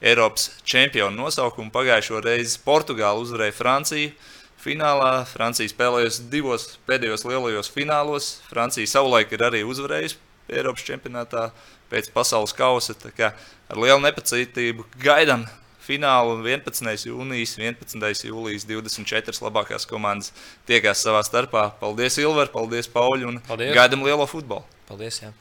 Eiropas 0.00 0.50
čempionu 0.64 1.26
nosaukumu. 1.26 1.70
Pagājušo 1.70 2.22
reizi 2.24 2.58
Portugāla 2.64 3.20
uzvarēja 3.20 3.52
Franciju. 3.54 4.14
Finālā 4.62 5.24
Francija 5.26 5.66
spēlējusi 5.70 6.28
divos 6.30 6.68
pēdējos 6.86 7.24
lielajos 7.26 7.70
finālos. 7.74 8.28
Francija 8.50 8.86
savulaik 8.86 9.32
ir 9.34 9.42
arī 9.48 9.64
uzvarējusi 9.66 10.20
Eiropas 10.52 10.84
čempionātā 10.86 11.48
pēc 11.90 12.12
pasaules 12.14 12.54
kausa. 12.54 12.94
Ar 13.18 13.80
lielu 13.80 13.98
nepacietību 14.04 14.86
gaidām 15.02 15.48
finālu 15.82 16.38
11. 16.46 17.08
jūnijas, 17.10 17.56
11. 17.58 18.26
jūlijas 18.30 18.66
24 18.70 19.42
labākās 19.42 19.88
komandas 19.90 20.30
tiekās 20.68 21.02
savā 21.02 21.24
starpā. 21.26 21.72
Paldies, 21.82 22.20
Ilver, 22.22 22.52
paldies, 22.54 22.90
Pauļ, 22.92 23.26
un 23.32 23.40
Paldies. 23.48 23.74
gaidām 23.74 24.06
lielo 24.06 24.28
futbolu! 24.30 24.62
Paldies! 24.86 25.24
Jā. 25.24 25.32